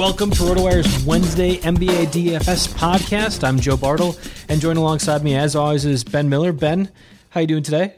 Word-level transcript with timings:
Welcome 0.00 0.30
to 0.30 0.44
RotoWire's 0.44 1.04
Wednesday 1.04 1.58
NBA 1.58 2.06
DFS 2.06 2.72
podcast. 2.72 3.44
I'm 3.46 3.60
Joe 3.60 3.76
Bartle, 3.76 4.16
and 4.48 4.58
joined 4.58 4.78
alongside 4.78 5.22
me, 5.22 5.36
as 5.36 5.54
always, 5.54 5.84
is 5.84 6.04
Ben 6.04 6.30
Miller. 6.30 6.54
Ben, 6.54 6.90
how 7.28 7.40
you 7.40 7.46
doing 7.46 7.62
today? 7.62 7.96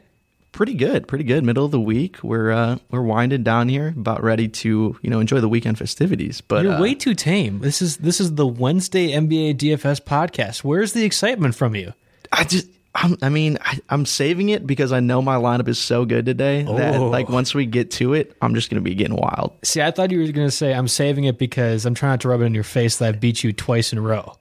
pretty 0.51 0.75
good, 0.75 1.07
pretty 1.07 1.23
good. 1.23 1.45
Middle 1.45 1.65
of 1.65 1.71
the 1.71 1.81
week, 1.81 2.21
we're 2.25 2.51
uh, 2.51 2.79
we're 2.91 3.03
winding 3.03 3.45
down 3.45 3.69
here, 3.69 3.95
about 3.97 4.21
ready 4.21 4.49
to 4.49 4.99
you 5.01 5.11
know 5.11 5.21
enjoy 5.21 5.39
the 5.39 5.49
weekend 5.49 5.79
festivities. 5.79 6.41
But 6.41 6.65
You're 6.65 6.75
uh, 6.75 6.81
way 6.81 6.97
too 6.97 7.15
tame. 7.15 7.61
This 7.61 7.81
is 7.81 7.99
this 7.99 8.21
is 8.21 8.35
the 8.35 8.49
Wednesday 8.49 9.13
NBA 9.13 9.59
DFS 9.59 10.01
podcast. 10.01 10.65
Where's 10.65 10.95
the 10.95 11.05
excitement 11.05 11.55
from 11.55 11.77
you? 11.77 11.95
I 12.33 12.43
just. 12.43 12.67
I'm, 12.95 13.17
I 13.23 13.31
mean, 13.31 13.57
I, 13.63 13.79
I'm 13.89 14.05
saving 14.05 14.51
it 14.51 14.67
because 14.67 14.93
I 14.93 15.01
know 15.01 15.23
my 15.23 15.37
lineup 15.37 15.67
is 15.69 15.79
so 15.79 16.05
good 16.05 16.27
today 16.27 16.63
that 16.63 16.97
Oh. 16.97 17.09
like 17.09 17.29
once 17.31 17.55
we 17.55 17.65
get 17.65 17.91
to 17.93 18.13
it, 18.13 18.37
I'm 18.43 18.55
just 18.55 18.69
gonna 18.69 18.83
be 18.83 18.95
getting 18.95 19.17
wild. 19.17 19.53
See, 19.65 19.81
I 19.81 19.91
thought 19.91 20.11
you 20.11 20.19
were 20.19 20.27
going 20.31 20.47
to 20.47 20.51
say 20.51 20.75
I'm 20.75 20.89
saving 20.89 21.25
it 21.25 21.39
because 21.39 21.87
I'm 21.87 21.95
trying 21.95 22.13
not 22.13 22.21
to 22.23 22.29
rub 22.29 22.43
it 22.43 22.45
in 22.45 22.55
your 22.55 22.65
face 22.65 22.99
that 22.99 23.09
I 23.09 23.13
beat 23.13 23.43
you 23.43 23.53
twice 23.55 23.93
in 23.93 23.99
a 23.99 24.03
row. 24.03 24.37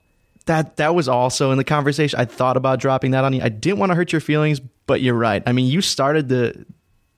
That 0.46 0.76
that 0.76 0.94
was 0.94 1.08
also 1.08 1.50
in 1.52 1.56
the 1.58 1.64
conversation. 1.64 2.18
I 2.20 2.24
thought 2.26 2.56
about 2.58 2.78
dropping 2.78 3.12
that 3.12 3.24
on 3.24 3.32
you. 3.32 3.40
I 3.42 3.48
didn't 3.48 3.78
want 3.78 3.90
to 3.90 3.96
hurt 3.96 4.12
your 4.12 4.20
feelings, 4.20 4.60
but 4.86 5.00
you're 5.00 5.14
right. 5.14 5.42
I 5.46 5.52
mean, 5.52 5.66
you 5.66 5.80
started 5.80 6.28
the 6.28 6.66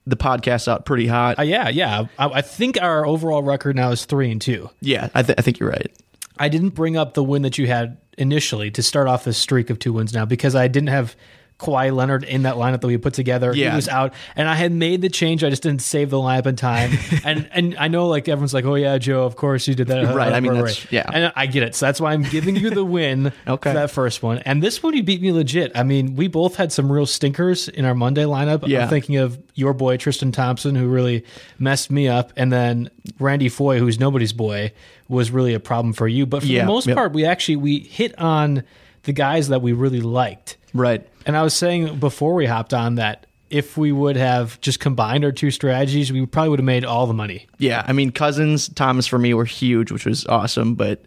the 0.06 0.16
podcast 0.16 0.68
out 0.68 0.84
pretty 0.84 1.06
hot. 1.06 1.38
Uh, 1.38 1.42
yeah, 1.42 1.68
yeah. 1.70 2.06
I, 2.18 2.26
I 2.28 2.42
think 2.42 2.80
our 2.80 3.06
overall 3.06 3.42
record 3.42 3.74
now 3.76 3.90
is 3.90 4.04
three 4.04 4.30
and 4.30 4.40
two. 4.40 4.68
yeah, 4.82 5.08
I, 5.14 5.22
th- 5.22 5.36
I 5.38 5.42
think 5.42 5.58
you're 5.58 5.70
right. 5.70 5.90
I 6.38 6.48
didn't 6.48 6.70
bring 6.70 6.96
up 6.96 7.14
the 7.14 7.22
win 7.24 7.42
that 7.42 7.58
you 7.58 7.66
had 7.66 7.98
initially 8.18 8.70
to 8.72 8.82
start 8.82 9.08
off 9.08 9.24
this 9.24 9.38
streak 9.38 9.70
of 9.70 9.78
two 9.78 9.92
wins 9.92 10.12
now 10.12 10.24
because 10.24 10.54
I 10.54 10.68
didn't 10.68 10.88
have 10.88 11.16
Kawhi 11.60 11.94
Leonard 11.94 12.24
in 12.24 12.42
that 12.42 12.56
lineup 12.56 12.80
that 12.80 12.88
we 12.88 12.96
put 12.98 13.14
together. 13.14 13.54
Yeah. 13.54 13.70
He 13.70 13.76
was 13.76 13.88
out, 13.88 14.12
and 14.34 14.48
I 14.48 14.56
had 14.56 14.72
made 14.72 15.02
the 15.02 15.08
change. 15.08 15.44
I 15.44 15.50
just 15.50 15.62
didn't 15.62 15.82
save 15.82 16.10
the 16.10 16.16
lineup 16.16 16.46
in 16.46 16.56
time. 16.56 16.90
and 17.24 17.48
and 17.52 17.76
I 17.78 17.86
know 17.86 18.08
like 18.08 18.28
everyone's 18.28 18.52
like, 18.52 18.64
oh 18.64 18.74
yeah, 18.74 18.98
Joe, 18.98 19.22
of 19.24 19.36
course 19.36 19.68
you 19.68 19.74
did 19.76 19.86
that. 19.86 20.12
Right, 20.16 20.32
I 20.32 20.40
mean, 20.40 20.54
that's- 20.54 20.90
yeah. 20.90 21.08
And 21.12 21.32
I 21.36 21.46
get 21.46 21.62
it. 21.62 21.76
So 21.76 21.86
that's 21.86 22.00
why 22.00 22.12
I'm 22.12 22.24
giving 22.24 22.56
you 22.56 22.70
the 22.70 22.84
win 22.84 23.32
Okay. 23.46 23.70
for 23.70 23.74
that 23.74 23.92
first 23.92 24.20
one. 24.20 24.38
And 24.38 24.64
this 24.64 24.82
one 24.82 24.96
you 24.96 25.04
beat 25.04 25.22
me 25.22 25.30
legit. 25.30 25.70
I 25.76 25.84
mean, 25.84 26.16
we 26.16 26.26
both 26.26 26.56
had 26.56 26.72
some 26.72 26.90
real 26.90 27.06
stinkers 27.06 27.68
in 27.68 27.84
our 27.84 27.94
Monday 27.94 28.24
lineup. 28.24 28.66
Yeah. 28.66 28.82
I'm 28.82 28.88
thinking 28.88 29.16
of 29.18 29.40
your 29.54 29.74
boy 29.74 29.96
Tristan 29.96 30.32
Thompson, 30.32 30.74
who 30.74 30.88
really 30.88 31.24
messed 31.60 31.88
me 31.88 32.08
up, 32.08 32.32
and 32.36 32.52
then 32.52 32.90
Randy 33.20 33.48
Foye, 33.48 33.78
who's 33.78 34.00
nobody's 34.00 34.32
boy, 34.32 34.72
was 35.08 35.30
really 35.30 35.54
a 35.54 35.60
problem 35.60 35.92
for 35.92 36.08
you. 36.08 36.26
But 36.26 36.42
for 36.42 36.46
Yeah, 36.48 36.62
the 36.62 36.66
most 36.66 36.86
yep. 36.86 36.96
part, 36.96 37.12
we 37.12 37.24
actually 37.24 37.56
we 37.56 37.80
hit 37.80 38.18
on 38.18 38.62
the 39.04 39.12
guys 39.12 39.48
that 39.48 39.62
we 39.62 39.72
really 39.72 40.00
liked. 40.00 40.56
Right. 40.72 41.06
And 41.26 41.36
I 41.36 41.42
was 41.42 41.54
saying 41.54 41.98
before 41.98 42.34
we 42.34 42.46
hopped 42.46 42.74
on 42.74 42.96
that 42.96 43.26
if 43.50 43.76
we 43.76 43.92
would 43.92 44.16
have 44.16 44.60
just 44.60 44.80
combined 44.80 45.24
our 45.24 45.30
two 45.32 45.50
strategies, 45.50 46.10
we 46.10 46.24
probably 46.26 46.48
would 46.48 46.58
have 46.58 46.64
made 46.64 46.84
all 46.84 47.06
the 47.06 47.14
money. 47.14 47.46
Yeah, 47.58 47.84
I 47.86 47.92
mean, 47.92 48.10
Cousins, 48.10 48.68
Thomas 48.70 49.06
for 49.06 49.18
me 49.18 49.32
were 49.34 49.44
huge, 49.44 49.92
which 49.92 50.06
was 50.06 50.26
awesome. 50.26 50.74
But 50.74 51.04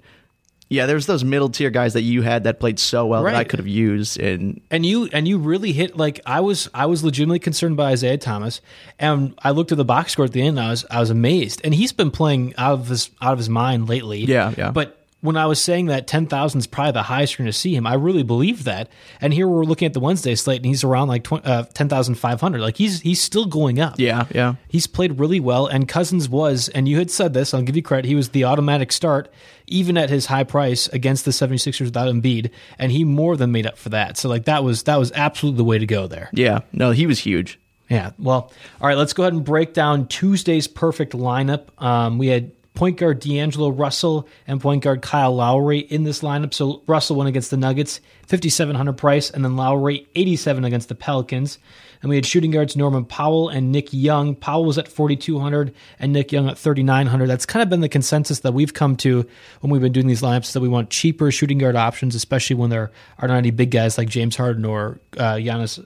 yeah, 0.69 0.85
there's 0.85 1.05
those 1.05 1.23
middle 1.23 1.49
tier 1.49 1.69
guys 1.69 1.93
that 1.93 2.01
you 2.01 2.21
had 2.21 2.43
that 2.43 2.59
played 2.59 2.77
so 2.77 3.05
well 3.05 3.23
that 3.23 3.35
I 3.35 3.43
could 3.45 3.59
have 3.59 3.67
used. 3.67 4.19
And 4.19 4.61
And 4.69 4.85
you 4.85 5.05
and 5.13 5.27
you 5.27 5.37
really 5.37 5.71
hit 5.71 5.95
like 5.95 6.19
I 6.25 6.41
was 6.41 6.69
I 6.73 6.87
was 6.87 7.03
legitimately 7.03 7.39
concerned 7.39 7.77
by 7.77 7.91
Isaiah 7.91 8.17
Thomas, 8.17 8.59
and 8.99 9.33
I 9.39 9.51
looked 9.51 9.71
at 9.71 9.77
the 9.77 9.85
box 9.85 10.11
score 10.11 10.25
at 10.25 10.33
the 10.33 10.41
end. 10.41 10.59
And 10.59 10.67
I 10.67 10.69
was 10.71 10.85
I 10.91 10.99
was 10.99 11.09
amazed, 11.09 11.61
and 11.63 11.73
he's 11.73 11.93
been 11.93 12.11
playing 12.11 12.53
out 12.57 12.73
of 12.73 12.87
his 12.87 13.09
out 13.21 13.33
of 13.33 13.37
his 13.39 13.49
mind 13.49 13.87
lately. 13.87 14.19
Yeah, 14.19 14.53
yeah. 14.57 14.71
But 14.71 15.06
when 15.21 15.35
I 15.35 15.45
was 15.47 15.59
saying 15.61 15.87
that 15.87 16.05
ten 16.07 16.27
thousand 16.27 16.59
is 16.59 16.67
probably 16.67 16.91
the 16.91 17.03
highest 17.03 17.33
you're 17.37 17.43
going 17.45 17.51
to 17.51 17.57
see 17.57 17.75
him, 17.75 17.87
I 17.87 17.95
really 17.95 18.23
believed 18.23 18.65
that. 18.65 18.89
And 19.19 19.33
here 19.33 19.47
we're 19.47 19.65
looking 19.65 19.85
at 19.87 19.93
the 19.93 19.99
Wednesday 19.99 20.35
slate, 20.35 20.57
and 20.57 20.65
he's 20.65 20.83
around 20.83 21.07
like 21.07 21.23
20, 21.23 21.45
uh, 21.45 21.63
ten 21.73 21.89
thousand 21.89 22.15
five 22.15 22.39
hundred. 22.39 22.61
Like 22.61 22.77
he's 22.77 23.01
he's 23.01 23.19
still 23.21 23.45
going 23.45 23.79
up. 23.79 23.95
yeah, 23.97 24.25
yeah, 24.33 24.55
He's 24.67 24.85
played 24.87 25.19
really 25.19 25.39
well, 25.39 25.65
and 25.65 25.87
Cousins 25.87 26.29
was, 26.29 26.69
and 26.69 26.87
you 26.87 26.97
had 26.97 27.09
said 27.09 27.33
this, 27.33 27.53
I'll 27.53 27.61
give 27.63 27.75
you 27.75 27.81
credit, 27.81 28.07
he 28.07 28.15
was 28.15 28.29
the 28.29 28.43
automatic 28.43 28.91
start, 28.91 29.31
even 29.65 29.97
at 29.97 30.09
his 30.09 30.27
high 30.27 30.43
price 30.43 30.87
against 30.89 31.25
the 31.25 31.31
76ers 31.31 31.81
without 31.81 32.07
Embiid, 32.13 32.51
and 32.77 32.91
he 32.91 33.03
more 33.03 33.35
than 33.35 33.51
made 33.51 33.65
up 33.65 33.77
for 33.77 33.89
that. 33.89 34.17
So, 34.17 34.29
like, 34.29 34.45
that 34.45 34.63
was 34.63 34.83
that 34.83 34.97
was 34.97 35.11
absolutely 35.13 35.57
the 35.57 35.63
way 35.63 35.79
to 35.79 35.85
go 35.87 36.07
there. 36.07 36.29
yeah. 36.33 36.59
No, 36.71 36.91
he 36.91 37.07
was 37.07 37.19
huge. 37.19 37.59
Yeah. 37.89 38.11
Well, 38.19 38.51
all 38.81 38.87
right, 38.87 38.97
let's 38.97 39.13
go 39.13 39.23
ahead 39.23 39.31
and 39.33 39.45
break 39.45 39.73
down 39.73 40.07
Tuesday's 40.07 40.67
perfect 40.67 41.13
lineup. 41.13 41.67
Um, 41.81 42.17
we 42.17 42.27
had 42.27 42.51
point 42.77 42.97
guard 42.97 43.19
D'Angelo 43.19 43.69
Russell 43.69 44.27
and 44.45 44.61
point 44.61 44.83
guard 44.83 45.01
Kyle 45.01 45.35
Lowry 45.35 45.79
in 45.79 46.03
this 46.03 46.21
lineup. 46.21 46.53
So 46.53 46.83
Russell 46.85 47.15
went 47.15 47.27
against 47.27 47.49
the 47.49 47.57
Nuggets, 47.57 47.99
5,700 48.27 48.93
price, 48.93 49.31
and 49.31 49.43
then 49.43 49.55
Lowry, 49.55 50.07
87 50.13 50.63
against 50.63 50.87
the 50.87 50.93
Pelicans. 50.93 51.57
And 52.03 52.09
we 52.09 52.15
had 52.15 52.25
shooting 52.27 52.51
guards 52.51 52.75
Norman 52.77 53.03
Powell 53.03 53.49
and 53.49 53.71
Nick 53.71 53.91
Young. 53.91 54.35
Powell 54.35 54.63
was 54.63 54.77
at 54.77 54.87
4,200 54.87 55.73
and 55.99 56.13
Nick 56.13 56.31
Young 56.31 56.47
at 56.47 56.59
3,900. 56.59 57.25
That's 57.25 57.47
kind 57.47 57.63
of 57.63 57.69
been 57.69 57.81
the 57.81 57.89
consensus 57.89 58.41
that 58.41 58.53
we've 58.53 58.75
come 58.75 58.95
to 58.97 59.25
when 59.61 59.71
we've 59.71 59.81
been 59.81 59.91
doing 59.91 60.05
these 60.05 60.21
lineups 60.21 60.53
that 60.53 60.59
we 60.59 60.69
want 60.69 60.91
cheaper 60.91 61.31
shooting 61.31 61.57
guard 61.57 61.75
options, 61.75 62.13
especially 62.13 62.57
when 62.57 62.69
there 62.69 62.91
are 63.17 63.27
not 63.27 63.37
any 63.37 63.49
big 63.49 63.71
guys 63.71 63.97
like 63.97 64.07
James 64.07 64.35
Harden 64.35 64.65
or 64.65 65.01
uh, 65.17 65.33
Giannis. 65.33 65.83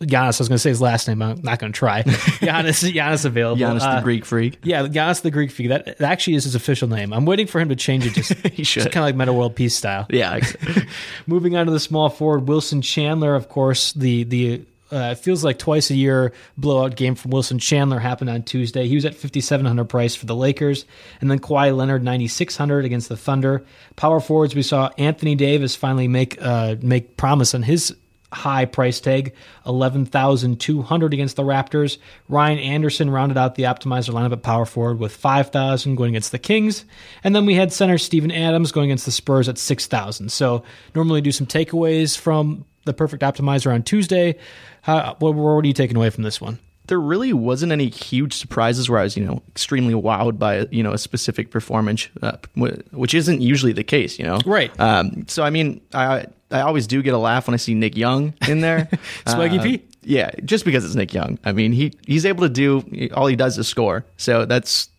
Giannis, 0.00 0.34
I 0.40 0.42
was 0.42 0.48
going 0.48 0.56
to 0.56 0.58
say 0.58 0.70
his 0.70 0.80
last 0.80 1.06
name. 1.08 1.22
I'm 1.22 1.40
not 1.42 1.58
going 1.58 1.72
to 1.72 1.78
try. 1.78 2.02
Giannis, 2.42 2.92
Giannis 2.92 3.24
available. 3.24 3.62
Giannis 3.62 3.80
Uh, 3.82 3.96
the 3.96 4.02
Greek 4.02 4.24
freak. 4.24 4.58
yeah, 4.62 4.82
Giannis 4.86 5.22
the 5.22 5.30
Greek 5.30 5.50
freak. 5.50 5.68
That, 5.68 5.84
that 5.86 6.00
actually 6.02 6.34
is 6.34 6.44
his 6.44 6.54
official 6.54 6.88
name. 6.88 7.12
I'm 7.12 7.24
waiting 7.24 7.46
for 7.46 7.60
him 7.60 7.68
to 7.70 7.76
change 7.76 8.04
it. 8.06 8.12
Just, 8.14 8.32
He 8.48 8.64
should. 8.64 8.82
kind 8.84 8.98
of 8.98 9.04
like 9.04 9.14
Metta 9.16 9.32
World 9.32 9.54
Peace 9.56 9.74
style. 9.74 10.06
Yeah, 10.10 10.34
exactly. 10.36 10.82
Moving 11.26 11.56
on 11.56 11.66
to 11.66 11.72
the 11.72 11.80
small 11.80 12.10
forward, 12.10 12.48
Wilson 12.48 12.82
Chandler. 12.82 13.34
Of 13.34 13.48
course, 13.48 13.92
the 13.92 14.24
the 14.24 14.64
uh, 14.92 15.10
it 15.12 15.18
feels 15.18 15.42
like 15.42 15.58
twice 15.58 15.90
a 15.90 15.94
year 15.94 16.32
blowout 16.58 16.94
game 16.96 17.14
from 17.14 17.30
Wilson 17.30 17.58
Chandler 17.58 17.98
happened 17.98 18.30
on 18.30 18.42
Tuesday. 18.42 18.86
He 18.86 18.94
was 18.94 19.04
at 19.04 19.14
5700 19.14 19.84
price 19.86 20.14
for 20.14 20.26
the 20.26 20.36
Lakers, 20.36 20.84
and 21.20 21.30
then 21.30 21.38
Kawhi 21.38 21.74
Leonard 21.74 22.04
9600 22.04 22.84
against 22.84 23.08
the 23.08 23.16
Thunder. 23.16 23.64
Power 23.96 24.20
forwards, 24.20 24.54
we 24.54 24.62
saw 24.62 24.90
Anthony 24.98 25.34
Davis 25.34 25.74
finally 25.74 26.08
make 26.08 26.36
uh, 26.40 26.76
make 26.82 27.16
promise 27.16 27.54
on 27.54 27.62
his 27.62 27.96
high 28.34 28.64
price 28.64 29.00
tag, 29.00 29.34
11,200 29.66 31.14
against 31.14 31.36
the 31.36 31.42
Raptors. 31.42 31.98
Ryan 32.28 32.58
Anderson 32.58 33.10
rounded 33.10 33.38
out 33.38 33.54
the 33.54 33.64
optimizer 33.64 34.10
lineup 34.10 34.32
at 34.32 34.42
power 34.42 34.66
forward 34.66 34.98
with 34.98 35.14
5,000 35.14 35.94
going 35.94 36.10
against 36.10 36.32
the 36.32 36.38
Kings. 36.38 36.84
And 37.22 37.34
then 37.34 37.46
we 37.46 37.54
had 37.54 37.72
center 37.72 37.98
Steven 37.98 38.30
Adams 38.30 38.72
going 38.72 38.90
against 38.90 39.06
the 39.06 39.12
Spurs 39.12 39.48
at 39.48 39.58
6,000. 39.58 40.30
So 40.30 40.62
normally 40.94 41.20
do 41.20 41.32
some 41.32 41.46
takeaways 41.46 42.16
from 42.16 42.64
the 42.84 42.92
perfect 42.92 43.22
optimizer 43.22 43.72
on 43.72 43.82
Tuesday. 43.82 44.36
How, 44.82 45.16
what, 45.18 45.34
what 45.34 45.64
are 45.64 45.66
you 45.66 45.72
taking 45.72 45.96
away 45.96 46.10
from 46.10 46.24
this 46.24 46.40
one? 46.40 46.58
There 46.86 47.00
really 47.00 47.32
wasn't 47.32 47.72
any 47.72 47.88
huge 47.88 48.34
surprises 48.34 48.90
where 48.90 49.00
I 49.00 49.04
was, 49.04 49.16
you 49.16 49.24
know, 49.24 49.42
extremely 49.48 49.94
wowed 49.94 50.38
by, 50.38 50.66
you 50.70 50.82
know, 50.82 50.92
a 50.92 50.98
specific 50.98 51.50
performance, 51.50 52.08
uh, 52.22 52.36
which 52.54 53.14
isn't 53.14 53.40
usually 53.40 53.72
the 53.72 53.84
case, 53.84 54.18
you 54.18 54.24
know. 54.26 54.38
Right. 54.44 54.70
Um, 54.78 55.24
so 55.28 55.42
I 55.42 55.50
mean, 55.50 55.80
I 55.94 56.26
I 56.50 56.60
always 56.60 56.86
do 56.86 57.02
get 57.02 57.14
a 57.14 57.18
laugh 57.18 57.46
when 57.48 57.54
I 57.54 57.56
see 57.56 57.74
Nick 57.74 57.96
Young 57.96 58.34
in 58.48 58.60
there. 58.60 58.88
Swaggy 59.26 59.58
Uh, 59.58 59.62
P? 59.62 59.82
Yeah, 60.02 60.30
just 60.44 60.66
because 60.66 60.84
it's 60.84 60.94
Nick 60.94 61.14
Young. 61.14 61.38
I 61.44 61.52
mean, 61.52 61.72
he 61.72 61.92
he's 62.06 62.26
able 62.26 62.42
to 62.42 62.50
do 62.50 62.84
all 63.14 63.26
he 63.26 63.36
does 63.36 63.56
is 63.56 63.66
score. 63.66 64.04
So 64.18 64.44
that's 64.44 64.90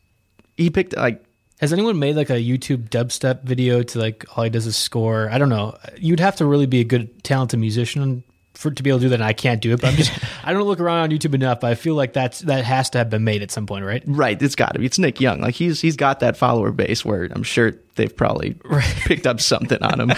he 0.58 0.72
picked 0.72 0.96
like 0.98 1.24
Has 1.62 1.72
anyone 1.72 2.00
made 2.00 2.16
like 2.16 2.32
a 2.32 2.42
YouTube 2.42 2.90
dubstep 2.90 3.44
video 3.44 3.84
to 3.84 4.00
like 4.00 4.26
all 4.36 4.44
he 4.44 4.50
does 4.50 4.66
is 4.66 4.76
score? 4.76 5.30
I 5.32 5.38
don't 5.38 5.50
know. 5.50 5.78
You'd 5.98 6.20
have 6.20 6.36
to 6.38 6.46
really 6.46 6.66
be 6.66 6.80
a 6.82 6.84
good, 6.84 7.24
talented 7.24 7.60
musician 7.60 8.24
for 8.56 8.72
to 8.72 8.84
be 8.84 8.90
able 8.90 9.00
to 9.00 9.06
do 9.06 9.10
that. 9.10 9.16
And 9.16 9.24
I 9.24 9.34
can't 9.34 9.62
do 9.62 9.74
it, 9.74 9.81
but 9.81 9.90
I'm 9.90 9.96
just 9.96 10.12
I 10.44 10.54
don't 10.54 10.63
look 10.63 10.80
around 10.80 11.00
on 11.00 11.10
YouTube 11.12 11.34
enough. 11.34 11.60
But 11.60 11.72
I 11.72 11.75
feel 11.75 11.96
like 11.96 12.13
that's 12.13 12.40
that 12.42 12.66
has 12.66 12.90
to 12.92 12.98
have 12.98 13.10
been 13.10 13.24
made 13.24 13.42
at 13.42 13.52
some 13.52 13.66
point, 13.66 13.86
right? 13.86 14.04
Right, 14.06 14.42
it's 14.42 14.56
got 14.56 14.74
to 14.74 14.80
be. 14.80 14.86
It's 14.86 15.00
Nick 15.00 15.22
Young. 15.22 15.42
Like 15.42 15.56
he's 15.56 15.81
he's 15.81 15.96
got 15.96 16.19
that 16.22 16.38
follower 16.38 16.72
base 16.72 17.06
where 17.06 17.25
I'm 17.31 17.44
sure 17.44 17.74
they've 17.96 18.16
probably 18.16 18.56
picked 19.06 19.28
up 19.28 19.40
something 19.40 19.81
on 19.81 20.00
him. 20.00 20.12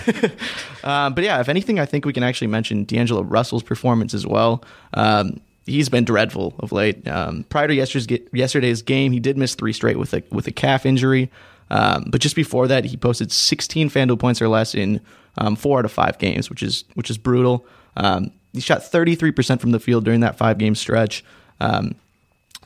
um, 0.83 1.13
but 1.15 1.23
yeah, 1.23 1.39
if 1.39 1.49
anything, 1.49 1.79
I 1.79 1.85
think 1.85 2.05
we 2.05 2.13
can 2.13 2.23
actually 2.23 2.47
mention 2.47 2.83
D'Angelo 2.83 3.23
Russell's 3.23 3.63
performance 3.63 4.13
as 4.13 4.25
well. 4.25 4.63
Um, 4.93 5.41
he's 5.65 5.89
been 5.89 6.05
dreadful 6.05 6.55
of 6.59 6.71
late. 6.71 7.07
Um, 7.07 7.45
prior 7.49 7.67
to 7.67 7.73
yesterday's 7.73 8.19
yesterday's 8.33 8.81
game, 8.81 9.11
he 9.11 9.19
did 9.19 9.37
miss 9.37 9.55
three 9.55 9.73
straight 9.73 9.97
with 9.97 10.13
a 10.13 10.23
with 10.31 10.47
a 10.47 10.51
calf 10.51 10.85
injury. 10.85 11.29
Um, 11.69 12.05
but 12.09 12.21
just 12.21 12.35
before 12.35 12.67
that, 12.69 12.85
he 12.85 12.95
posted 12.95 13.31
16 13.31 13.89
FanDuel 13.89 14.19
points 14.19 14.41
or 14.41 14.47
less 14.47 14.73
in 14.73 15.01
um, 15.37 15.55
four 15.55 15.79
out 15.79 15.85
of 15.85 15.91
five 15.91 16.17
games, 16.17 16.49
which 16.49 16.63
is 16.63 16.85
which 16.95 17.09
is 17.09 17.17
brutal. 17.17 17.65
Um, 17.97 18.31
he 18.53 18.61
shot 18.61 18.79
33% 18.79 19.59
from 19.59 19.71
the 19.71 19.79
field 19.79 20.05
during 20.05 20.21
that 20.21 20.37
five 20.37 20.57
game 20.57 20.75
stretch. 20.75 21.25
Um, 21.59 21.95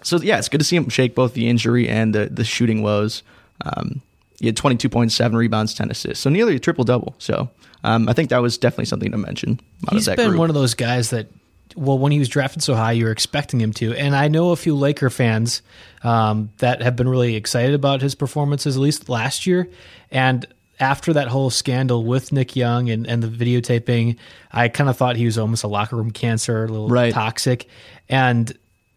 so 0.03 0.17
yeah, 0.17 0.37
it's 0.37 0.49
good 0.49 0.59
to 0.59 0.65
see 0.65 0.75
him 0.75 0.89
shake 0.89 1.15
both 1.15 1.33
the 1.33 1.47
injury 1.47 1.87
and 1.87 2.13
the 2.13 2.25
the 2.25 2.43
shooting 2.43 2.81
woes. 2.81 3.23
Um, 3.63 4.01
he 4.39 4.47
had 4.47 4.55
22.7 4.55 5.33
rebounds, 5.35 5.75
10 5.75 5.91
assists, 5.91 6.23
so 6.23 6.29
nearly 6.29 6.55
a 6.55 6.59
triple 6.59 6.83
double. 6.83 7.13
So 7.19 7.51
um, 7.83 8.09
I 8.09 8.13
think 8.13 8.31
that 8.31 8.41
was 8.41 8.57
definitely 8.57 8.85
something 8.85 9.11
to 9.11 9.17
mention. 9.17 9.59
He's 9.91 10.07
been 10.07 10.29
group. 10.29 10.39
one 10.39 10.49
of 10.49 10.55
those 10.55 10.73
guys 10.73 11.11
that, 11.11 11.27
well, 11.75 11.99
when 11.99 12.11
he 12.11 12.17
was 12.17 12.27
drafted 12.27 12.63
so 12.63 12.73
high, 12.73 12.93
you 12.93 13.05
were 13.05 13.11
expecting 13.11 13.61
him 13.61 13.71
to. 13.73 13.93
And 13.93 14.15
I 14.15 14.29
know 14.29 14.49
a 14.49 14.55
few 14.55 14.75
Laker 14.75 15.11
fans 15.11 15.61
um, 16.03 16.49
that 16.57 16.81
have 16.81 16.95
been 16.95 17.07
really 17.07 17.35
excited 17.35 17.75
about 17.75 18.01
his 18.01 18.15
performances, 18.15 18.75
at 18.75 18.81
least 18.81 19.09
last 19.09 19.45
year. 19.45 19.69
And 20.09 20.47
after 20.81 21.13
that 21.13 21.27
whole 21.27 21.49
scandal 21.49 22.03
with 22.03 22.31
Nick 22.31 22.55
Young 22.55 22.89
and, 22.89 23.05
and 23.07 23.21
the 23.23 23.27
videotaping, 23.27 24.17
I 24.51 24.67
kind 24.67 24.89
of 24.89 24.97
thought 24.97 25.15
he 25.15 25.25
was 25.25 25.37
almost 25.37 25.63
a 25.63 25.67
locker 25.67 25.95
room 25.95 26.11
cancer, 26.11 26.65
a 26.65 26.67
little 26.67 26.87
Right. 26.89 27.13
toxic. 27.13 27.67
And 28.09 28.51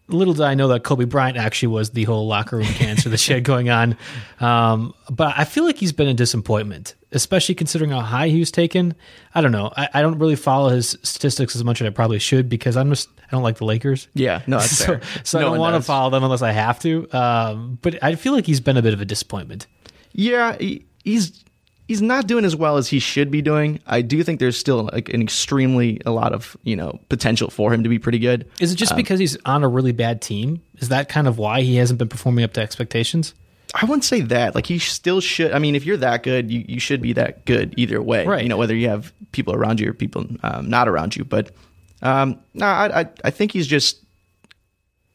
little 0.07 0.33
did 0.33 0.43
I 0.43 0.53
know 0.55 0.67
that 0.67 0.83
Kobe 0.83 1.05
Bryant 1.05 1.37
actually 1.37 1.69
was 1.69 1.91
the 1.91 2.03
whole 2.03 2.27
locker 2.27 2.57
room 2.57 2.65
cancer 2.67 3.09
that 3.09 3.17
she 3.19 3.33
had 3.33 3.43
going 3.43 3.69
on. 3.69 3.97
Um, 4.39 4.93
but 5.09 5.33
I 5.37 5.45
feel 5.45 5.63
like 5.65 5.77
he's 5.77 5.93
been 5.93 6.07
a 6.07 6.13
disappointment, 6.13 6.95
especially 7.11 7.55
considering 7.55 7.89
how 7.91 8.01
high 8.01 8.27
he 8.27 8.39
was 8.39 8.51
taken. 8.51 8.93
I 9.33 9.41
don't 9.41 9.51
know. 9.51 9.71
I, 9.75 9.87
I 9.95 10.01
don't 10.01 10.19
really 10.19 10.35
follow 10.35 10.69
his 10.69 10.97
statistics 11.03 11.55
as 11.55 11.63
much 11.63 11.81
as 11.81 11.87
I 11.87 11.89
probably 11.91 12.19
should 12.19 12.49
because 12.49 12.77
I'm 12.77 12.89
just 12.89 13.09
I 13.19 13.27
don't 13.31 13.41
like 13.43 13.57
the 13.57 13.65
Lakers. 13.65 14.07
yeah, 14.13 14.41
no, 14.45 14.59
that's 14.59 14.71
So, 14.77 14.85
fair. 14.85 15.01
so 15.23 15.39
I 15.39 15.41
don't 15.41 15.57
want 15.57 15.75
to 15.75 15.81
follow 15.81 16.11
them 16.11 16.23
unless 16.23 16.41
I 16.43 16.51
have 16.51 16.79
to. 16.81 17.07
Um, 17.11 17.79
but 17.81 18.03
I 18.03 18.15
feel 18.15 18.33
like 18.33 18.45
he's 18.45 18.59
been 18.59 18.77
a 18.77 18.81
bit 18.83 18.93
of 18.93 19.01
a 19.01 19.05
disappointment. 19.05 19.65
Yeah, 20.13 20.55
he, 20.59 20.85
he's 21.03 21.43
he's 21.87 22.01
not 22.01 22.27
doing 22.27 22.45
as 22.45 22.55
well 22.55 22.77
as 22.77 22.87
he 22.89 22.99
should 22.99 23.29
be 23.31 23.41
doing. 23.41 23.79
I 23.87 24.01
do 24.01 24.23
think 24.23 24.39
there's 24.39 24.57
still 24.57 24.89
like 24.93 25.09
an 25.09 25.21
extremely 25.21 26.01
a 26.05 26.11
lot 26.11 26.33
of 26.33 26.55
you 26.63 26.75
know 26.75 26.99
potential 27.09 27.49
for 27.49 27.73
him 27.73 27.83
to 27.83 27.89
be 27.89 27.99
pretty 27.99 28.19
good. 28.19 28.49
Is 28.59 28.71
it 28.71 28.75
just 28.75 28.95
because 28.95 29.19
he's 29.19 29.37
on 29.45 29.63
a 29.63 29.67
really 29.67 29.91
bad 29.91 30.21
team? 30.21 30.61
Is 30.79 30.89
that 30.89 31.09
kind 31.09 31.27
of 31.27 31.37
why 31.37 31.61
he 31.61 31.75
hasn't 31.77 31.99
been 31.99 32.09
performing 32.09 32.43
up 32.43 32.53
to 32.53 32.61
expectations? 32.61 33.33
I 33.73 33.83
wouldn't 33.85 34.05
say 34.05 34.21
that. 34.21 34.55
Like 34.55 34.67
he 34.67 34.79
still 34.79 35.19
should. 35.19 35.51
I 35.51 35.59
mean, 35.59 35.75
if 35.75 35.85
you're 35.85 35.97
that 35.97 36.23
good, 36.23 36.49
you, 36.49 36.63
you 36.67 36.79
should 36.79 37.01
be 37.01 37.11
that 37.13 37.43
good 37.45 37.73
either 37.77 38.01
way. 38.01 38.25
Right. 38.25 38.43
You 38.43 38.47
know, 38.49 38.57
whether 38.57 38.75
you 38.75 38.87
have 38.89 39.11
people 39.33 39.53
around 39.53 39.79
you 39.81 39.89
or 39.89 39.93
people 39.93 40.25
um, 40.43 40.69
not 40.69 40.87
around 40.87 41.15
you. 41.15 41.25
But 41.25 41.51
um, 42.01 42.39
no, 42.53 42.65
I, 42.67 43.01
I 43.01 43.05
I 43.25 43.29
think 43.31 43.51
he's 43.51 43.67
just 43.67 43.99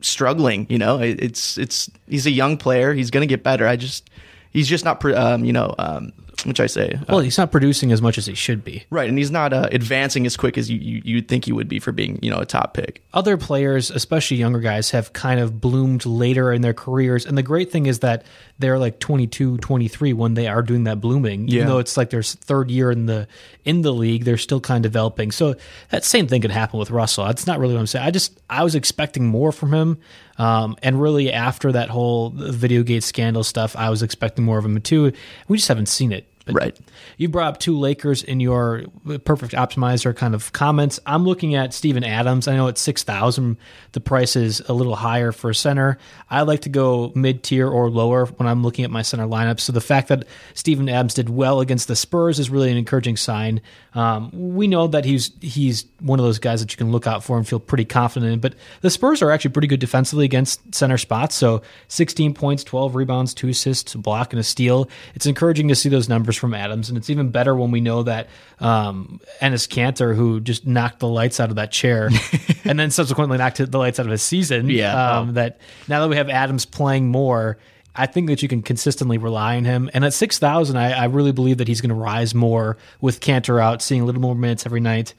struggling. 0.00 0.66
You 0.68 0.78
know, 0.78 0.98
It- 1.00 1.22
it's 1.22 1.58
it's 1.58 1.90
he's 2.06 2.26
a 2.26 2.30
young 2.30 2.56
player. 2.56 2.92
He's 2.94 3.10
gonna 3.10 3.26
get 3.26 3.42
better. 3.42 3.66
I 3.66 3.76
just 3.76 4.10
he's 4.50 4.68
just 4.68 4.84
not. 4.84 5.02
Um, 5.04 5.44
you 5.44 5.52
know, 5.52 5.74
um, 5.78 6.12
which 6.44 6.60
I 6.60 6.66
say. 6.66 6.94
Uh, 7.00 7.04
Well, 7.08 7.18
he's 7.20 7.38
not 7.38 7.50
producing 7.50 7.92
as 7.92 8.00
much 8.02 8.18
as 8.18 8.26
he 8.26 8.34
should 8.34 8.64
be. 8.64 8.84
Right, 8.90 9.08
and 9.08 9.16
he's 9.18 9.30
not 9.30 9.52
uh, 9.52 9.68
advancing 9.72 10.26
as 10.26 10.36
quick 10.36 10.56
as 10.58 10.70
you, 10.70 10.78
you 10.78 11.02
you'd 11.04 11.28
think 11.28 11.44
he 11.44 11.52
would 11.52 11.68
be 11.68 11.78
for 11.80 11.92
being 11.92 12.18
you 12.22 12.30
know 12.30 12.38
a 12.38 12.46
top 12.46 12.74
pick. 12.74 13.02
other 13.14 13.36
players, 13.36 13.90
especially 13.90 14.36
younger 14.36 14.60
guys, 14.60 14.90
have 14.90 15.12
kind 15.12 15.40
of 15.40 15.60
bloomed 15.60 16.04
later 16.06 16.52
in 16.52 16.62
their 16.62 16.74
careers. 16.74 17.26
And 17.26 17.36
the 17.36 17.42
great 17.42 17.70
thing 17.72 17.86
is 17.86 18.00
that 18.00 18.24
they're 18.58 18.78
like 18.78 18.98
22, 19.00 19.58
23 19.58 20.12
when 20.12 20.34
they 20.34 20.46
are 20.46 20.62
doing 20.62 20.84
that 20.84 21.00
blooming. 21.00 21.48
Even 21.48 21.58
Yeah. 21.60 21.66
though 21.66 21.78
it's 21.78 21.96
like 21.96 22.10
their 22.10 22.22
third 22.22 22.70
year 22.70 22.90
in 22.90 23.06
the 23.06 23.26
in 23.64 23.82
the 23.82 23.92
league, 23.92 24.24
they're 24.24 24.36
still 24.38 24.60
kind 24.60 24.84
of 24.84 24.92
developing. 24.92 25.30
So 25.32 25.54
that 25.90 26.04
same 26.04 26.26
thing 26.26 26.42
could 26.42 26.50
happen 26.50 26.78
with 26.78 26.90
Russell. 26.90 27.24
That's 27.26 27.46
not 27.46 27.58
really 27.58 27.74
what 27.74 27.80
I'm 27.80 27.86
saying. 27.86 28.06
I 28.06 28.10
just 28.10 28.38
I 28.48 28.64
was 28.64 28.74
expecting 28.74 29.26
more 29.26 29.52
from 29.52 29.72
him. 29.72 29.98
Um, 30.38 30.76
and 30.82 31.00
really 31.00 31.30
after 31.32 31.72
that 31.72 31.90
whole 31.90 32.30
Videogate 32.30 33.02
scandal 33.02 33.44
stuff, 33.44 33.76
I 33.76 33.90
was 33.90 34.02
expecting 34.02 34.44
more 34.44 34.56
of 34.58 34.64
him 34.64 34.80
too. 34.80 35.12
We 35.48 35.58
just 35.58 35.68
haven't 35.68 35.86
seen 35.86 36.12
it. 36.12 36.26
But 36.46 36.54
Right. 36.54 36.78
You 37.16 37.28
brought 37.28 37.48
up 37.48 37.60
two 37.60 37.78
Lakers 37.78 38.22
in 38.22 38.40
your 38.40 38.84
perfect 39.24 39.52
optimizer 39.52 40.14
kind 40.16 40.34
of 40.34 40.52
comments. 40.52 40.98
I'm 41.06 41.24
looking 41.24 41.54
at 41.54 41.74
Steven 41.74 42.02
Adams. 42.02 42.48
I 42.48 42.56
know 42.56 42.66
it's 42.68 42.80
6,000. 42.80 43.56
The 43.92 44.00
price 44.00 44.36
is 44.36 44.60
a 44.68 44.72
little 44.72 44.96
higher 44.96 45.32
for 45.32 45.50
a 45.50 45.54
center. 45.54 45.98
I 46.30 46.42
like 46.42 46.60
to 46.62 46.68
go 46.68 47.12
mid 47.14 47.42
tier 47.42 47.68
or 47.68 47.90
lower 47.90 48.26
when 48.26 48.48
I'm 48.48 48.62
looking 48.62 48.84
at 48.84 48.90
my 48.90 49.02
center 49.02 49.26
lineup. 49.26 49.60
So 49.60 49.72
the 49.72 49.80
fact 49.80 50.08
that 50.08 50.24
Steven 50.54 50.88
Adams 50.88 51.14
did 51.14 51.28
well 51.28 51.60
against 51.60 51.88
the 51.88 51.96
Spurs 51.96 52.38
is 52.38 52.50
really 52.50 52.70
an 52.70 52.76
encouraging 52.76 53.16
sign. 53.16 53.60
Um, 53.94 54.30
we 54.32 54.66
know 54.66 54.86
that 54.86 55.04
he's 55.04 55.32
he's 55.40 55.84
one 55.98 56.18
of 56.18 56.24
those 56.24 56.38
guys 56.38 56.60
that 56.60 56.72
you 56.72 56.76
can 56.76 56.92
look 56.92 57.06
out 57.06 57.24
for 57.24 57.36
and 57.36 57.46
feel 57.46 57.58
pretty 57.60 57.84
confident 57.84 58.32
in. 58.32 58.40
But 58.40 58.54
the 58.80 58.90
Spurs 58.90 59.20
are 59.22 59.30
actually 59.30 59.50
pretty 59.52 59.68
good 59.68 59.80
defensively 59.80 60.24
against 60.24 60.74
center 60.74 60.98
spots. 60.98 61.34
So 61.34 61.62
16 61.88 62.34
points, 62.34 62.64
12 62.64 62.94
rebounds, 62.94 63.34
two 63.34 63.48
assists, 63.48 63.94
a 63.94 63.98
block, 63.98 64.32
and 64.32 64.40
a 64.40 64.44
steal. 64.44 64.88
It's 65.14 65.26
encouraging 65.26 65.68
to 65.68 65.74
see 65.74 65.88
those 65.88 66.08
numbers 66.08 66.29
from 66.36 66.54
Adams, 66.54 66.88
and 66.88 66.98
it's 66.98 67.10
even 67.10 67.30
better 67.30 67.54
when 67.54 67.70
we 67.70 67.80
know 67.80 68.02
that 68.02 68.28
um, 68.58 69.20
Enes 69.40 69.68
Kanter, 69.68 70.14
who 70.14 70.40
just 70.40 70.66
knocked 70.66 71.00
the 71.00 71.08
lights 71.08 71.40
out 71.40 71.50
of 71.50 71.56
that 71.56 71.72
chair, 71.72 72.10
and 72.64 72.78
then 72.78 72.90
subsequently 72.90 73.38
knocked 73.38 73.58
the 73.58 73.78
lights 73.78 73.98
out 73.98 74.06
of 74.06 74.12
his 74.12 74.22
season. 74.22 74.68
Yeah. 74.68 75.18
Um, 75.18 75.34
that 75.34 75.58
now 75.88 76.00
that 76.00 76.08
we 76.08 76.16
have 76.16 76.28
Adams 76.28 76.64
playing 76.66 77.08
more. 77.08 77.58
I 77.92 78.06
think 78.06 78.28
that 78.28 78.40
you 78.40 78.48
can 78.48 78.62
consistently 78.62 79.18
rely 79.18 79.56
on 79.56 79.64
him. 79.64 79.90
And 79.92 80.04
at 80.04 80.14
6,000, 80.14 80.76
I, 80.76 80.92
I 80.92 81.04
really 81.06 81.32
believe 81.32 81.58
that 81.58 81.66
he's 81.66 81.80
going 81.80 81.88
to 81.88 81.96
rise 81.96 82.36
more 82.36 82.76
with 83.00 83.20
Cantor 83.20 83.58
out, 83.58 83.82
seeing 83.82 84.00
a 84.00 84.04
little 84.04 84.20
more 84.20 84.36
minutes 84.36 84.64
every 84.64 84.78
night. 84.78 85.12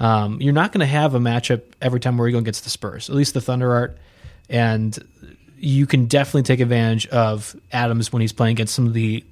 Um, 0.00 0.40
you're 0.40 0.52
not 0.52 0.72
going 0.72 0.80
to 0.80 0.86
have 0.86 1.14
a 1.14 1.20
matchup 1.20 1.62
every 1.80 2.00
time 2.00 2.18
where 2.18 2.26
you 2.26 2.32
go 2.32 2.38
against 2.38 2.64
the 2.64 2.70
Spurs, 2.70 3.08
at 3.08 3.14
least 3.14 3.34
the 3.34 3.40
Thunder 3.40 3.72
art. 3.72 3.98
And 4.48 4.98
you 5.58 5.86
can 5.86 6.06
definitely 6.06 6.42
take 6.42 6.60
advantage 6.60 7.06
of 7.08 7.56
Adams 7.72 8.12
when 8.12 8.20
he's 8.20 8.32
playing 8.32 8.52
against 8.52 8.74
some 8.74 8.86
of 8.86 8.92
the 8.92 9.24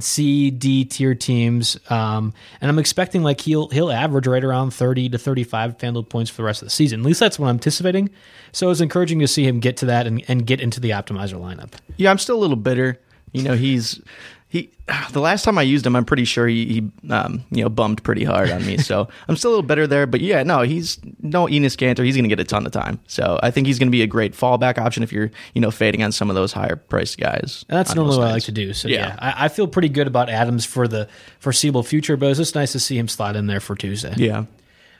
C, 0.00 0.50
D 0.50 0.84
tier 0.84 1.14
teams, 1.14 1.78
um, 1.90 2.34
and 2.60 2.70
I'm 2.70 2.78
expecting 2.78 3.22
like 3.22 3.40
he'll 3.40 3.68
he'll 3.68 3.90
average 3.90 4.26
right 4.26 4.42
around 4.44 4.72
30 4.72 5.10
to 5.10 5.18
35 5.18 5.78
FanDuel 5.78 6.08
points 6.08 6.30
for 6.30 6.38
the 6.38 6.44
rest 6.44 6.62
of 6.62 6.66
the 6.66 6.70
season. 6.70 7.00
At 7.00 7.06
least 7.06 7.20
that's 7.20 7.38
what 7.38 7.48
I'm 7.48 7.54
anticipating. 7.54 8.10
So 8.52 8.70
it's 8.70 8.80
encouraging 8.80 9.20
to 9.20 9.28
see 9.28 9.46
him 9.46 9.60
get 9.60 9.76
to 9.78 9.86
that 9.86 10.06
and, 10.06 10.22
and 10.28 10.46
get 10.46 10.60
into 10.60 10.80
the 10.80 10.90
optimizer 10.90 11.40
lineup. 11.40 11.72
Yeah, 11.96 12.10
I'm 12.10 12.18
still 12.18 12.36
a 12.36 12.40
little 12.40 12.56
bitter. 12.56 13.00
You 13.32 13.42
know, 13.42 13.54
he's 13.54 14.00
he 14.48 14.70
the 15.12 15.20
last 15.20 15.44
time 15.44 15.58
I 15.58 15.62
used 15.62 15.86
him, 15.86 15.94
I'm 15.94 16.06
pretty 16.06 16.24
sure 16.24 16.46
he, 16.48 16.64
he 16.66 17.12
um, 17.12 17.44
you 17.50 17.62
know 17.62 17.68
bummed 17.68 18.02
pretty 18.02 18.24
hard 18.24 18.50
on 18.50 18.64
me. 18.64 18.78
So 18.78 19.06
I'm 19.28 19.36
still 19.36 19.50
a 19.50 19.52
little 19.52 19.66
better 19.66 19.86
there. 19.86 20.06
But 20.06 20.22
yeah, 20.22 20.42
no, 20.42 20.62
he's 20.62 20.98
no 21.20 21.46
Enes 21.46 21.76
Kanter. 21.76 22.02
He's 22.02 22.16
going 22.16 22.24
to 22.24 22.34
get 22.34 22.40
a 22.40 22.44
ton 22.44 22.64
of 22.64 22.72
time. 22.72 22.98
So 23.06 23.38
I 23.42 23.50
think 23.50 23.66
he's 23.66 23.78
going 23.78 23.88
to 23.88 23.92
be 23.92 24.00
a 24.00 24.06
great 24.06 24.32
fallback 24.32 24.78
option 24.78 25.02
if 25.02 25.12
you're 25.12 25.30
you 25.52 25.60
know 25.60 25.70
fading 25.70 26.02
on 26.02 26.12
some 26.12 26.30
of 26.30 26.36
those 26.36 26.52
higher 26.52 26.76
priced 26.76 27.18
guys. 27.18 27.66
And 27.68 27.78
that's 27.78 27.94
normally 27.94 28.16
what 28.16 28.28
I 28.28 28.32
like 28.32 28.44
to 28.44 28.52
do. 28.52 28.72
So 28.72 28.88
yeah, 28.88 29.08
yeah 29.08 29.16
I, 29.18 29.44
I, 29.44 29.48
feel 29.48 29.68
pretty 29.68 29.90
good 29.90 30.06
about 30.06 30.30
Adams 30.30 30.64
for 30.64 30.88
the 30.88 31.08
foreseeable 31.40 31.82
future. 31.82 32.16
But 32.16 32.30
it's 32.30 32.38
just 32.38 32.54
nice 32.54 32.72
to 32.72 32.80
see 32.80 32.96
him 32.96 33.08
slot 33.08 33.36
in 33.36 33.48
there 33.48 33.60
for 33.60 33.76
Tuesday. 33.76 34.14
Yeah. 34.16 34.46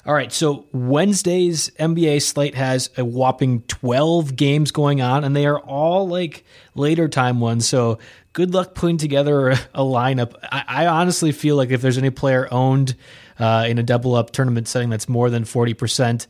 All 0.06 0.14
right, 0.14 0.32
so 0.32 0.64
Wednesday's 0.72 1.68
NBA 1.78 2.22
slate 2.22 2.54
has 2.54 2.88
a 2.96 3.04
whopping 3.04 3.60
12 3.68 4.36
games 4.36 4.70
going 4.70 5.02
on, 5.02 5.22
and 5.22 5.36
they 5.36 5.44
are 5.44 5.58
all 5.58 6.08
like 6.08 6.44
later 6.74 7.08
time 7.08 7.40
ones. 7.40 7.68
So 7.68 7.98
good 8.38 8.54
luck 8.54 8.72
putting 8.72 8.98
together 8.98 9.48
a, 9.50 9.54
a 9.74 9.82
lineup. 9.82 10.32
I, 10.44 10.62
I, 10.68 10.86
honestly 10.86 11.32
feel 11.32 11.56
like 11.56 11.70
if 11.70 11.82
there's 11.82 11.98
any 11.98 12.10
player 12.10 12.46
owned 12.52 12.94
uh, 13.40 13.66
in 13.66 13.78
a 13.78 13.82
double 13.82 14.14
up 14.14 14.30
tournament 14.30 14.68
setting 14.68 14.90
that's 14.90 15.08
more 15.08 15.28
than 15.28 15.42
40%, 15.42 16.28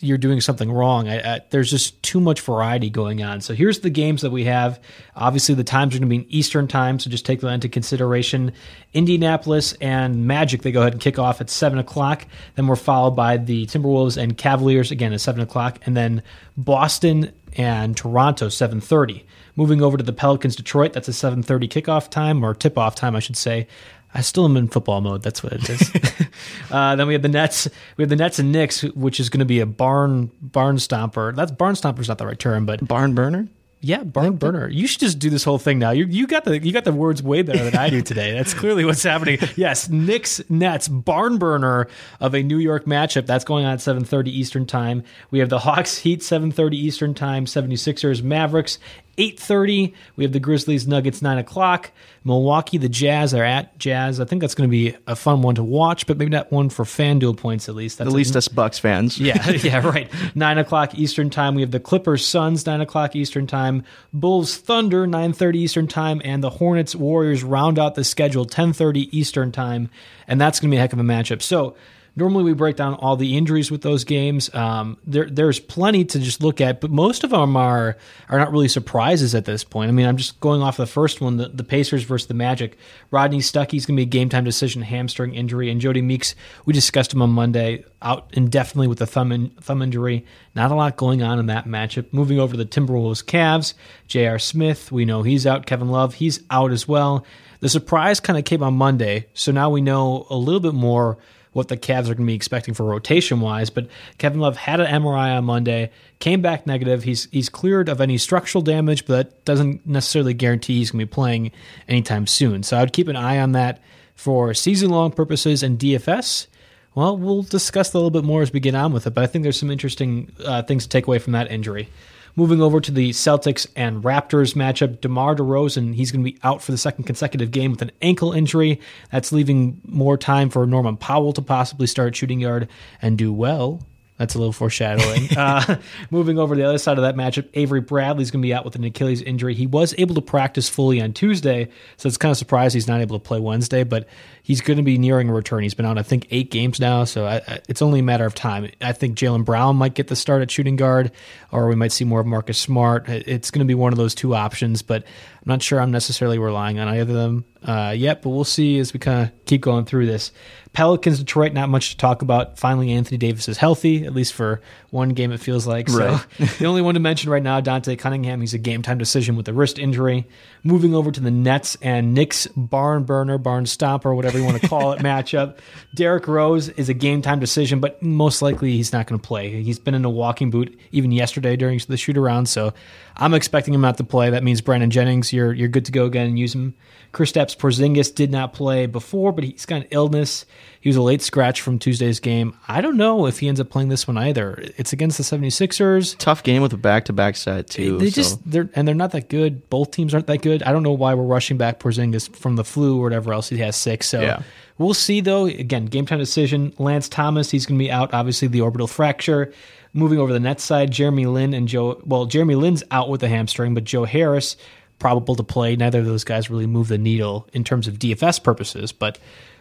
you're 0.00 0.18
doing 0.18 0.42
something 0.42 0.70
wrong. 0.70 1.08
I, 1.08 1.36
I, 1.36 1.40
there's 1.48 1.70
just 1.70 2.02
too 2.02 2.20
much 2.20 2.42
variety 2.42 2.90
going 2.90 3.22
on. 3.22 3.40
So 3.40 3.54
here's 3.54 3.80
the 3.80 3.88
games 3.88 4.20
that 4.20 4.32
we 4.32 4.44
have. 4.44 4.78
Obviously, 5.16 5.54
the 5.54 5.64
times 5.64 5.94
are 5.94 5.98
going 5.98 6.10
to 6.10 6.14
be 6.14 6.22
in 6.24 6.26
Eastern 6.28 6.68
time, 6.68 6.98
so 6.98 7.08
just 7.08 7.24
take 7.24 7.40
that 7.40 7.48
into 7.48 7.70
consideration. 7.70 8.52
Indianapolis 8.92 9.72
and 9.80 10.26
Magic, 10.26 10.60
they 10.60 10.72
go 10.72 10.82
ahead 10.82 10.92
and 10.92 11.00
kick 11.00 11.18
off 11.18 11.40
at 11.40 11.48
7 11.48 11.78
o'clock. 11.78 12.26
Then 12.56 12.66
we're 12.66 12.76
followed 12.76 13.12
by 13.12 13.38
the 13.38 13.64
Timberwolves 13.64 14.22
and 14.22 14.36
Cavaliers, 14.36 14.90
again 14.90 15.14
at 15.14 15.22
7 15.22 15.40
o'clock. 15.40 15.78
And 15.86 15.96
then 15.96 16.22
Boston 16.54 17.32
and 17.56 17.96
Toronto, 17.96 18.48
7.30. 18.48 19.22
Moving 19.56 19.82
over 19.82 19.96
to 19.96 20.02
the 20.02 20.12
Pelicans 20.12 20.56
Detroit, 20.56 20.92
that's 20.92 21.08
a 21.08 21.12
7:30 21.12 21.68
kickoff 21.68 22.10
time 22.10 22.44
or 22.44 22.54
tip-off 22.54 22.94
time, 22.94 23.14
I 23.14 23.20
should 23.20 23.36
say. 23.36 23.68
I 24.14 24.20
still 24.20 24.44
am 24.44 24.56
in 24.56 24.68
football 24.68 25.00
mode. 25.00 25.22
That's 25.22 25.42
what 25.42 25.52
it 25.52 25.68
is. 25.68 25.90
uh, 26.70 26.94
then 26.94 27.08
we 27.08 27.14
have 27.14 27.22
the 27.22 27.28
Nets. 27.28 27.68
We 27.96 28.02
have 28.02 28.08
the 28.08 28.16
Nets 28.16 28.38
and 28.38 28.52
Knicks, 28.52 28.82
which 28.82 29.18
is 29.18 29.28
going 29.28 29.40
to 29.40 29.44
be 29.44 29.58
a 29.60 29.66
barn 29.66 30.30
barn 30.40 30.76
stomper. 30.76 31.34
That's 31.34 31.50
barn 31.50 31.74
stomper 31.74 31.98
is 32.00 32.08
not 32.08 32.18
the 32.18 32.26
right 32.26 32.38
term, 32.38 32.64
but 32.64 32.86
barn 32.86 33.14
burner. 33.14 33.48
Yeah, 33.80 34.02
barn 34.02 34.36
burner. 34.36 34.66
You 34.70 34.86
should 34.86 35.00
just 35.00 35.18
do 35.18 35.28
this 35.28 35.44
whole 35.44 35.58
thing 35.58 35.78
now. 35.78 35.90
You 35.90 36.06
you 36.06 36.26
got 36.26 36.44
the 36.44 36.58
you 36.58 36.72
got 36.72 36.84
the 36.84 36.92
words 36.92 37.22
way 37.22 37.42
better 37.42 37.64
than 37.64 37.76
I 37.76 37.90
do 37.90 38.00
today. 38.00 38.32
That's 38.32 38.54
clearly 38.54 38.84
what's 38.84 39.02
happening. 39.02 39.38
Yes, 39.56 39.90
Knicks 39.90 40.40
Nets 40.48 40.88
barn 40.88 41.36
burner 41.36 41.88
of 42.18 42.34
a 42.34 42.42
New 42.42 42.56
York 42.58 42.86
matchup. 42.86 43.26
That's 43.26 43.44
going 43.44 43.66
on 43.66 43.74
at 43.74 43.80
7:30 43.80 44.28
Eastern 44.28 44.64
Time. 44.64 45.02
We 45.30 45.40
have 45.40 45.50
the 45.50 45.58
Hawks 45.58 45.98
Heat 45.98 46.20
7:30 46.20 46.72
Eastern 46.74 47.12
Time, 47.14 47.44
76ers 47.44 48.22
Mavericks 48.22 48.78
8.30 49.16 49.94
we 50.16 50.24
have 50.24 50.32
the 50.32 50.40
grizzlies 50.40 50.86
nuggets 50.86 51.22
9 51.22 51.38
o'clock. 51.38 51.90
Milwaukee 52.24 52.78
the 52.78 52.88
jazz 52.88 53.34
are 53.34 53.44
at 53.44 53.78
jazz. 53.78 54.20
I 54.20 54.24
think 54.24 54.40
that's 54.40 54.54
going 54.54 54.68
to 54.68 54.70
be 54.70 54.96
a 55.06 55.16
fun 55.16 55.42
one 55.42 55.54
to 55.56 55.62
watch 55.62 56.06
but 56.06 56.16
maybe 56.16 56.30
not 56.30 56.50
one 56.52 56.68
for 56.68 56.84
fanduel 56.84 57.36
points 57.36 57.68
at 57.68 57.74
least. 57.74 57.98
That's 57.98 58.08
at 58.08 58.14
least 58.14 58.34
a, 58.34 58.38
us 58.38 58.48
bucks 58.48 58.78
fans. 58.78 59.18
Yeah 59.24 59.50
yeah 59.50 59.86
right. 59.86 60.10
9 60.34 60.58
o'clock 60.58 60.94
eastern 60.94 61.30
time 61.30 61.54
we 61.54 61.62
have 61.62 61.70
the 61.70 61.80
clippers 61.80 62.24
suns 62.24 62.66
9 62.66 62.80
o'clock 62.80 63.16
eastern 63.16 63.46
time. 63.46 63.84
Bulls 64.12 64.56
thunder 64.56 65.06
9.30 65.06 65.54
eastern 65.56 65.86
time 65.86 66.20
and 66.24 66.42
the 66.42 66.50
hornets 66.50 66.94
warriors 66.94 67.42
round 67.42 67.78
out 67.78 67.94
the 67.94 68.04
schedule 68.04 68.46
10.30 68.46 69.08
eastern 69.12 69.52
time 69.52 69.90
and 70.28 70.40
that's 70.40 70.60
going 70.60 70.70
to 70.70 70.74
be 70.74 70.78
a 70.78 70.80
heck 70.80 70.92
of 70.92 70.98
a 70.98 71.02
matchup. 71.02 71.42
So 71.42 71.76
Normally, 72.16 72.44
we 72.44 72.52
break 72.52 72.76
down 72.76 72.94
all 72.94 73.16
the 73.16 73.36
injuries 73.36 73.72
with 73.72 73.82
those 73.82 74.04
games. 74.04 74.52
Um, 74.54 74.98
there, 75.04 75.28
there's 75.28 75.58
plenty 75.58 76.04
to 76.04 76.20
just 76.20 76.44
look 76.44 76.60
at, 76.60 76.80
but 76.80 76.92
most 76.92 77.24
of 77.24 77.30
them 77.30 77.56
are 77.56 77.96
are 78.28 78.38
not 78.38 78.52
really 78.52 78.68
surprises 78.68 79.34
at 79.34 79.46
this 79.46 79.64
point. 79.64 79.88
I 79.88 79.92
mean, 79.92 80.06
I'm 80.06 80.16
just 80.16 80.38
going 80.38 80.62
off 80.62 80.76
the 80.76 80.86
first 80.86 81.20
one, 81.20 81.38
the, 81.38 81.48
the 81.48 81.64
Pacers 81.64 82.04
versus 82.04 82.28
the 82.28 82.34
Magic. 82.34 82.78
Rodney 83.10 83.40
Stuckey's 83.40 83.84
going 83.84 83.96
to 83.96 84.00
be 84.00 84.02
a 84.02 84.06
game 84.06 84.28
time 84.28 84.44
decision, 84.44 84.82
hamstring 84.82 85.34
injury, 85.34 85.70
and 85.70 85.80
Jody 85.80 86.02
Meeks. 86.02 86.36
We 86.64 86.72
discussed 86.72 87.12
him 87.12 87.20
on 87.20 87.30
Monday, 87.30 87.84
out 88.00 88.30
indefinitely 88.32 88.86
with 88.86 89.00
a 89.00 89.06
thumb 89.06 89.32
in, 89.32 89.50
thumb 89.60 89.82
injury. 89.82 90.24
Not 90.54 90.70
a 90.70 90.76
lot 90.76 90.96
going 90.96 91.20
on 91.20 91.40
in 91.40 91.46
that 91.46 91.66
matchup. 91.66 92.12
Moving 92.12 92.38
over 92.38 92.52
to 92.52 92.58
the 92.58 92.64
Timberwolves 92.64 93.24
Cavs, 93.24 93.74
J.R. 94.06 94.38
Smith, 94.38 94.92
we 94.92 95.04
know 95.04 95.22
he's 95.22 95.48
out. 95.48 95.66
Kevin 95.66 95.88
Love, 95.88 96.14
he's 96.14 96.40
out 96.48 96.70
as 96.70 96.86
well. 96.86 97.26
The 97.58 97.68
surprise 97.68 98.20
kind 98.20 98.38
of 98.38 98.44
came 98.44 98.62
on 98.62 98.74
Monday, 98.74 99.26
so 99.34 99.50
now 99.50 99.70
we 99.70 99.80
know 99.80 100.26
a 100.30 100.36
little 100.36 100.60
bit 100.60 100.74
more 100.74 101.18
what 101.54 101.68
the 101.68 101.76
Cavs 101.76 102.02
are 102.02 102.14
going 102.14 102.18
to 102.18 102.24
be 102.26 102.34
expecting 102.34 102.74
for 102.74 102.84
rotation 102.84 103.40
wise. 103.40 103.70
But 103.70 103.86
Kevin 104.18 104.40
Love 104.40 104.56
had 104.56 104.80
an 104.80 105.02
MRI 105.02 105.38
on 105.38 105.44
Monday, 105.44 105.90
came 106.18 106.42
back 106.42 106.66
negative. 106.66 107.04
He's 107.04 107.28
he's 107.32 107.48
cleared 107.48 107.88
of 107.88 108.00
any 108.00 108.18
structural 108.18 108.60
damage, 108.60 109.06
but 109.06 109.14
that 109.14 109.44
doesn't 109.46 109.86
necessarily 109.86 110.34
guarantee 110.34 110.78
he's 110.78 110.90
going 110.90 111.00
to 111.00 111.06
be 111.06 111.10
playing 111.10 111.52
anytime 111.88 112.26
soon. 112.26 112.62
So 112.62 112.76
I 112.76 112.80
would 112.80 112.92
keep 112.92 113.08
an 113.08 113.16
eye 113.16 113.38
on 113.38 113.52
that 113.52 113.80
for 114.14 114.52
season 114.52 114.90
long 114.90 115.10
purposes 115.10 115.62
and 115.62 115.78
DFS. 115.78 116.48
Well, 116.94 117.16
we'll 117.16 117.42
discuss 117.42 117.90
that 117.90 117.96
a 117.96 117.98
little 117.98 118.10
bit 118.10 118.24
more 118.24 118.42
as 118.42 118.52
we 118.52 118.60
get 118.60 118.74
on 118.74 118.92
with 118.92 119.06
it, 119.06 119.14
but 119.14 119.24
I 119.24 119.26
think 119.26 119.42
there's 119.42 119.58
some 119.58 119.70
interesting 119.70 120.30
uh, 120.44 120.62
things 120.62 120.84
to 120.84 120.88
take 120.88 121.08
away 121.08 121.18
from 121.18 121.32
that 121.32 121.50
injury. 121.50 121.88
Moving 122.36 122.60
over 122.60 122.80
to 122.80 122.90
the 122.90 123.10
Celtics 123.10 123.64
and 123.76 124.02
Raptors 124.02 124.54
matchup, 124.54 125.00
DeMar 125.00 125.36
DeRozan, 125.36 125.94
he's 125.94 126.10
going 126.10 126.24
to 126.24 126.30
be 126.30 126.38
out 126.42 126.62
for 126.62 126.72
the 126.72 126.78
second 126.78 127.04
consecutive 127.04 127.52
game 127.52 127.70
with 127.70 127.80
an 127.80 127.92
ankle 128.02 128.32
injury. 128.32 128.80
That's 129.12 129.30
leaving 129.30 129.80
more 129.84 130.16
time 130.16 130.50
for 130.50 130.66
Norman 130.66 130.96
Powell 130.96 131.32
to 131.34 131.42
possibly 131.42 131.86
start 131.86 132.16
shooting 132.16 132.40
guard 132.40 132.68
and 133.00 133.16
do 133.16 133.32
well 133.32 133.86
that's 134.16 134.36
a 134.36 134.38
little 134.38 134.52
foreshadowing. 134.52 135.28
uh, 135.36 135.80
moving 136.10 136.38
over 136.38 136.54
to 136.54 136.60
the 136.60 136.68
other 136.68 136.78
side 136.78 136.98
of 136.98 137.02
that 137.02 137.16
matchup, 137.16 137.48
Avery 137.54 137.80
Bradley's 137.80 138.30
going 138.30 138.42
to 138.42 138.46
be 138.46 138.54
out 138.54 138.64
with 138.64 138.76
an 138.76 138.84
Achilles 138.84 139.20
injury. 139.20 139.54
He 139.54 139.66
was 139.66 139.94
able 139.98 140.14
to 140.14 140.20
practice 140.20 140.68
fully 140.68 141.00
on 141.02 141.12
Tuesday, 141.12 141.68
so 141.96 142.06
it's 142.06 142.16
kind 142.16 142.30
of 142.30 142.36
surprised 142.36 142.74
he's 142.74 142.86
not 142.86 143.00
able 143.00 143.18
to 143.18 143.22
play 143.22 143.40
Wednesday, 143.40 143.82
but 143.82 144.06
he's 144.42 144.60
going 144.60 144.76
to 144.76 144.84
be 144.84 144.98
nearing 144.98 145.28
a 145.28 145.34
return. 145.34 145.64
He's 145.64 145.74
been 145.74 145.86
out, 145.86 145.98
I 145.98 146.02
think, 146.02 146.28
eight 146.30 146.50
games 146.52 146.78
now, 146.78 147.04
so 147.04 147.24
I, 147.26 147.36
I, 147.48 147.60
it's 147.68 147.82
only 147.82 148.00
a 148.00 148.04
matter 148.04 148.24
of 148.24 148.34
time. 148.34 148.70
I 148.80 148.92
think 148.92 149.18
Jaylen 149.18 149.44
Brown 149.44 149.76
might 149.76 149.94
get 149.94 150.06
the 150.06 150.16
start 150.16 150.42
at 150.42 150.50
shooting 150.50 150.76
guard, 150.76 151.10
or 151.50 151.66
we 151.66 151.74
might 151.74 151.92
see 151.92 152.04
more 152.04 152.20
of 152.20 152.26
Marcus 152.26 152.58
Smart. 152.58 153.08
It's 153.08 153.50
going 153.50 153.66
to 153.66 153.68
be 153.68 153.74
one 153.74 153.92
of 153.92 153.96
those 153.96 154.14
two 154.14 154.34
options, 154.34 154.82
but 154.82 155.02
I'm 155.02 155.46
not 155.46 155.62
sure 155.62 155.80
I'm 155.80 155.90
necessarily 155.90 156.38
relying 156.38 156.78
on 156.78 156.86
either 156.86 157.00
of 157.00 157.08
them 157.08 157.44
uh, 157.64 157.94
yet, 157.96 158.22
but 158.22 158.30
we'll 158.30 158.44
see 158.44 158.78
as 158.78 158.92
we 158.92 159.00
kind 159.00 159.24
of 159.24 159.44
keep 159.44 159.60
going 159.60 159.84
through 159.84 160.06
this. 160.06 160.30
Pelicans, 160.74 161.20
Detroit, 161.20 161.52
not 161.52 161.68
much 161.68 161.90
to 161.90 161.96
talk 161.96 162.20
about. 162.20 162.58
Finally, 162.58 162.90
Anthony 162.90 163.16
Davis 163.16 163.48
is 163.48 163.58
healthy, 163.58 164.04
at 164.04 164.12
least 164.12 164.34
for 164.34 164.60
one 164.90 165.10
game, 165.10 165.30
it 165.30 165.38
feels 165.38 165.68
like. 165.68 165.88
So 165.88 166.20
the 166.58 166.66
only 166.66 166.82
one 166.82 166.94
to 166.94 167.00
mention 167.00 167.30
right 167.30 167.42
now, 167.42 167.60
Dante 167.60 167.94
Cunningham, 167.94 168.40
he's 168.40 168.54
a 168.54 168.58
game 168.58 168.82
time 168.82 168.98
decision 168.98 169.36
with 169.36 169.48
a 169.48 169.52
wrist 169.52 169.78
injury. 169.78 170.26
Moving 170.64 170.92
over 170.92 171.12
to 171.12 171.20
the 171.20 171.30
Nets 171.30 171.76
and 171.80 172.12
Knicks 172.12 172.48
barn 172.56 173.04
burner, 173.04 173.38
barn 173.38 173.64
stomper, 173.64 174.14
whatever 174.16 174.36
you 174.36 174.44
want 174.44 174.60
to 174.60 174.68
call 174.68 174.92
it, 174.92 174.98
matchup. 175.00 175.58
Derrick 175.94 176.26
Rose 176.26 176.68
is 176.70 176.88
a 176.88 176.94
game 176.94 177.22
time 177.22 177.38
decision, 177.38 177.78
but 177.78 178.02
most 178.02 178.42
likely 178.42 178.72
he's 178.72 178.92
not 178.92 179.06
going 179.06 179.20
to 179.20 179.26
play. 179.26 179.62
He's 179.62 179.78
been 179.78 179.94
in 179.94 180.04
a 180.04 180.10
walking 180.10 180.50
boot 180.50 180.76
even 180.90 181.12
yesterday 181.12 181.54
during 181.54 181.80
the 181.86 181.96
shoot 181.96 182.16
around, 182.16 182.46
so 182.46 182.74
I'm 183.16 183.34
expecting 183.34 183.74
him 183.74 183.80
not 183.80 183.96
to 183.98 184.04
play. 184.04 184.30
That 184.30 184.42
means 184.42 184.60
Brandon 184.60 184.90
Jennings, 184.90 185.32
you're 185.32 185.52
you're 185.52 185.68
good 185.68 185.84
to 185.84 185.92
go 185.92 186.04
again 186.04 186.26
and 186.26 186.38
use 186.38 186.54
him. 186.54 186.74
Kristaps 187.12 187.56
Porzingis 187.56 188.12
did 188.12 188.32
not 188.32 188.52
play 188.52 188.86
before, 188.86 189.30
but 189.30 189.44
he's 189.44 189.66
got 189.66 189.82
an 189.82 189.86
illness. 189.92 190.44
He 190.80 190.88
was 190.88 190.96
a 190.96 191.02
late 191.02 191.22
scratch 191.22 191.60
from 191.60 191.78
Tuesday's 191.78 192.18
game. 192.18 192.56
I 192.66 192.80
don't 192.80 192.96
know 192.96 193.26
if 193.26 193.38
he 193.38 193.46
ends 193.46 193.60
up 193.60 193.70
playing 193.70 193.88
this 193.88 194.08
one 194.08 194.18
either. 194.18 194.58
It's 194.76 194.92
against 194.92 195.16
the 195.16 195.22
76ers. 195.22 196.18
Tough 196.18 196.42
game 196.42 196.60
with 196.60 196.72
a 196.72 196.76
back-to-back 196.76 197.36
set 197.36 197.68
too. 197.68 197.98
They 197.98 198.10
so. 198.10 198.14
just 198.14 198.50
they're 198.50 198.68
and 198.74 198.86
they're 198.86 198.96
not 198.96 199.12
that 199.12 199.28
good. 199.28 199.70
Both 199.70 199.92
teams 199.92 200.12
aren't 200.12 200.26
that 200.26 200.42
good. 200.42 200.64
I 200.64 200.72
don't 200.72 200.82
know 200.82 200.92
why 200.92 201.14
we're 201.14 201.22
rushing 201.22 201.56
back 201.56 201.78
Porzingis 201.78 202.34
from 202.34 202.56
the 202.56 202.64
flu 202.64 202.98
or 202.98 203.04
whatever 203.04 203.32
else. 203.32 203.48
He 203.48 203.58
has 203.58 203.76
six. 203.76 204.08
So 204.08 204.20
yeah. 204.20 204.42
we'll 204.76 204.92
see 204.92 205.20
though. 205.20 205.46
Again, 205.46 205.86
game 205.86 206.04
time 206.04 206.18
decision. 206.18 206.74
Lance 206.78 207.08
Thomas, 207.08 207.50
he's 207.50 207.64
going 207.64 207.78
to 207.78 207.84
be 207.84 207.92
out. 207.92 208.12
Obviously, 208.12 208.48
the 208.48 208.60
orbital 208.60 208.88
fracture. 208.88 209.52
Moving 209.94 210.18
over 210.18 210.32
the 210.32 210.40
net 210.40 210.60
side, 210.60 210.90
Jeremy 210.90 211.26
Lin 211.26 211.54
and 211.54 211.68
Joe. 211.68 212.02
Well, 212.04 212.26
Jeremy 212.26 212.56
Lin's 212.56 212.82
out 212.90 213.08
with 213.08 213.22
a 213.22 213.28
hamstring, 213.28 213.74
but 213.74 213.84
Joe 213.84 214.04
Harris 214.04 214.56
probable 214.98 215.36
to 215.36 215.42
play. 215.42 215.76
Neither 215.76 216.00
of 216.00 216.06
those 216.06 216.24
guys 216.24 216.50
really 216.50 216.66
move 216.66 216.88
the 216.88 216.98
needle 216.98 217.48
in 217.52 217.64
terms 217.64 217.86
of 217.86 217.98
DFS 217.98 218.42
purposes, 218.42 218.92
but 218.92 219.18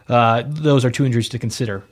uh, 0.10 0.44
those 0.46 0.84
are 0.84 0.92
two 0.92 1.06
injuries 1.06 1.30
to 1.30 1.40
consider. 1.40 1.84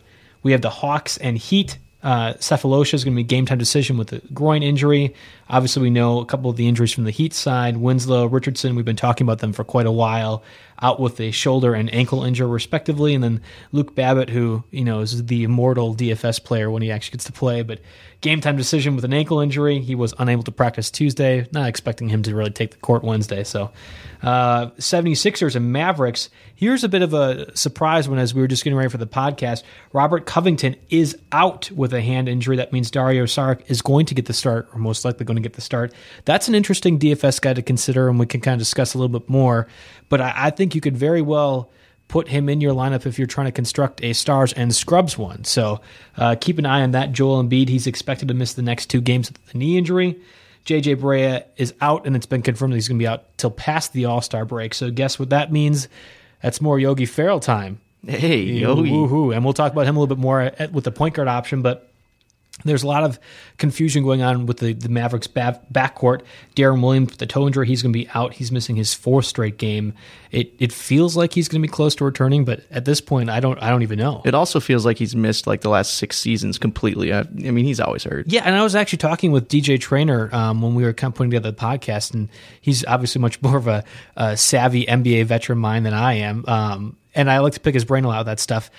We 0.44 0.52
have 0.52 0.62
the 0.62 0.70
Hawks 0.70 1.18
and 1.18 1.38
Heat. 1.38 1.78
Uh, 2.04 2.34
Sefolosha 2.34 2.96
is 2.96 3.04
going 3.04 3.14
to 3.14 3.20
be 3.20 3.24
game 3.24 3.46
time 3.46 3.60
decision 3.60 3.98
with 3.98 4.12
a 4.12 4.22
groin 4.34 4.64
injury. 4.64 5.14
Obviously, 5.52 5.82
we 5.82 5.90
know 5.90 6.20
a 6.20 6.26
couple 6.26 6.50
of 6.50 6.56
the 6.56 6.66
injuries 6.66 6.94
from 6.94 7.04
the 7.04 7.12
Heat 7.12 7.34
side. 7.34 7.76
Winslow, 7.76 8.26
Richardson, 8.26 8.74
we've 8.74 8.86
been 8.86 8.96
talking 8.96 9.26
about 9.26 9.40
them 9.40 9.52
for 9.52 9.66
quite 9.66 9.86
a 9.86 9.92
while. 9.92 10.44
out 10.82 11.00
with 11.00 11.20
a 11.20 11.30
shoulder 11.30 11.76
and 11.76 11.94
ankle 11.94 12.24
injury, 12.24 12.50
respectively. 12.50 13.14
And 13.14 13.24
then 13.24 13.42
Luke 13.72 13.94
Babbitt, 13.94 14.30
who, 14.30 14.64
you 14.72 14.84
know, 14.84 15.02
is 15.02 15.26
the 15.26 15.44
immortal 15.44 15.94
DFS 15.94 16.44
player 16.44 16.72
when 16.72 16.82
he 16.82 16.90
actually 16.90 17.12
gets 17.12 17.26
to 17.26 17.32
play, 17.32 17.62
but 17.62 17.82
game 18.22 18.42
time 18.42 18.56
decision 18.56 18.96
with 18.96 19.06
an 19.06 19.14
ankle 19.14 19.42
injury. 19.42 19.80
He 19.80 19.94
was 19.94 20.14
unable 20.18 20.44
to 20.44 20.52
practice 20.52 20.90
Tuesday. 20.90 21.48
Not 21.52 21.68
expecting 21.68 22.10
him 22.10 22.24
to 22.24 22.34
really 22.34 22.50
take 22.50 22.72
the 22.72 22.78
court 22.78 23.04
Wednesday. 23.04 23.44
So, 23.44 23.72
uh, 24.24 24.68
76ers 24.72 25.56
and 25.56 25.72
Mavericks. 25.72 26.30
Here's 26.56 26.84
a 26.84 26.90
bit 26.90 27.02
of 27.02 27.14
a 27.14 27.56
surprise 27.58 28.08
when, 28.08 28.20
as 28.20 28.36
we 28.36 28.42
were 28.42 28.48
just 28.48 28.64
getting 28.64 28.78
ready 28.78 28.90
for 28.90 29.00
the 29.00 29.08
podcast, 29.08 29.64
Robert 29.94 30.28
Covington 30.28 30.76
is 30.90 31.18
out 31.32 31.72
with 31.72 31.94
a 31.94 32.02
hand 32.02 32.30
injury. 32.30 32.58
That 32.58 32.72
means 32.72 32.92
Dario 32.92 33.26
Saric 33.26 33.62
is 33.68 33.82
going 33.82 34.06
to 34.08 34.14
get 34.14 34.28
the 34.28 34.34
start, 34.34 34.70
or 34.74 34.80
most 34.80 35.04
likely 35.04 35.26
going 35.26 35.38
to 35.38 35.41
get 35.42 35.54
the 35.54 35.62
start. 35.62 35.94
That's 36.26 36.48
an 36.48 36.56
interesting 36.56 37.00
DFS 37.00 37.42
guy 37.42 37.54
to 37.54 37.62
consider, 37.62 38.10
and 38.10 38.20
we 38.20 38.26
can 38.26 38.42
kind 38.42 38.54
of 38.54 38.60
discuss 38.60 38.94
a 38.94 38.98
little 38.98 39.20
bit 39.20 39.30
more. 39.30 39.68
But 40.10 40.22
I, 40.22 40.34
I 40.36 40.50
think 40.50 40.76
you 40.76 40.82
could 40.82 40.98
very 40.98 41.22
well 41.22 41.70
put 42.08 42.28
him 42.28 42.50
in 42.50 42.60
your 42.60 42.74
lineup 42.74 43.06
if 43.06 43.18
you're 43.18 43.26
trying 43.26 43.48
to 43.48 43.52
construct 43.52 44.04
a 44.04 44.12
stars 44.12 44.52
and 44.54 44.76
scrubs 44.76 45.18
one. 45.18 45.46
So 45.46 45.80
uh, 46.18 46.36
keep 46.40 46.58
an 46.60 46.66
eye 46.66 46.82
on 46.82 46.92
that. 46.92 47.14
Joel 47.14 47.42
Embiid, 47.42 47.70
he's 47.70 47.88
expected 47.88 48.28
to 48.28 48.34
miss 48.34 48.54
the 48.54 48.62
next 48.62 48.88
two 48.88 49.00
games 49.00 49.32
with 49.32 49.46
the 49.48 49.58
knee 49.58 49.78
injury. 49.78 50.20
JJ 50.66 50.98
Barea 50.98 51.46
is 51.58 51.74
out, 51.82 52.06
and 52.06 52.16
it's 52.16 52.26
been 52.26 52.42
confirmed 52.42 52.74
that 52.74 52.78
he's 52.78 52.88
going 52.88 53.00
to 53.00 53.04
be 53.04 53.08
out 53.08 53.38
till 53.38 53.50
past 53.50 53.94
the 53.94 54.06
All 54.06 54.22
Star 54.22 54.46
break. 54.46 54.74
So 54.74 54.92
guess 54.92 55.18
what 55.18 55.30
that 55.30 55.52
means? 55.52 55.88
That's 56.44 56.62
more 56.62 56.80
Yogi 56.80 57.06
Ferrell 57.06 57.40
time. 57.40 57.80
Hey, 58.06 58.42
Yogi. 58.42 58.90
Woohoo. 58.90 59.36
And 59.36 59.44
we'll 59.44 59.54
talk 59.54 59.72
about 59.72 59.86
him 59.86 59.96
a 59.96 60.00
little 60.00 60.16
bit 60.16 60.22
more 60.22 60.42
at, 60.42 60.72
with 60.72 60.84
the 60.84 60.92
point 60.92 61.16
guard 61.16 61.28
option, 61.28 61.62
but 61.62 61.91
there's 62.64 62.84
a 62.84 62.88
lot 62.88 63.04
of 63.04 63.20
confusion 63.58 64.04
going 64.04 64.22
on 64.22 64.46
with 64.46 64.58
the, 64.58 64.74
the 64.74 64.90
Mavericks 64.90 65.28
back, 65.28 65.62
backcourt. 65.72 66.22
Deron 66.56 66.82
Williams, 66.82 67.18
the 67.18 67.26
toe 67.26 67.48
injury, 67.48 67.68
he's 67.68 67.82
going 67.82 67.94
to 67.94 67.98
be 67.98 68.10
out. 68.14 68.34
He's 68.34 68.52
missing 68.52 68.76
his 68.76 68.94
fourth 68.94 69.26
straight 69.26 69.58
game. 69.58 69.94
It 70.32 70.54
it 70.60 70.72
feels 70.72 71.18
like 71.18 71.34
he's 71.34 71.48
going 71.48 71.62
to 71.62 71.68
be 71.68 71.72
close 71.72 71.96
to 71.96 72.06
returning, 72.06 72.46
but 72.46 72.62
at 72.72 72.86
this 72.86 73.02
point, 73.02 73.30
I 73.30 73.40
don't 73.40 73.62
I 73.62 73.70
don't 73.70 73.84
even 73.84 74.00
know. 74.00 74.22
It 74.26 74.34
also 74.34 74.60
feels 74.60 74.86
like 74.86 74.98
he's 74.98 75.16
missed 75.16 75.48
like 75.48 75.62
the 75.62 75.70
last 75.70 75.96
six 75.96 76.18
seasons 76.18 76.58
completely. 76.58 77.14
I, 77.14 77.20
I 77.20 77.52
mean, 77.52 77.66
he's 77.66 77.80
always 77.80 78.04
hurt. 78.04 78.28
Yeah, 78.28 78.44
and 78.46 78.56
I 78.56 78.64
was 78.64 78.76
actually 78.76 79.00
talking 79.00 79.32
with 79.32 79.48
DJ 79.50 79.80
Trainer 79.80 80.30
um, 80.34 80.62
when 80.62 80.76
we 80.76 80.84
were 80.84 80.94
kind 80.94 81.12
of 81.12 81.18
putting 81.18 81.32
together 81.32 81.52
the 81.52 81.58
podcast, 81.58 82.14
and 82.14 82.30
he's 82.62 82.86
obviously 82.86 83.22
much 83.22 83.42
more 83.42 83.58
of 83.58 83.68
a, 83.68 83.84
a 84.16 84.38
savvy 84.38 84.86
NBA 84.86 85.26
veteran 85.26 85.60
mind 85.60 85.86
than 85.86 85.94
I 85.94 86.14
am. 86.14 86.46
Um, 86.48 86.98
and 87.14 87.30
I 87.30 87.40
like 87.40 87.54
to 87.54 87.60
pick 87.60 87.74
his 87.74 87.84
brain 87.84 88.06
a 88.06 88.08
lot 88.08 88.22
of 88.22 88.26
that 88.28 88.40
stuff 88.40 88.72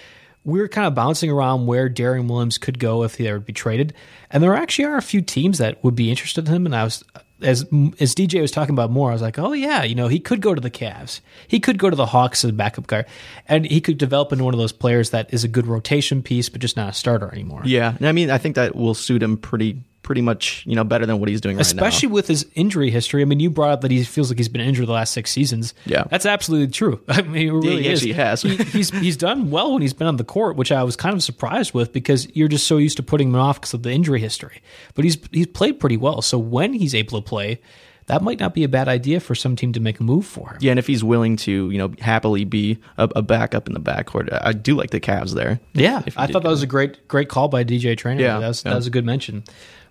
we 0.44 0.60
were 0.60 0.68
kind 0.68 0.86
of 0.86 0.94
bouncing 0.94 1.30
around 1.30 1.66
where 1.66 1.88
Deron 1.88 2.28
Williams 2.28 2.58
could 2.58 2.78
go 2.78 3.04
if 3.04 3.16
he 3.16 3.28
ever 3.28 3.38
be 3.38 3.52
traded, 3.52 3.94
and 4.30 4.42
there 4.42 4.54
actually 4.54 4.86
are 4.86 4.96
a 4.96 5.02
few 5.02 5.20
teams 5.20 5.58
that 5.58 5.82
would 5.84 5.94
be 5.94 6.10
interested 6.10 6.46
in 6.48 6.54
him. 6.54 6.66
And 6.66 6.74
I 6.74 6.84
was, 6.84 7.04
as 7.40 7.62
as 8.00 8.14
DJ 8.14 8.40
was 8.40 8.50
talking 8.50 8.74
about 8.74 8.90
more, 8.90 9.10
I 9.10 9.12
was 9.12 9.22
like, 9.22 9.38
oh 9.38 9.52
yeah, 9.52 9.82
you 9.82 9.94
know, 9.94 10.08
he 10.08 10.18
could 10.18 10.40
go 10.40 10.54
to 10.54 10.60
the 10.60 10.70
Cavs, 10.70 11.20
he 11.46 11.60
could 11.60 11.78
go 11.78 11.90
to 11.90 11.96
the 11.96 12.06
Hawks 12.06 12.44
as 12.44 12.50
a 12.50 12.54
backup 12.54 12.86
guy, 12.86 13.04
and 13.46 13.64
he 13.64 13.80
could 13.80 13.98
develop 13.98 14.32
into 14.32 14.44
one 14.44 14.54
of 14.54 14.58
those 14.58 14.72
players 14.72 15.10
that 15.10 15.32
is 15.32 15.44
a 15.44 15.48
good 15.48 15.66
rotation 15.66 16.22
piece, 16.22 16.48
but 16.48 16.60
just 16.60 16.76
not 16.76 16.90
a 16.90 16.92
starter 16.92 17.30
anymore. 17.32 17.62
Yeah, 17.64 17.94
and 17.96 18.08
I 18.08 18.12
mean, 18.12 18.30
I 18.30 18.38
think 18.38 18.56
that 18.56 18.74
will 18.74 18.94
suit 18.94 19.22
him 19.22 19.36
pretty 19.36 19.82
pretty 20.02 20.20
much 20.20 20.64
you 20.66 20.74
know 20.74 20.84
better 20.84 21.06
than 21.06 21.18
what 21.20 21.28
he's 21.28 21.40
doing 21.40 21.56
right 21.56 21.64
especially 21.64 22.08
now. 22.08 22.14
with 22.14 22.26
his 22.26 22.46
injury 22.54 22.90
history. 22.90 23.22
I 23.22 23.24
mean, 23.24 23.40
you 23.40 23.50
brought 23.50 23.70
up 23.70 23.80
that 23.82 23.90
he 23.90 24.02
feels 24.04 24.30
like 24.30 24.38
he's 24.38 24.48
been 24.48 24.60
injured 24.60 24.86
the 24.86 24.92
last 24.92 25.12
six 25.12 25.30
seasons. 25.30 25.74
Yeah, 25.86 26.04
that's 26.10 26.26
absolutely 26.26 26.72
true. 26.72 27.02
I 27.08 27.22
mean, 27.22 27.48
it 27.48 27.52
really 27.52 27.76
yeah, 27.76 27.96
he 27.96 28.10
is. 28.10 28.16
Has. 28.16 28.42
he, 28.42 28.56
he's 28.56 28.90
he's 28.90 29.16
done 29.16 29.50
well 29.50 29.72
when 29.72 29.82
he's 29.82 29.94
been 29.94 30.06
on 30.06 30.16
the 30.16 30.24
court, 30.24 30.56
which 30.56 30.72
I 30.72 30.82
was 30.82 30.96
kind 30.96 31.14
of 31.14 31.22
surprised 31.22 31.72
with 31.72 31.92
because 31.92 32.28
you're 32.34 32.48
just 32.48 32.66
so 32.66 32.78
used 32.78 32.96
to 32.96 33.02
putting 33.02 33.28
him 33.28 33.36
off 33.36 33.60
because 33.60 33.74
of 33.74 33.82
the 33.82 33.90
injury 33.90 34.20
history. 34.20 34.60
But 34.94 35.04
he's 35.04 35.18
he's 35.30 35.46
played 35.46 35.78
pretty 35.78 35.96
well. 35.96 36.22
So 36.22 36.38
when 36.38 36.72
he's 36.72 36.94
able 36.94 37.20
to 37.20 37.26
play. 37.26 37.60
That 38.06 38.20
might 38.20 38.40
not 38.40 38.52
be 38.52 38.64
a 38.64 38.68
bad 38.68 38.88
idea 38.88 39.20
for 39.20 39.36
some 39.36 39.54
team 39.54 39.72
to 39.74 39.80
make 39.80 40.00
a 40.00 40.02
move 40.02 40.26
for 40.26 40.50
him. 40.50 40.58
Yeah, 40.60 40.72
and 40.72 40.78
if 40.78 40.88
he's 40.88 41.04
willing 41.04 41.36
to, 41.36 41.70
you 41.70 41.78
know, 41.78 41.94
happily 42.00 42.44
be 42.44 42.78
a, 42.98 43.08
a 43.14 43.22
backup 43.22 43.68
in 43.68 43.74
the 43.74 43.80
backcourt, 43.80 44.36
I 44.42 44.52
do 44.52 44.74
like 44.74 44.90
the 44.90 44.98
Cavs 44.98 45.34
there. 45.34 45.60
Yeah, 45.72 46.02
I 46.16 46.26
thought 46.26 46.42
that 46.42 46.48
was 46.48 46.64
a 46.64 46.66
great, 46.66 47.06
great 47.06 47.28
call 47.28 47.46
by 47.46 47.62
DJ 47.62 47.96
Trainer. 47.96 48.20
Yeah, 48.20 48.40
that 48.40 48.48
was, 48.48 48.64
yeah. 48.64 48.70
that 48.72 48.76
was 48.76 48.88
a 48.88 48.90
good 48.90 49.06
mention. 49.06 49.44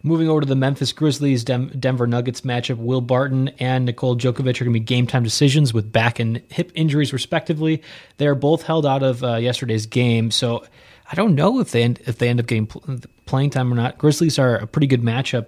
Moving 0.04 0.30
over 0.30 0.42
to 0.42 0.48
the 0.48 0.56
Memphis 0.56 0.94
Grizzlies, 0.94 1.44
Dem- 1.44 1.72
Denver 1.80 2.08
Nuggets 2.08 2.42
matchup, 2.42 2.78
Will 2.78 3.02
Barton 3.02 3.50
and 3.60 3.86
Nikola 3.86 4.16
Jokovic 4.16 4.60
are 4.60 4.66
going 4.66 4.74
to 4.74 4.80
be 4.80 4.80
game 4.80 5.06
time 5.06 5.24
decisions 5.24 5.74
with 5.74 5.92
back 5.92 6.20
and 6.20 6.42
hip 6.50 6.72
injuries, 6.74 7.14
respectively. 7.14 7.84
They 8.18 8.26
are 8.26 8.34
both 8.34 8.64
held 8.64 8.86
out 8.86 9.04
of 9.04 9.24
uh, 9.24 9.36
yesterday's 9.36 9.86
game, 9.86 10.32
so 10.32 10.66
I 11.12 11.14
don't 11.14 11.36
know 11.36 11.60
if 11.60 11.72
they 11.72 11.84
end, 11.84 12.02
if 12.08 12.18
they 12.18 12.30
end 12.30 12.40
up 12.40 12.48
getting 12.48 12.66
pl- 12.66 13.00
playing 13.28 13.52
time 13.52 13.72
or 13.72 13.76
not. 13.76 14.00
Grizzlies 14.00 14.40
are 14.40 14.56
a 14.56 14.66
pretty 14.66 14.88
good 14.88 15.04
matchup 15.04 15.48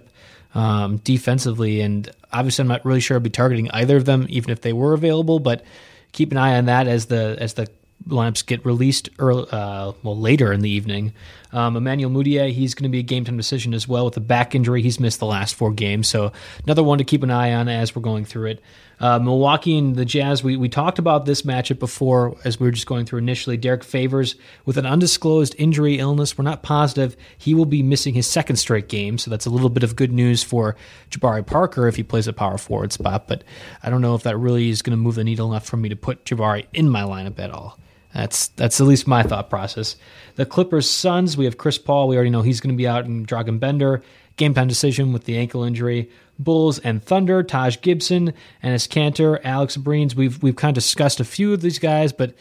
um, 0.54 0.98
defensively, 0.98 1.80
and 1.80 2.08
obviously, 2.32 2.62
I'm 2.62 2.68
not 2.68 2.84
really 2.84 3.00
sure 3.00 3.16
I'd 3.16 3.24
be 3.24 3.30
targeting 3.30 3.70
either 3.72 3.96
of 3.96 4.04
them, 4.04 4.26
even 4.28 4.50
if 4.50 4.60
they 4.60 4.72
were 4.72 4.94
available. 4.94 5.40
But 5.40 5.64
keep 6.12 6.30
an 6.30 6.38
eye 6.38 6.56
on 6.56 6.66
that 6.66 6.86
as 6.86 7.06
the 7.06 7.36
as 7.40 7.54
the 7.54 7.66
lineups 8.08 8.44
get 8.44 8.64
released 8.64 9.08
early, 9.18 9.46
uh, 9.50 9.92
well 10.02 10.18
later 10.18 10.52
in 10.52 10.60
the 10.60 10.70
evening. 10.70 11.12
Um, 11.52 11.76
Emmanuel 11.76 12.10
Mudiay, 12.10 12.52
he's 12.52 12.74
going 12.74 12.84
to 12.84 12.88
be 12.88 12.98
a 12.98 13.04
game 13.04 13.24
time 13.24 13.36
decision 13.36 13.74
as 13.74 13.86
well 13.86 14.04
with 14.04 14.16
a 14.16 14.20
back 14.20 14.54
injury. 14.54 14.82
He's 14.82 14.98
missed 14.98 15.20
the 15.20 15.26
last 15.26 15.54
four 15.54 15.72
games, 15.72 16.08
so 16.08 16.32
another 16.64 16.82
one 16.82 16.98
to 16.98 17.04
keep 17.04 17.22
an 17.22 17.30
eye 17.30 17.52
on 17.52 17.68
as 17.68 17.94
we're 17.94 18.02
going 18.02 18.24
through 18.24 18.50
it. 18.50 18.62
Uh, 19.00 19.18
Milwaukee 19.18 19.76
and 19.76 19.96
the 19.96 20.04
Jazz, 20.04 20.44
we, 20.44 20.56
we 20.56 20.68
talked 20.68 20.98
about 20.98 21.26
this 21.26 21.42
matchup 21.42 21.78
before 21.78 22.36
as 22.44 22.60
we 22.60 22.66
were 22.66 22.70
just 22.70 22.86
going 22.86 23.06
through 23.06 23.18
initially. 23.18 23.56
Derrick 23.56 23.84
Favors 23.84 24.36
with 24.64 24.78
an 24.78 24.86
undisclosed 24.86 25.54
injury 25.58 25.98
illness. 25.98 26.38
We're 26.38 26.44
not 26.44 26.62
positive. 26.62 27.16
He 27.36 27.54
will 27.54 27.66
be 27.66 27.82
missing 27.82 28.14
his 28.14 28.26
second 28.28 28.56
straight 28.56 28.88
game, 28.88 29.18
so 29.18 29.30
that's 29.30 29.46
a 29.46 29.50
little 29.50 29.68
bit 29.68 29.82
of 29.82 29.96
good 29.96 30.12
news 30.12 30.42
for 30.42 30.76
Jabari 31.10 31.44
Parker 31.46 31.88
if 31.88 31.96
he 31.96 32.02
plays 32.02 32.28
a 32.28 32.32
power 32.32 32.58
forward 32.58 32.92
spot, 32.92 33.26
but 33.26 33.44
I 33.82 33.90
don't 33.90 34.00
know 34.00 34.14
if 34.14 34.22
that 34.24 34.36
really 34.36 34.70
is 34.70 34.82
going 34.82 34.96
to 34.96 35.02
move 35.02 35.16
the 35.16 35.24
needle 35.24 35.50
enough 35.50 35.66
for 35.66 35.76
me 35.76 35.88
to 35.88 35.96
put 35.96 36.24
Jabari 36.24 36.66
in 36.72 36.88
my 36.88 37.02
lineup 37.02 37.38
at 37.38 37.50
all. 37.50 37.78
That's 38.14 38.48
that's 38.48 38.80
at 38.80 38.86
least 38.86 39.06
my 39.08 39.22
thought 39.24 39.50
process. 39.50 39.96
The 40.36 40.46
Clippers 40.46 40.88
Suns, 40.88 41.36
we 41.36 41.44
have 41.44 41.58
Chris 41.58 41.78
Paul. 41.78 42.08
We 42.08 42.16
already 42.16 42.30
know 42.30 42.42
he's 42.42 42.60
going 42.60 42.74
to 42.74 42.76
be 42.76 42.86
out 42.86 43.04
in 43.06 43.26
Dragan 43.26 43.58
Bender. 43.58 44.02
Game 44.36 44.54
time 44.54 44.68
decision 44.68 45.12
with 45.12 45.24
the 45.24 45.36
ankle 45.36 45.64
injury. 45.64 46.10
Bulls 46.38 46.78
and 46.80 47.02
Thunder, 47.02 47.42
Taj 47.42 47.80
Gibson, 47.80 48.32
Enes 48.62 48.88
Kanter, 48.88 49.40
Alex 49.44 49.76
Abrines. 49.76 50.14
We've 50.14 50.42
we've 50.42 50.56
kind 50.56 50.76
of 50.76 50.82
discussed 50.82 51.20
a 51.20 51.24
few 51.24 51.52
of 51.52 51.60
these 51.60 51.78
guys, 51.78 52.12
but 52.12 52.34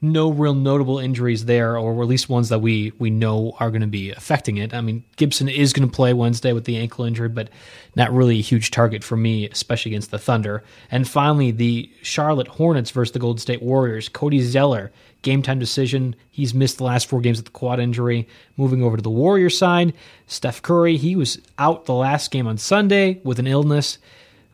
no 0.00 0.30
real 0.30 0.54
notable 0.54 0.98
injuries 0.98 1.44
there, 1.46 1.76
or 1.76 2.02
at 2.02 2.08
least 2.08 2.28
ones 2.28 2.48
that 2.50 2.60
we 2.60 2.92
we 2.98 3.10
know 3.10 3.56
are 3.58 3.70
going 3.70 3.82
to 3.82 3.88
be 3.88 4.10
affecting 4.10 4.58
it. 4.58 4.72
I 4.72 4.80
mean, 4.80 5.04
Gibson 5.16 5.48
is 5.48 5.72
going 5.72 5.88
to 5.88 5.94
play 5.94 6.12
Wednesday 6.12 6.52
with 6.52 6.64
the 6.64 6.76
ankle 6.76 7.04
injury, 7.04 7.28
but 7.28 7.50
not 7.96 8.12
really 8.12 8.38
a 8.38 8.42
huge 8.42 8.70
target 8.70 9.02
for 9.02 9.16
me, 9.16 9.48
especially 9.48 9.90
against 9.90 10.10
the 10.10 10.18
Thunder. 10.18 10.62
And 10.90 11.08
finally, 11.08 11.50
the 11.50 11.90
Charlotte 12.02 12.48
Hornets 12.48 12.90
versus 12.90 13.12
the 13.12 13.18
Golden 13.18 13.40
State 13.40 13.62
Warriors. 13.62 14.08
Cody 14.08 14.40
Zeller, 14.40 14.92
game 15.22 15.42
time 15.42 15.58
decision. 15.58 16.14
He's 16.30 16.54
missed 16.54 16.78
the 16.78 16.84
last 16.84 17.08
four 17.08 17.20
games 17.20 17.38
with 17.38 17.46
the 17.46 17.52
quad 17.52 17.80
injury. 17.80 18.28
Moving 18.56 18.82
over 18.82 18.96
to 18.96 19.02
the 19.02 19.10
Warrior 19.10 19.50
side, 19.50 19.94
Steph 20.26 20.62
Curry, 20.62 20.96
he 20.96 21.16
was 21.16 21.40
out 21.58 21.86
the 21.86 21.94
last 21.94 22.30
game 22.30 22.46
on 22.46 22.58
Sunday 22.58 23.20
with 23.24 23.38
an 23.38 23.46
illness. 23.46 23.98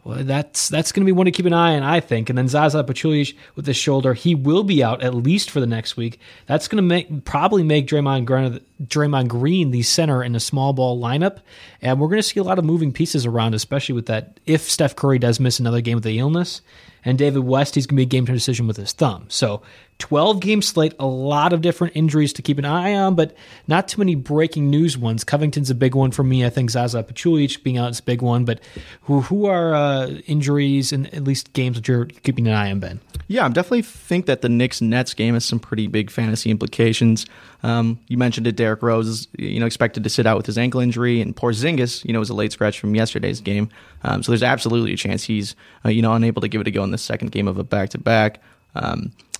Well, 0.04 0.22
that's 0.22 0.68
that's 0.68 0.92
going 0.92 1.00
to 1.00 1.06
be 1.06 1.16
one 1.16 1.24
to 1.24 1.32
keep 1.32 1.46
an 1.46 1.54
eye 1.54 1.76
on, 1.76 1.82
I 1.82 2.00
think. 2.00 2.28
And 2.28 2.36
then 2.36 2.46
Zaza 2.46 2.84
Pachulia 2.84 3.34
with 3.56 3.66
his 3.66 3.78
shoulder, 3.78 4.12
he 4.12 4.34
will 4.34 4.62
be 4.62 4.84
out 4.84 5.02
at 5.02 5.14
least 5.14 5.50
for 5.50 5.60
the 5.60 5.66
next 5.66 5.96
week. 5.96 6.20
That's 6.46 6.68
going 6.68 6.76
to 6.76 6.82
make 6.82 7.24
probably 7.24 7.62
make 7.62 7.86
Draymond 7.86 8.26
Green, 8.26 8.60
Draymond 8.82 9.28
Green 9.28 9.70
the 9.70 9.82
center 9.82 10.22
in 10.22 10.36
a 10.36 10.40
small 10.40 10.74
ball 10.74 11.00
lineup, 11.00 11.38
and 11.80 11.98
we're 11.98 12.08
going 12.08 12.18
to 12.18 12.22
see 12.22 12.38
a 12.38 12.44
lot 12.44 12.58
of 12.58 12.66
moving 12.66 12.92
pieces 12.92 13.24
around, 13.24 13.54
especially 13.54 13.94
with 13.94 14.06
that. 14.06 14.38
If 14.44 14.70
Steph 14.70 14.94
Curry 14.94 15.18
does 15.18 15.40
miss 15.40 15.58
another 15.58 15.80
game 15.80 15.96
with 15.96 16.04
the 16.04 16.18
illness, 16.18 16.60
and 17.04 17.18
David 17.18 17.40
West, 17.40 17.74
he's 17.74 17.86
going 17.86 17.96
to 17.96 18.00
be 18.00 18.04
a 18.04 18.06
game 18.06 18.26
time 18.26 18.36
decision 18.36 18.66
with 18.66 18.76
his 18.76 18.92
thumb. 18.92 19.26
So 19.28 19.62
12 19.98 20.40
game 20.40 20.60
slate, 20.60 20.94
a 20.98 21.06
lot 21.06 21.52
of 21.52 21.60
different 21.60 21.96
injuries 21.96 22.32
to 22.34 22.42
keep 22.42 22.58
an 22.58 22.64
eye 22.64 22.94
on, 22.94 23.14
but 23.14 23.34
not 23.66 23.88
too 23.88 24.00
many 24.00 24.14
breaking 24.14 24.68
news 24.68 24.98
ones. 24.98 25.24
Covington's 25.24 25.70
a 25.70 25.74
big 25.74 25.94
one 25.94 26.10
for 26.10 26.24
me. 26.24 26.44
I 26.44 26.50
think 26.50 26.70
Zaza 26.70 27.02
Pachulia 27.02 27.62
being 27.62 27.78
out 27.78 27.90
is 27.90 28.00
a 28.00 28.02
big 28.02 28.20
one, 28.20 28.44
but 28.44 28.60
who, 29.02 29.20
who 29.20 29.46
are 29.46 29.74
uh, 29.74 30.08
injuries 30.26 30.92
and 30.92 31.12
at 31.14 31.24
least 31.24 31.52
games 31.52 31.76
that 31.76 31.86
you're 31.86 32.06
keeping 32.06 32.48
an 32.48 32.54
eye 32.54 32.70
on, 32.70 32.80
Ben? 32.80 33.00
Yeah, 33.28 33.46
I 33.46 33.48
definitely 33.48 33.82
think 33.82 34.26
that 34.26 34.42
the 34.42 34.48
Knicks 34.48 34.80
Nets 34.80 35.14
game 35.14 35.34
has 35.34 35.44
some 35.44 35.58
pretty 35.58 35.86
big 35.86 36.10
fantasy 36.10 36.50
implications. 36.50 37.24
Um, 37.62 37.98
you 38.08 38.18
mentioned 38.18 38.46
it, 38.46 38.56
Derrick 38.56 38.82
Rose 38.82 39.08
is 39.08 39.28
you 39.38 39.58
know 39.58 39.64
expected 39.64 40.04
to 40.04 40.10
sit 40.10 40.26
out 40.26 40.36
with 40.36 40.44
his 40.44 40.58
ankle 40.58 40.80
injury, 40.80 41.22
and 41.22 41.34
Porzingis, 41.34 42.04
you 42.04 42.12
know, 42.12 42.18
was 42.18 42.28
a 42.28 42.34
late 42.34 42.52
scratch 42.52 42.78
from 42.78 42.94
yesterday's 42.94 43.40
game. 43.40 43.70
Um, 44.02 44.22
so 44.22 44.32
there's 44.32 44.42
absolutely 44.42 44.92
a 44.92 44.96
chance 44.96 45.24
he's 45.24 45.56
uh, 45.84 45.88
you 45.88 46.02
know 46.02 46.12
unable 46.12 46.42
to 46.42 46.48
give 46.48 46.60
it 46.60 46.66
a 46.66 46.70
go 46.70 46.84
in 46.84 46.90
the 46.90 46.98
second 46.98 47.32
game 47.32 47.48
of 47.48 47.56
a 47.56 47.64
back 47.64 47.88
to 47.90 47.98
back. 47.98 48.42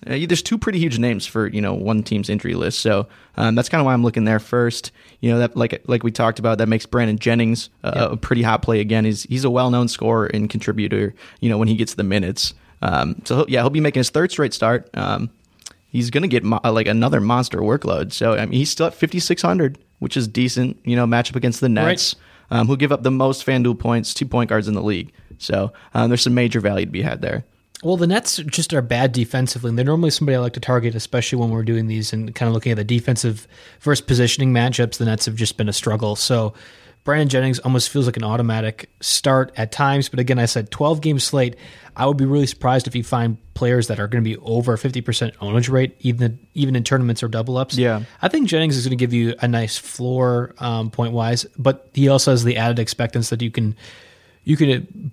There's 0.07 0.43
two 0.43 0.59
pretty 0.59 0.79
huge 0.79 0.99
names 0.99 1.25
for 1.27 1.47
you 1.47 1.61
know 1.63 1.73
one 1.75 2.03
team's 2.03 2.29
injury 2.29 2.55
list, 2.55 2.81
so 2.81 3.07
um, 3.37 3.55
that's 3.55 3.69
kind 3.71 3.81
of 3.81 3.87
why 3.87 3.95
I'm 3.95 4.03
looking 4.03 4.25
there 4.25 4.39
first. 4.39 4.93
You 5.21 5.31
know 5.33 5.39
that 5.39 5.57
like 5.57 5.83
like 5.87 6.03
we 6.03 6.11
talked 6.13 6.39
about, 6.39 6.59
that 6.59 6.69
makes 6.69 6.85
Brandon 6.87 7.19
Jennings 7.19 7.71
uh, 7.83 7.93
Yep. 7.97 8.13
a 8.13 8.17
pretty 8.19 8.43
hot 8.43 8.61
play 8.63 8.81
again. 8.81 9.05
He's 9.07 9.23
he's 9.25 9.45
a 9.45 9.51
well 9.51 9.71
known 9.71 9.89
scorer 9.89 10.27
and 10.27 10.51
contributor. 10.51 11.15
You 11.41 11.49
know 11.49 11.57
when 11.59 11.69
he 11.69 11.77
gets 11.77 11.95
the 11.95 12.05
minutes. 12.05 12.53
Um, 12.83 13.23
so 13.25 13.37
he'll- 13.37 13.47
yeah, 13.49 13.61
he'll 13.63 13.71
be 13.71 13.81
making 13.81 14.01
his 14.01 14.11
third 14.11 14.31
straight 14.31 14.53
start. 14.53 14.91
Um, 14.93 15.31
he's 15.89 16.11
going 16.11 16.21
to 16.23 16.29
get 16.29 16.45
mo- 16.45 16.61
like 16.65 16.87
another 16.87 17.19
monster 17.21 17.61
workload. 17.61 18.13
So 18.13 18.35
I 18.35 18.41
mean, 18.45 18.53
he's 18.59 18.69
still 18.71 18.87
at 18.89 18.95
5600, 18.95 19.79
which 20.01 20.19
is 20.19 20.29
decent. 20.29 20.77
You 20.85 20.97
know, 20.97 21.07
matchup 21.07 21.35
against 21.37 21.63
the 21.63 21.71
Nets, 21.71 22.15
um, 22.51 22.67
who 22.67 22.77
give 22.77 22.93
up 22.93 23.03
the 23.03 23.11
most 23.11 23.47
FanDuel 23.47 23.79
points, 23.79 24.13
two 24.13 24.27
point 24.27 24.51
guards 24.51 24.69
in 24.69 24.75
the 24.75 24.83
league. 24.83 25.13
So 25.39 25.73
um, 25.95 26.11
there's 26.11 26.21
some 26.23 26.35
major 26.35 26.61
value 26.61 26.85
to 26.85 26.93
be 26.93 27.01
had 27.01 27.23
there. 27.23 27.45
Well, 27.85 27.99
the 27.99 28.07
Nets 28.07 28.39
just 28.39 28.73
are 28.73 28.81
bad 28.81 29.13
defensively, 29.13 29.69
and 29.69 29.79
they're 29.79 29.85
normally 29.85 30.11
somebody 30.11 30.37
I 30.37 30.41
like 30.41 30.55
to 30.55 30.61
target, 30.61 30.95
especially 30.95 31.39
when 31.39 31.51
we're 31.51 31.63
doing 31.63 31.87
these 31.87 32.15
and 32.15 32.35
kind 32.35 32.49
of 32.49 32.55
looking 32.55 32.73
at 32.73 32.79
the 32.79 32.85
defensive 32.85 33.47
versus 33.81 34.05
positioning 34.05 34.55
matchups. 34.55 34.97
The 34.97 35.05
Nets 35.05 35.27
have 35.27 35.37
just 35.37 35.59
been 35.59 35.69
a 35.69 35.73
struggle. 35.73 36.17
So 36.17 36.55
Brandon 37.05 37.29
Jennings 37.29 37.59
almost 37.59 37.91
feels 37.91 38.07
like 38.07 38.17
an 38.17 38.25
automatic 38.25 38.89
start 39.01 39.53
at 39.59 39.71
times. 39.71 40.09
But 40.09 40.19
again, 40.19 40.39
I 40.39 40.47
said 40.47 40.71
12 40.71 41.03
game 41.03 41.19
slate. 41.19 41.57
I 41.95 42.07
would 42.07 42.17
be 42.17 42.25
really 42.25 42.47
surprised 42.47 42.87
if 42.87 42.97
you 42.97 43.05
find 43.05 43.37
players 43.53 43.89
that 43.89 44.01
are 44.01 44.09
going 44.09 44.25
to 44.25 44.29
be 44.29 44.39
over 44.39 44.79
50% 44.79 45.37
ownage 45.37 45.71
rate, 45.71 45.95
even 46.01 46.39
even 46.55 46.75
in 46.75 46.85
tournaments 46.85 47.23
or 47.23 47.29
double 47.29 47.59
ups. 47.59 47.77
Yeah. 47.77 48.05
I 48.23 48.29
think 48.29 48.49
Jennings 48.49 48.79
is 48.79 48.87
going 48.87 48.97
to 48.97 49.03
give 49.03 49.13
you 49.13 49.35
a 49.41 49.47
nice 49.47 49.77
floor 49.77 50.55
um, 50.59 50.91
point 50.91 51.13
wise, 51.13 51.45
but 51.59 51.91
he 51.93 52.09
also 52.09 52.31
has 52.31 52.45
the 52.45 52.57
added 52.57 52.79
expectance 52.79 53.29
that 53.29 53.43
you 53.43 53.51
can 53.51 53.77
you 54.45 54.57
can 54.57 55.13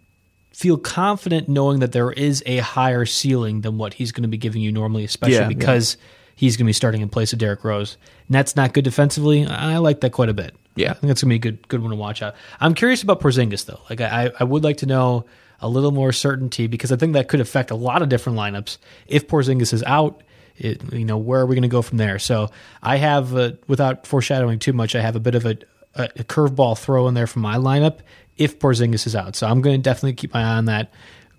feel 0.61 0.77
confident 0.77 1.49
knowing 1.49 1.79
that 1.79 1.91
there 1.91 2.11
is 2.11 2.43
a 2.45 2.57
higher 2.57 3.03
ceiling 3.03 3.61
than 3.61 3.79
what 3.79 3.95
he's 3.95 4.11
going 4.11 4.21
to 4.21 4.29
be 4.29 4.37
giving 4.37 4.61
you 4.61 4.71
normally, 4.71 5.03
especially 5.03 5.37
Yeah, 5.37 5.47
because 5.47 5.97
he's 6.35 6.55
going 6.55 6.65
to 6.65 6.69
be 6.69 6.73
starting 6.73 7.01
in 7.01 7.09
place 7.09 7.33
of 7.33 7.39
Derrick 7.39 7.63
Rose. 7.63 7.97
And 8.27 8.35
that's 8.35 8.55
not 8.55 8.71
good 8.71 8.83
defensively. 8.83 9.43
I 9.43 9.77
like 9.77 10.01
that 10.01 10.11
quite 10.11 10.29
a 10.29 10.35
bit. 10.35 10.55
Yeah. 10.75 10.91
I 10.91 10.93
think 10.93 11.07
that's 11.07 11.23
going 11.23 11.31
to 11.31 11.39
be 11.39 11.49
a 11.49 11.51
good 11.51 11.67
good 11.67 11.81
one 11.81 11.89
to 11.89 11.97
watch 11.97 12.21
out. 12.21 12.35
I'm 12.59 12.75
curious 12.75 13.01
about 13.01 13.21
Porzingis 13.21 13.65
though. 13.65 13.79
Like 13.89 14.01
I, 14.01 14.31
I 14.39 14.43
would 14.43 14.63
like 14.63 14.77
to 14.77 14.85
know 14.85 15.25
a 15.59 15.67
little 15.67 15.91
more 15.91 16.11
certainty 16.11 16.67
because 16.67 16.91
I 16.91 16.95
think 16.95 17.13
that 17.13 17.27
could 17.27 17.39
affect 17.39 17.71
a 17.71 17.75
lot 17.75 18.03
of 18.03 18.09
different 18.09 18.37
lineups. 18.37 18.77
If 19.07 19.27
Porzingis 19.27 19.73
is 19.73 19.81
out, 19.83 20.21
it, 20.57 20.93
you 20.93 21.05
know, 21.05 21.17
where 21.17 21.41
are 21.41 21.45
we 21.47 21.55
going 21.55 21.63
to 21.63 21.69
go 21.69 21.81
from 21.81 21.97
there? 21.97 22.19
So 22.19 22.49
I 22.83 22.97
have, 22.97 23.35
uh, 23.35 23.53
without 23.67 24.05
foreshadowing 24.05 24.59
too 24.59 24.73
much, 24.73 24.95
I 24.95 25.01
have 25.01 25.15
a 25.15 25.19
bit 25.19 25.33
of 25.33 25.45
a, 25.45 25.57
a, 25.95 26.03
a 26.03 26.23
curveball 26.23 26.77
throw 26.77 27.07
in 27.07 27.15
there 27.15 27.27
for 27.27 27.39
my 27.39 27.55
lineup 27.55 27.99
if 28.41 28.59
Porzingis 28.59 29.05
is 29.05 29.15
out. 29.15 29.35
So 29.35 29.47
I'm 29.47 29.61
going 29.61 29.75
to 29.75 29.81
definitely 29.81 30.13
keep 30.13 30.33
my 30.33 30.41
eye 30.41 30.57
on 30.57 30.65
that 30.65 30.91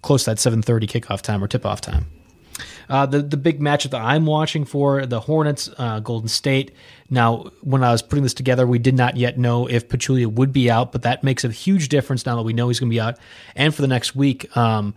close 0.03 0.25
to 0.25 0.31
that 0.31 0.38
7:30 0.38 0.88
kickoff 0.88 1.23
time 1.23 1.43
or 1.43 1.49
tip-off 1.49 1.81
time. 1.81 2.07
Uh, 2.88 3.07
the 3.07 3.23
the 3.23 3.37
big 3.37 3.61
matchup 3.61 3.91
that 3.91 4.03
I'm 4.03 4.27
watching 4.27 4.65
for 4.65 5.07
the 5.07 5.21
Hornets, 5.21 5.71
uh, 5.79 6.01
Golden 6.01 6.29
State. 6.29 6.73
Now, 7.09 7.51
when 7.62 7.83
I 7.83 7.91
was 7.91 8.03
putting 8.03 8.23
this 8.23 8.35
together, 8.35 8.67
we 8.67 8.79
did 8.79 8.95
not 8.95 9.17
yet 9.17 9.38
know 9.38 9.67
if 9.67 9.88
Pachulia 9.88 10.27
would 10.27 10.53
be 10.53 10.71
out, 10.71 10.93
but 10.93 11.03
that 11.03 11.25
makes 11.25 11.45
a 11.45 11.51
huge 11.51 11.88
difference 11.88 12.27
now 12.27 12.37
that 12.37 12.43
we 12.43 12.53
know 12.53 12.69
he's 12.69 12.81
going 12.81 12.91
to 12.91 12.95
be 12.95 13.01
out, 13.01 13.19
and 13.57 13.75
for 13.75 13.83
the 13.83 13.88
next 13.88 14.15
week. 14.15 14.55
Um, 14.57 14.95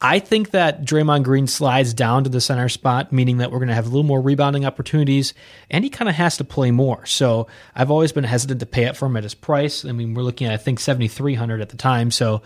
I 0.00 0.20
think 0.20 0.50
that 0.52 0.84
Draymond 0.84 1.24
Green 1.24 1.48
slides 1.48 1.92
down 1.92 2.22
to 2.24 2.30
the 2.30 2.40
center 2.40 2.68
spot, 2.68 3.12
meaning 3.12 3.38
that 3.38 3.50
we're 3.50 3.58
going 3.58 3.68
to 3.68 3.74
have 3.74 3.86
a 3.86 3.88
little 3.88 4.04
more 4.04 4.20
rebounding 4.20 4.64
opportunities, 4.64 5.34
and 5.70 5.82
he 5.82 5.90
kind 5.90 6.08
of 6.08 6.14
has 6.14 6.36
to 6.36 6.44
play 6.44 6.70
more. 6.70 7.04
So 7.06 7.48
I've 7.74 7.90
always 7.90 8.12
been 8.12 8.24
hesitant 8.24 8.60
to 8.60 8.66
pay 8.66 8.86
up 8.86 8.96
for 8.96 9.06
him 9.06 9.16
at 9.16 9.24
his 9.24 9.34
price. 9.34 9.84
I 9.84 9.90
mean, 9.90 10.14
we're 10.14 10.22
looking 10.22 10.46
at 10.46 10.52
I 10.52 10.56
think 10.56 10.78
seventy 10.78 11.08
three 11.08 11.34
hundred 11.34 11.60
at 11.60 11.70
the 11.70 11.76
time. 11.76 12.12
So 12.12 12.42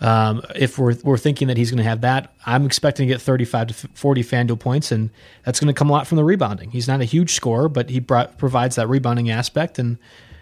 um, 0.00 0.42
if 0.56 0.78
we're 0.78 0.96
we're 1.04 1.18
thinking 1.18 1.48
that 1.48 1.56
he's 1.56 1.70
going 1.70 1.78
to 1.78 1.84
have 1.84 2.00
that, 2.00 2.34
I'm 2.44 2.66
expecting 2.66 3.06
to 3.06 3.14
get 3.14 3.20
35 3.20 3.68
to 3.68 3.74
40 3.74 4.24
FanDuel 4.24 4.58
points, 4.58 4.90
and 4.90 5.10
that's 5.44 5.60
going 5.60 5.72
to 5.72 5.78
come 5.78 5.90
a 5.90 5.92
lot 5.92 6.06
from 6.06 6.16
the 6.16 6.24
rebounding. 6.24 6.70
He's 6.70 6.88
not 6.88 7.00
a 7.00 7.04
huge 7.04 7.34
scorer, 7.34 7.68
but 7.68 7.90
he 7.90 8.00
brought, 8.00 8.38
provides 8.38 8.76
that 8.76 8.88
rebounding 8.88 9.30
aspect, 9.30 9.78
and 9.78 9.98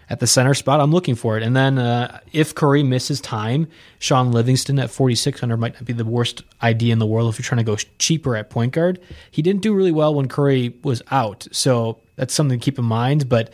at 0.09 0.19
the 0.19 0.27
center 0.27 0.53
spot, 0.53 0.79
I'm 0.79 0.91
looking 0.91 1.15
for 1.15 1.37
it. 1.37 1.43
And 1.43 1.55
then 1.55 1.77
uh, 1.77 2.19
if 2.33 2.55
Curry 2.55 2.81
misses 2.81 3.21
time, 3.21 3.67
Shaun 3.99 4.31
Livingston 4.31 4.79
at 4.79 4.89
4,600 4.89 5.57
might 5.57 5.75
not 5.75 5.85
be 5.85 5.93
the 5.93 6.05
worst 6.05 6.43
idea 6.63 6.93
in 6.93 6.99
the 6.99 7.05
world 7.05 7.31
if 7.31 7.39
you're 7.39 7.45
trying 7.45 7.57
to 7.59 7.63
go 7.63 7.75
cheaper 7.99 8.35
at 8.35 8.49
point 8.49 8.73
guard. 8.73 8.99
He 9.29 9.41
didn't 9.41 9.61
do 9.61 9.73
really 9.73 9.91
well 9.91 10.15
when 10.15 10.27
Curry 10.27 10.73
was 10.83 11.03
out, 11.11 11.47
so 11.51 11.99
that's 12.15 12.33
something 12.33 12.59
to 12.59 12.63
keep 12.63 12.79
in 12.79 12.85
mind, 12.85 13.29
but. 13.29 13.51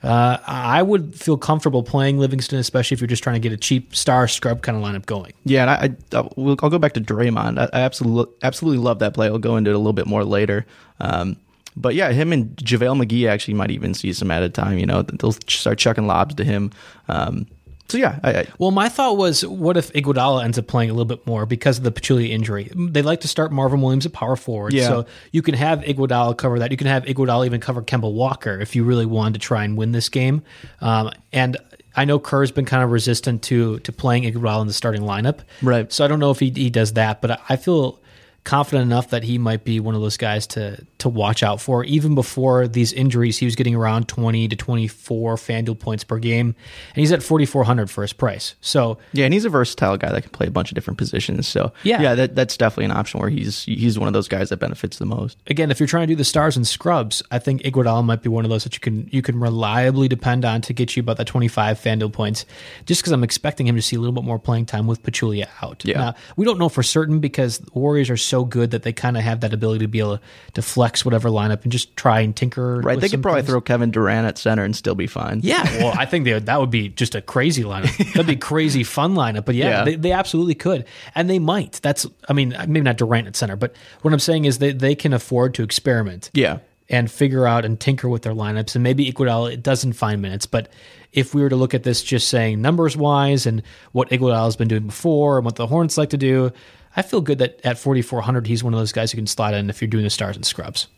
Uh, 0.00 0.38
I 0.46 0.80
would 0.80 1.16
feel 1.16 1.36
comfortable 1.36 1.82
playing 1.82 2.20
Livingston, 2.20 2.60
especially 2.60 2.94
if 2.94 3.00
you're 3.00 3.08
just 3.08 3.24
trying 3.24 3.34
to 3.34 3.40
get 3.40 3.50
a 3.50 3.56
cheap 3.56 3.96
star 3.96 4.28
scrub 4.28 4.62
kind 4.62 4.78
of 4.78 4.84
lineup 4.84 5.06
going. 5.06 5.32
Yeah, 5.42 5.62
and 5.62 5.98
I, 6.14 6.16
I 6.20 6.28
will 6.36 6.56
I'll 6.62 6.70
go 6.70 6.78
back 6.78 6.92
to 6.92 7.00
Draymond. 7.00 7.58
I, 7.58 7.64
I 7.76 7.80
absolutely 7.80 8.32
absolutely 8.44 8.78
love 8.78 9.00
that 9.00 9.12
play. 9.12 9.26
I'll 9.26 9.40
go 9.40 9.56
into 9.56 9.70
it 9.70 9.74
a 9.74 9.78
little 9.78 9.92
bit 9.92 10.06
more 10.06 10.24
later. 10.24 10.66
Um, 11.00 11.36
but 11.80 11.94
yeah, 11.94 12.10
him 12.12 12.32
and 12.32 12.54
JaVale 12.56 13.04
McGee 13.04 13.28
actually 13.28 13.54
might 13.54 13.70
even 13.70 13.94
see 13.94 14.12
some 14.12 14.30
added 14.30 14.54
time. 14.54 14.78
You 14.78 14.86
know, 14.86 15.02
they'll 15.02 15.32
start 15.32 15.78
chucking 15.78 16.06
lobs 16.06 16.34
to 16.36 16.44
him. 16.44 16.70
Um, 17.08 17.46
so 17.88 17.96
yeah, 17.96 18.18
I, 18.22 18.30
I, 18.40 18.46
Well, 18.58 18.70
my 18.70 18.90
thought 18.90 19.16
was, 19.16 19.46
what 19.46 19.78
if 19.78 19.90
Iguodala 19.94 20.44
ends 20.44 20.58
up 20.58 20.66
playing 20.66 20.90
a 20.90 20.92
little 20.92 21.06
bit 21.06 21.26
more 21.26 21.46
because 21.46 21.78
of 21.78 21.84
the 21.84 21.90
Pachulia 21.92 22.28
injury? 22.28 22.70
They 22.76 23.00
like 23.00 23.20
to 23.20 23.28
start 23.28 23.50
Marvin 23.50 23.80
Williams 23.80 24.04
at 24.04 24.12
power 24.12 24.36
forward, 24.36 24.74
Yeah. 24.74 24.88
so 24.88 25.06
you 25.32 25.40
can 25.40 25.54
have 25.54 25.80
Iguodala 25.80 26.36
cover 26.36 26.58
that. 26.58 26.70
You 26.70 26.76
can 26.76 26.86
have 26.86 27.04
Iguodala 27.04 27.46
even 27.46 27.60
cover 27.62 27.80
Kemba 27.80 28.12
Walker 28.12 28.60
if 28.60 28.76
you 28.76 28.84
really 28.84 29.06
wanted 29.06 29.34
to 29.34 29.40
try 29.40 29.64
and 29.64 29.78
win 29.78 29.92
this 29.92 30.10
game. 30.10 30.42
Um, 30.82 31.10
and 31.32 31.56
I 31.96 32.04
know 32.04 32.18
Kerr's 32.18 32.52
been 32.52 32.66
kind 32.66 32.84
of 32.84 32.90
resistant 32.92 33.42
to 33.44 33.78
to 33.80 33.90
playing 33.90 34.24
Iguodala 34.24 34.60
in 34.60 34.66
the 34.66 34.74
starting 34.74 35.02
lineup, 35.02 35.38
Right. 35.62 35.90
So 35.90 36.04
I 36.04 36.08
don't 36.08 36.20
know 36.20 36.30
if 36.30 36.40
he 36.40 36.50
he 36.50 36.68
does 36.68 36.92
that, 36.92 37.22
but 37.22 37.40
I 37.48 37.56
feel 37.56 37.98
confident 38.48 38.82
enough 38.82 39.10
that 39.10 39.22
he 39.24 39.36
might 39.36 39.62
be 39.62 39.78
one 39.78 39.94
of 39.94 40.00
those 40.00 40.16
guys 40.16 40.46
to 40.46 40.82
to 40.98 41.08
watch 41.08 41.42
out 41.42 41.60
for. 41.60 41.84
Even 41.84 42.14
before 42.14 42.66
these 42.66 42.92
injuries, 42.94 43.36
he 43.36 43.44
was 43.44 43.54
getting 43.54 43.74
around 43.74 44.08
twenty 44.08 44.48
to 44.48 44.56
twenty 44.56 44.88
four 44.88 45.36
FanDuel 45.36 45.78
points 45.78 46.02
per 46.02 46.18
game, 46.18 46.46
and 46.94 46.96
he's 46.96 47.12
at 47.12 47.22
forty 47.22 47.44
four 47.44 47.64
hundred 47.64 47.90
for 47.90 48.00
his 48.02 48.14
price. 48.14 48.54
So 48.62 48.96
yeah, 49.12 49.26
and 49.26 49.34
he's 49.34 49.44
a 49.44 49.50
versatile 49.50 49.98
guy 49.98 50.10
that 50.10 50.22
can 50.22 50.30
play 50.30 50.46
a 50.46 50.50
bunch 50.50 50.70
of 50.70 50.74
different 50.74 50.96
positions. 50.96 51.46
So 51.46 51.72
Yeah. 51.82 52.00
yeah, 52.00 52.14
that, 52.14 52.34
that's 52.34 52.56
definitely 52.56 52.86
an 52.86 52.92
option 52.92 53.20
where 53.20 53.28
he's 53.28 53.64
he's 53.64 53.98
one 53.98 54.08
of 54.08 54.14
those 54.14 54.28
guys 54.28 54.48
that 54.48 54.56
benefits 54.56 54.96
the 54.98 55.06
most. 55.06 55.36
again, 55.46 55.70
if 55.70 55.78
you're 55.78 55.86
trying 55.86 56.06
to 56.08 56.12
do 56.12 56.16
the 56.16 56.24
stars 56.24 56.56
and 56.56 56.66
scrubs, 56.66 57.22
I 57.30 57.38
think 57.38 57.62
Iguodala 57.62 58.02
might 58.04 58.22
be 58.22 58.30
one 58.30 58.44
of 58.46 58.50
those 58.50 58.64
that 58.64 58.72
you 58.74 58.80
can 58.80 59.08
you 59.12 59.20
can 59.20 59.38
reliably 59.38 60.08
depend 60.08 60.46
on 60.46 60.62
to 60.62 60.72
get 60.72 60.96
you 60.96 61.00
about 61.02 61.18
that 61.18 61.26
25 61.26 61.78
FanDuel 61.78 62.12
points. 62.14 62.46
Just 62.86 63.02
because 63.02 63.12
I'm 63.12 63.24
expecting 63.24 63.66
him 63.66 63.76
to 63.76 63.82
see 63.82 63.96
a 63.96 63.98
little 64.00 64.14
bit 64.14 64.24
more 64.24 64.38
playing 64.38 64.64
time 64.66 64.86
with 64.86 65.02
Pachulia 65.02 65.48
out. 65.62 65.84
Yeah. 65.84 65.98
Now, 65.98 66.14
we 66.36 66.44
don't 66.46 66.58
know 66.58 66.68
for 66.70 66.82
certain 66.82 67.18
because 67.20 67.58
the 67.58 67.70
Warriors 67.74 68.08
are 68.08 68.16
so 68.16 68.37
good 68.44 68.72
that 68.72 68.82
they 68.82 68.92
kind 68.92 69.16
of 69.16 69.22
have 69.22 69.40
that 69.40 69.52
ability 69.52 69.84
to 69.84 69.88
be 69.88 69.98
able 69.98 70.18
to 70.54 70.62
flex 70.62 71.04
whatever 71.04 71.28
lineup 71.28 71.62
and 71.62 71.72
just 71.72 71.96
try 71.96 72.20
and 72.20 72.34
tinker. 72.34 72.80
Right? 72.80 73.00
They 73.00 73.08
could 73.08 73.22
probably 73.22 73.42
things. 73.42 73.50
throw 73.50 73.60
Kevin 73.60 73.90
Durant 73.90 74.26
at 74.26 74.38
center 74.38 74.64
and 74.64 74.74
still 74.74 74.94
be 74.94 75.06
fine. 75.06 75.40
Yeah, 75.42 75.62
well, 75.78 75.94
I 75.96 76.04
think 76.06 76.24
they, 76.24 76.38
that 76.38 76.60
would 76.60 76.70
be 76.70 76.88
just 76.88 77.14
a 77.14 77.20
crazy 77.22 77.62
lineup. 77.64 77.96
That'd 78.14 78.26
be 78.26 78.32
a 78.34 78.36
crazy 78.36 78.84
fun 78.84 79.14
lineup. 79.14 79.44
But 79.44 79.54
yeah, 79.54 79.68
Yeah. 79.68 79.84
They, 79.84 79.94
they 79.96 80.12
absolutely 80.12 80.54
could, 80.54 80.84
and 81.14 81.28
they 81.28 81.38
might. 81.38 81.80
That's, 81.82 82.06
I 82.28 82.32
mean, 82.32 82.50
maybe 82.60 82.80
not 82.82 82.96
Durant 82.96 83.26
at 83.26 83.36
center, 83.36 83.56
but 83.56 83.74
what 84.02 84.12
I'm 84.12 84.20
saying 84.20 84.44
is 84.44 84.58
they 84.58 84.72
they 84.72 84.94
can 84.94 85.12
afford 85.12 85.54
to 85.54 85.62
experiment. 85.62 86.30
Yeah. 86.34 86.58
and 86.90 87.10
figure 87.10 87.46
out 87.46 87.66
and 87.66 87.78
tinker 87.78 88.08
with 88.08 88.22
their 88.22 88.32
lineups. 88.32 88.74
And 88.74 88.82
maybe 88.82 89.10
Iguodala 89.12 89.52
it 89.52 89.62
doesn't 89.62 89.92
find 89.92 90.22
minutes, 90.22 90.46
but 90.46 90.70
if 91.12 91.34
we 91.34 91.42
were 91.42 91.48
to 91.50 91.56
look 91.56 91.74
at 91.74 91.82
this 91.82 92.02
just 92.02 92.28
saying 92.28 92.62
numbers 92.62 92.96
wise 92.96 93.44
and 93.46 93.62
what 93.92 94.08
Iguodala 94.10 94.44
has 94.44 94.56
been 94.56 94.68
doing 94.68 94.86
before 94.86 95.36
and 95.36 95.44
what 95.44 95.56
the 95.56 95.66
Hornets 95.66 95.98
like 95.98 96.10
to 96.10 96.16
do, 96.16 96.50
I 96.98 97.02
feel 97.02 97.20
good 97.20 97.38
that 97.38 97.60
at 97.64 97.78
4,400 97.78 98.48
he's 98.48 98.64
one 98.64 98.74
of 98.74 98.80
those 98.80 98.92
guys 98.92 99.12
who 99.12 99.16
can 99.16 99.28
slide 99.28 99.54
in 99.54 99.70
if 99.70 99.80
you're 99.80 99.88
doing 99.88 100.04
the 100.04 100.10
stars 100.10 100.34
and 100.34 100.44
scrubs 100.44 100.88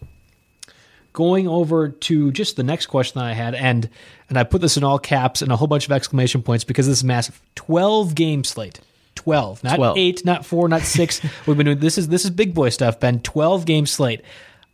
going 1.13 1.49
over 1.49 1.89
to 1.89 2.31
just 2.33 2.57
the 2.57 2.63
next 2.63 2.87
question 2.87 3.19
that 3.19 3.27
I 3.27 3.33
had, 3.33 3.55
and 3.55 3.89
and 4.29 4.39
I 4.39 4.45
put 4.45 4.61
this 4.61 4.77
in 4.77 4.85
all 4.85 4.99
caps 4.99 5.43
and 5.43 5.51
a 5.53 5.57
whole 5.57 5.69
bunch 5.69 5.87
of 5.87 5.93
exclamation 5.93 6.43
points 6.43 6.65
because 6.65 6.87
this 6.87 6.99
is 6.99 7.05
massive. 7.05 7.41
Twelve 7.55 8.15
game 8.15 8.45
slate. 8.45 8.81
Twelve, 9.15 9.63
not 9.63 9.77
12. 9.77 9.99
eight, 9.99 10.25
not 10.25 10.47
four, 10.47 10.69
not 10.69 10.83
six. 10.83 11.21
We've 11.47 11.57
been 11.57 11.67
doing 11.67 11.79
this 11.79 11.99
is 11.99 12.09
this 12.09 12.25
is 12.25 12.31
big 12.31 12.55
boy 12.55 12.71
stuff, 12.71 13.01
Ben. 13.01 13.21
Twelve 13.21 13.67
game 13.67 13.87
slate. 13.87 14.23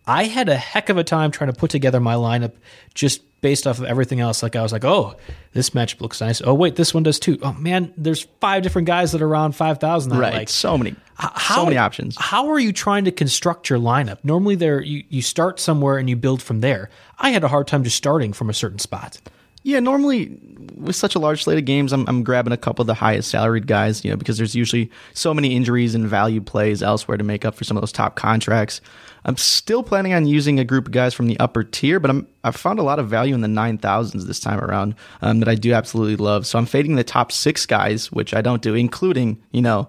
I 0.06 0.24
had 0.24 0.48
a 0.48 0.56
heck 0.56 0.88
of 0.88 0.98
a 0.98 1.04
time 1.04 1.30
trying 1.30 1.52
to 1.52 1.58
put 1.58 1.70
together 1.70 2.00
my 2.00 2.14
lineup 2.14 2.52
just 2.94 3.22
based 3.40 3.66
off 3.66 3.78
of 3.78 3.84
everything 3.84 4.20
else. 4.20 4.42
Like 4.42 4.56
I 4.56 4.62
was 4.62 4.72
like, 4.72 4.84
oh, 4.84 5.16
this 5.52 5.70
matchup 5.70 6.00
looks 6.00 6.20
nice. 6.20 6.40
Oh 6.42 6.54
wait, 6.54 6.76
this 6.76 6.94
one 6.94 7.02
does 7.02 7.18
too. 7.18 7.38
Oh 7.42 7.52
man, 7.54 7.92
there's 7.96 8.22
five 8.40 8.62
different 8.62 8.86
guys 8.86 9.12
that 9.12 9.22
are 9.22 9.26
around 9.26 9.52
five 9.52 9.78
thousand. 9.78 10.16
Right. 10.16 10.34
Like 10.34 10.48
so 10.48 10.78
many 10.78 10.96
how, 11.14 11.56
so 11.56 11.64
many 11.64 11.76
options. 11.76 12.16
How 12.18 12.48
are 12.48 12.58
you 12.58 12.72
trying 12.72 13.04
to 13.04 13.12
construct 13.12 13.70
your 13.70 13.78
lineup? 13.78 14.18
Normally, 14.22 14.54
there 14.54 14.80
you, 14.80 15.04
you 15.08 15.22
start 15.22 15.58
somewhere 15.58 15.98
and 15.98 16.08
you 16.08 16.16
build 16.16 16.42
from 16.42 16.60
there. 16.60 16.90
I 17.18 17.30
had 17.30 17.42
a 17.44 17.48
hard 17.48 17.66
time 17.66 17.84
just 17.84 17.96
starting 17.96 18.32
from 18.32 18.50
a 18.50 18.54
certain 18.54 18.78
spot. 18.78 19.20
Yeah, 19.66 19.80
normally 19.80 20.38
with 20.76 20.94
such 20.94 21.16
a 21.16 21.18
large 21.18 21.42
slate 21.42 21.58
of 21.58 21.64
games, 21.64 21.92
I'm, 21.92 22.08
I'm 22.08 22.22
grabbing 22.22 22.52
a 22.52 22.56
couple 22.56 22.84
of 22.84 22.86
the 22.86 22.94
highest 22.94 23.32
salaried 23.32 23.66
guys, 23.66 24.04
you 24.04 24.12
know, 24.12 24.16
because 24.16 24.38
there's 24.38 24.54
usually 24.54 24.92
so 25.12 25.34
many 25.34 25.56
injuries 25.56 25.96
and 25.96 26.06
value 26.06 26.40
plays 26.40 26.84
elsewhere 26.84 27.16
to 27.16 27.24
make 27.24 27.44
up 27.44 27.56
for 27.56 27.64
some 27.64 27.76
of 27.76 27.80
those 27.80 27.90
top 27.90 28.14
contracts. 28.14 28.80
I'm 29.24 29.36
still 29.36 29.82
planning 29.82 30.14
on 30.14 30.24
using 30.24 30.60
a 30.60 30.64
group 30.64 30.86
of 30.86 30.92
guys 30.92 31.14
from 31.14 31.26
the 31.26 31.36
upper 31.40 31.64
tier, 31.64 31.98
but 31.98 32.10
I'm 32.10 32.28
I've 32.44 32.54
found 32.54 32.78
a 32.78 32.84
lot 32.84 33.00
of 33.00 33.08
value 33.08 33.34
in 33.34 33.40
the 33.40 33.48
nine 33.48 33.76
thousands 33.76 34.24
this 34.26 34.38
time 34.38 34.60
around 34.60 34.94
um, 35.20 35.40
that 35.40 35.48
I 35.48 35.56
do 35.56 35.72
absolutely 35.72 36.14
love. 36.14 36.46
So 36.46 36.60
I'm 36.60 36.66
fading 36.66 36.94
the 36.94 37.02
top 37.02 37.32
six 37.32 37.66
guys, 37.66 38.12
which 38.12 38.34
I 38.34 38.42
don't 38.42 38.62
do, 38.62 38.76
including 38.76 39.42
you 39.50 39.62
know 39.62 39.88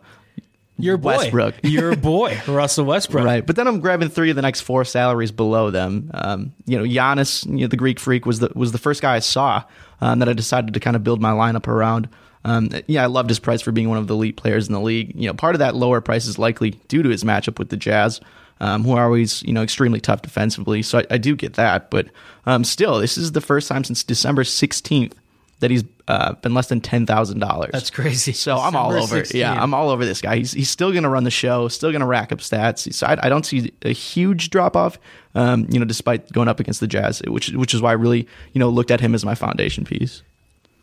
Your 0.79 0.97
boy, 0.97 1.17
Westbrook. 1.17 1.55
your 1.63 1.95
boy, 1.95 2.39
Russell 2.47 2.85
Westbrook. 2.85 3.25
Right, 3.25 3.45
but 3.45 3.55
then 3.55 3.67
I'm 3.67 3.79
grabbing 3.79 4.09
three 4.09 4.29
of 4.29 4.35
the 4.35 4.41
next 4.41 4.61
four 4.61 4.85
salaries 4.85 5.31
below 5.31 5.71
them. 5.71 6.11
Um, 6.13 6.53
you 6.65 6.77
know, 6.77 6.83
Giannis, 6.83 7.45
you 7.45 7.61
know, 7.61 7.67
the 7.67 7.77
Greek 7.77 7.99
Freak, 7.99 8.25
was 8.25 8.39
the 8.39 8.51
was 8.53 8.71
the 8.71 8.77
first 8.77 9.01
guy 9.01 9.15
I 9.15 9.19
saw 9.19 9.63
um, 10.01 10.19
that 10.19 10.29
I 10.29 10.33
decided 10.33 10.73
to 10.73 10.79
kind 10.79 10.95
of 10.95 11.03
build 11.03 11.21
my 11.21 11.31
lineup 11.31 11.67
around. 11.67 12.09
Um, 12.45 12.69
yeah, 12.85 13.03
I 13.03 13.07
loved 13.07 13.29
his 13.29 13.39
price 13.39 13.61
for 13.61 13.71
being 13.71 13.89
one 13.89 13.97
of 13.97 14.07
the 14.07 14.13
elite 14.13 14.37
players 14.37 14.67
in 14.67 14.73
the 14.73 14.79
league. 14.79 15.13
You 15.15 15.27
know, 15.27 15.33
part 15.33 15.55
of 15.55 15.59
that 15.59 15.75
lower 15.75 15.99
price 15.99 16.27
is 16.27 16.37
likely 16.37 16.71
due 16.87 17.03
to 17.03 17.09
his 17.09 17.23
matchup 17.23 17.59
with 17.59 17.69
the 17.69 17.77
Jazz, 17.77 18.21
um, 18.59 18.83
who 18.83 18.93
are 18.93 19.05
always 19.05 19.41
you 19.43 19.53
know 19.53 19.63
extremely 19.63 19.99
tough 19.99 20.21
defensively. 20.21 20.83
So 20.83 20.99
I, 20.99 21.05
I 21.11 21.17
do 21.17 21.35
get 21.35 21.55
that, 21.55 21.89
but 21.89 22.07
um, 22.45 22.63
still, 22.63 22.99
this 22.99 23.17
is 23.17 23.31
the 23.31 23.41
first 23.41 23.67
time 23.67 23.83
since 23.83 24.03
December 24.03 24.43
16th 24.43 25.13
that 25.59 25.71
he's 25.71 25.83
uh, 26.07 26.33
been 26.35 26.53
less 26.53 26.67
than 26.67 26.81
ten 26.81 27.05
thousand 27.05 27.39
dollars. 27.39 27.71
That's 27.73 27.89
crazy. 27.89 28.31
So 28.31 28.57
I'm 28.57 28.75
all 28.75 28.93
over. 28.93 29.17
it. 29.17 29.33
Yeah, 29.33 29.53
I'm 29.53 29.73
all 29.73 29.89
over 29.89 30.05
this 30.05 30.21
guy. 30.21 30.37
He's 30.37 30.51
he's 30.53 30.69
still 30.69 30.91
going 30.91 31.03
to 31.03 31.09
run 31.09 31.23
the 31.23 31.31
show, 31.31 31.67
still 31.67 31.91
going 31.91 32.01
to 32.01 32.07
rack 32.07 32.31
up 32.31 32.39
stats. 32.39 32.93
So 32.93 33.07
I, 33.07 33.17
I 33.23 33.29
don't 33.29 33.45
see 33.45 33.73
a 33.81 33.91
huge 33.91 34.49
drop 34.49 34.75
off. 34.75 34.97
Um, 35.35 35.67
you 35.69 35.79
know, 35.79 35.85
despite 35.85 36.31
going 36.31 36.47
up 36.47 36.59
against 36.59 36.79
the 36.79 36.87
Jazz, 36.87 37.21
which 37.27 37.49
which 37.49 37.73
is 37.73 37.81
why 37.81 37.91
I 37.91 37.93
really 37.93 38.27
you 38.53 38.59
know 38.59 38.69
looked 38.69 38.91
at 38.91 39.01
him 39.01 39.13
as 39.15 39.25
my 39.25 39.35
foundation 39.35 39.83
piece. 39.83 40.23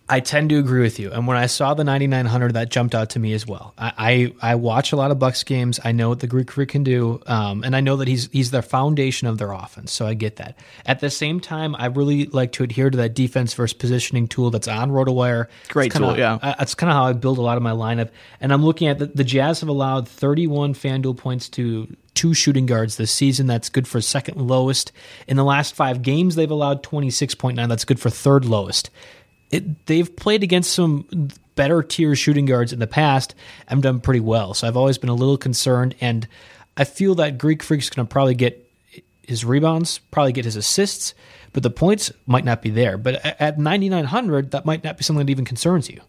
I 0.07 0.21
tend 0.21 0.51
to 0.51 0.59
agree 0.59 0.83
with 0.83 0.99
you. 0.99 1.11
And 1.11 1.27
when 1.27 1.39
I 1.39 1.47
saw 1.47 1.73
the 1.73 1.83
9900, 1.83 2.53
that 2.55 2.71
jumped 2.71 2.95
out 2.95 3.11
to 3.11 3.19
me 3.19 3.33
as 3.33 3.47
well. 3.47 3.73
I, 3.79 4.33
I, 4.43 4.51
I 4.53 4.55
watch 4.57 4.93
a 4.93 4.97
lot 4.97 5.11
of 5.11 5.19
Bucks 5.19 5.43
games. 5.45 5.81
I 5.83 5.93
know 5.93 6.11
what 6.11 6.21
the 6.21 6.27
Greek 6.27 6.51
Freak 6.51 6.69
can 6.69 6.85
do. 6.85 7.23
Um, 7.27 7.65
and 7.65 7.75
I 7.75 7.81
know 7.81 7.97
that 7.97 8.07
he's, 8.07 8.29
he's 8.31 8.51
the 8.51 8.61
foundation 8.61 9.29
of 9.29 9.39
their 9.39 9.53
offense. 9.53 9.93
So 9.93 10.07
I 10.07 10.13
get 10.13 10.37
that. 10.37 10.59
At 10.85 11.01
the 11.01 11.09
same 11.09 11.41
time, 11.41 11.75
I 11.77 11.87
really 11.87 12.27
like 12.27 12.53
to 12.53 12.65
adhere 12.65 12.91
to 12.91 12.99
that 12.99 13.15
defense 13.15 13.55
versus 13.55 13.73
positioning 13.73 14.29
tool 14.29 14.51
that's 14.51 14.69
on 14.69 14.91
RotoWire. 14.91 15.47
Great 15.71 15.91
kinda- 15.91 16.09
tool, 16.09 16.19
yeah. 16.19 16.39
I- 16.43 16.55
That's 16.59 16.75
kind 16.75 16.91
of 16.91 16.97
how 16.97 17.05
I 17.07 17.15
build 17.15 17.39
a 17.39 17.43
lot 17.43 17.57
of 17.57 17.63
my 17.63 17.73
lineup. 17.73 18.11
And 18.43 18.53
I'm 18.53 18.63
looking 18.63 18.89
at 18.89 18.99
the, 18.99 19.07
the 19.07 19.25
Jazz 19.25 19.61
have 19.61 19.71
allowed 19.71 20.07
31 20.07 20.75
FanDuel 20.75 21.17
points 21.17 21.49
to 21.51 21.89
two 22.13 22.35
shooting 22.35 22.67
guards 22.67 22.97
this 22.99 23.11
season. 23.11 23.47
That's 23.47 23.71
good 23.71 23.89
for 23.89 24.03
second 24.03 24.39
lowest. 24.39 24.93
In 25.27 25.39
the 25.39 25.45
last 25.45 25.75
five 25.75 26.03
games, 26.03 26.35
they've 26.35 26.51
allowed 26.51 26.83
26.9. 26.83 27.69
That's 27.69 27.87
good 27.87 27.99
for 27.99 28.11
third 28.11 28.45
lowest. 28.45 28.91
It, 29.51 29.87
they've 29.87 30.15
played 30.17 30.43
against 30.43 30.73
some 30.73 31.29
better 31.55 31.83
tier 31.83 32.17
shooting 32.17 32.47
guards 32.47 32.73
in 32.73 32.79
the 32.81 32.87
past 32.87 33.35
and 33.69 33.83
done 33.83 34.01
pretty 34.01 34.21
well. 34.21 34.55
So 34.55 34.67
I've 34.67 34.77
always 34.77 34.99
been 34.99 35.11
a 35.11 35.15
little 35.15 35.37
concerned. 35.39 35.95
And 36.01 36.27
I 36.77 36.85
feel 36.85 37.15
that 37.17 37.39
Greek 37.39 37.63
Freak's 37.63 37.89
going 37.91 38.07
to 38.07 38.11
probably 38.13 38.35
get 38.35 38.61
his 39.23 39.45
rebounds, 39.45 39.99
probably 40.11 40.33
get 40.33 40.45
his 40.45 40.57
assists, 40.57 41.15
but 41.53 41.63
the 41.63 41.71
points 41.71 42.13
might 42.27 42.45
not 42.45 42.61
be 42.63 42.71
there. 42.71 42.99
But 42.99 43.25
at- 43.25 43.41
at 43.41 43.59
9,900, 43.59 44.51
that 44.51 44.67
might 44.67 44.83
not 44.83 44.97
be 44.99 45.05
something 45.05 45.25
that 45.25 45.31
even 45.31 45.45
concerns 45.45 45.89
you. 45.89 46.01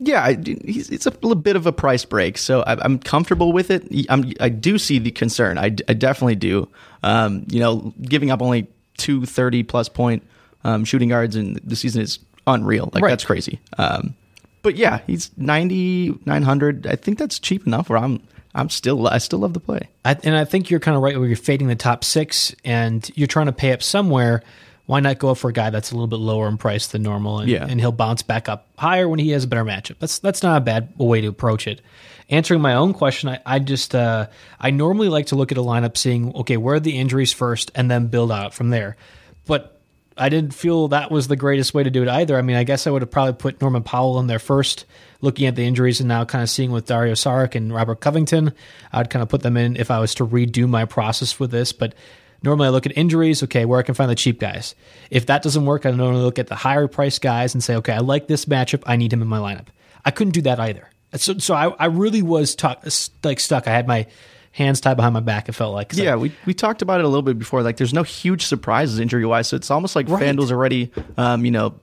Yeah, 0.00 0.34
it's 0.36 1.06
a 1.06 1.10
little 1.10 1.36
bit 1.36 1.54
of 1.54 1.66
a 1.66 1.72
price 1.72 2.04
break, 2.04 2.36
so 2.36 2.64
I'm 2.66 2.98
comfortable 2.98 3.52
with 3.52 3.70
it. 3.70 3.86
I'm, 4.08 4.32
I 4.40 4.48
do 4.48 4.76
see 4.76 4.98
the 4.98 5.12
concern. 5.12 5.56
I, 5.56 5.66
I 5.66 5.94
definitely 5.94 6.34
do. 6.34 6.68
Um, 7.04 7.46
you 7.48 7.60
know, 7.60 7.94
giving 8.02 8.30
up 8.32 8.42
only 8.42 8.66
two 8.96 9.24
30 9.24 9.62
plus 9.62 9.88
point 9.88 10.26
um, 10.64 10.84
shooting 10.84 11.10
guards 11.10 11.36
in 11.36 11.60
the 11.62 11.76
season 11.76 12.02
is 12.02 12.18
unreal. 12.46 12.90
Like 12.92 13.02
Right. 13.02 13.10
that's 13.10 13.24
crazy. 13.24 13.60
Um, 13.78 14.14
but 14.62 14.76
yeah, 14.76 15.00
he's 15.06 15.30
9,900. 15.36 16.86
I 16.86 16.96
think 16.96 17.18
that's 17.18 17.38
cheap 17.38 17.66
enough. 17.66 17.88
Where 17.88 17.98
I'm, 17.98 18.20
I'm 18.54 18.70
still, 18.70 19.06
I 19.08 19.18
still 19.18 19.40
love 19.40 19.52
the 19.54 19.60
play. 19.60 19.88
I, 20.04 20.16
and 20.24 20.36
I 20.36 20.44
think 20.44 20.70
you're 20.70 20.80
kind 20.80 20.96
of 20.96 21.02
right 21.02 21.18
where 21.18 21.26
you're 21.26 21.36
fading 21.36 21.68
the 21.68 21.74
top 21.76 22.04
six 22.04 22.54
and 22.64 23.08
you're 23.14 23.26
trying 23.26 23.46
to 23.46 23.52
pay 23.52 23.72
up 23.72 23.82
somewhere. 23.82 24.42
Why 24.86 25.00
not 25.00 25.18
go 25.18 25.34
for 25.34 25.48
a 25.48 25.52
guy 25.52 25.70
that's 25.70 25.92
a 25.92 25.94
little 25.94 26.06
bit 26.08 26.18
lower 26.18 26.46
in 26.46 26.58
price 26.58 26.88
than 26.88 27.02
normal, 27.02 27.38
and, 27.40 27.48
Yeah. 27.50 27.66
and 27.66 27.80
he'll 27.80 27.90
bounce 27.92 28.22
back 28.22 28.50
up 28.50 28.66
higher 28.76 29.08
when 29.08 29.18
he 29.18 29.30
has 29.30 29.44
a 29.44 29.48
better 29.48 29.64
matchup. 29.64 29.96
That's 29.98 30.18
that's 30.18 30.42
not 30.42 30.58
a 30.58 30.60
bad 30.60 30.90
way 30.98 31.22
to 31.22 31.28
approach 31.28 31.66
it. 31.66 31.80
Answering 32.28 32.60
my 32.60 32.74
own 32.74 32.92
question, 32.92 33.30
I, 33.30 33.40
I 33.46 33.58
just 33.60 33.94
uh, 33.94 34.26
I 34.60 34.70
normally 34.72 35.08
like 35.08 35.26
to 35.26 35.36
look 35.36 35.50
at 35.52 35.56
a 35.56 35.62
lineup, 35.62 35.96
seeing 35.96 36.34
okay 36.36 36.58
where 36.58 36.74
are 36.74 36.80
the 36.80 36.98
injuries 36.98 37.32
first, 37.32 37.70
and 37.74 37.90
then 37.90 38.08
build 38.08 38.30
out 38.30 38.52
from 38.52 38.68
there. 38.68 38.98
But 39.46 39.73
I 40.16 40.28
didn't 40.28 40.54
feel 40.54 40.88
that 40.88 41.10
was 41.10 41.28
the 41.28 41.36
greatest 41.36 41.74
way 41.74 41.82
to 41.82 41.90
do 41.90 42.02
it 42.02 42.08
either. 42.08 42.38
I 42.38 42.42
mean, 42.42 42.56
I 42.56 42.64
guess 42.64 42.86
I 42.86 42.90
would 42.90 43.02
have 43.02 43.10
probably 43.10 43.34
put 43.34 43.60
Norman 43.60 43.82
Powell 43.82 44.20
in 44.20 44.28
there 44.28 44.38
first, 44.38 44.84
looking 45.20 45.46
at 45.46 45.56
the 45.56 45.64
injuries, 45.64 46.00
and 46.00 46.08
now 46.08 46.24
kind 46.24 46.42
of 46.42 46.50
seeing 46.50 46.70
with 46.70 46.86
Dario 46.86 47.14
Saric 47.14 47.54
and 47.54 47.74
Robert 47.74 48.00
Covington. 48.00 48.52
I'd 48.92 49.10
kind 49.10 49.22
of 49.22 49.28
put 49.28 49.42
them 49.42 49.56
in 49.56 49.76
if 49.76 49.90
I 49.90 49.98
was 49.98 50.14
to 50.16 50.26
redo 50.26 50.68
my 50.68 50.84
process 50.84 51.40
with 51.40 51.50
this. 51.50 51.72
But 51.72 51.94
normally 52.42 52.68
I 52.68 52.70
look 52.70 52.86
at 52.86 52.96
injuries, 52.96 53.42
okay, 53.42 53.64
where 53.64 53.80
I 53.80 53.82
can 53.82 53.94
find 53.94 54.10
the 54.10 54.14
cheap 54.14 54.38
guys. 54.38 54.74
If 55.10 55.26
that 55.26 55.42
doesn't 55.42 55.66
work, 55.66 55.84
I 55.84 55.90
normally 55.90 56.22
look 56.22 56.38
at 56.38 56.46
the 56.46 56.54
higher 56.54 56.86
price 56.86 57.18
guys 57.18 57.54
and 57.54 57.64
say, 57.64 57.74
okay, 57.76 57.94
I 57.94 57.98
like 57.98 58.28
this 58.28 58.44
matchup. 58.44 58.84
I 58.86 58.96
need 58.96 59.12
him 59.12 59.22
in 59.22 59.28
my 59.28 59.38
lineup. 59.38 59.66
I 60.04 60.10
couldn't 60.10 60.34
do 60.34 60.42
that 60.42 60.60
either. 60.60 60.90
So, 61.16 61.38
so 61.38 61.54
I, 61.54 61.68
I 61.70 61.86
really 61.86 62.22
was 62.22 62.54
tuck, 62.54 62.84
like 63.22 63.40
stuck. 63.40 63.66
I 63.66 63.70
had 63.70 63.88
my 63.88 64.06
hands 64.54 64.80
tied 64.80 64.94
behind 64.96 65.12
my 65.14 65.20
back. 65.20 65.48
It 65.48 65.52
felt 65.52 65.74
like 65.74 65.88
'cause 65.88 65.98
I- 66.00 66.04
Yeah, 66.04 66.14
we, 66.14 66.32
we 66.46 66.54
talked 66.54 66.80
about 66.80 67.00
it 67.00 67.04
a 67.04 67.08
little 67.08 67.22
bit 67.22 67.38
before. 67.38 67.62
Like, 67.62 67.76
there's 67.76 67.92
no 67.92 68.04
huge 68.04 68.46
surprises 68.46 69.00
injury 69.00 69.26
wise, 69.26 69.48
so 69.48 69.56
it's 69.56 69.70
almost 69.70 69.96
like 69.96 70.08
Right. 70.08 70.22
FanDuel's 70.22 70.52
already, 70.52 70.92
um, 71.16 71.44
you 71.44 71.50
know, 71.50 71.74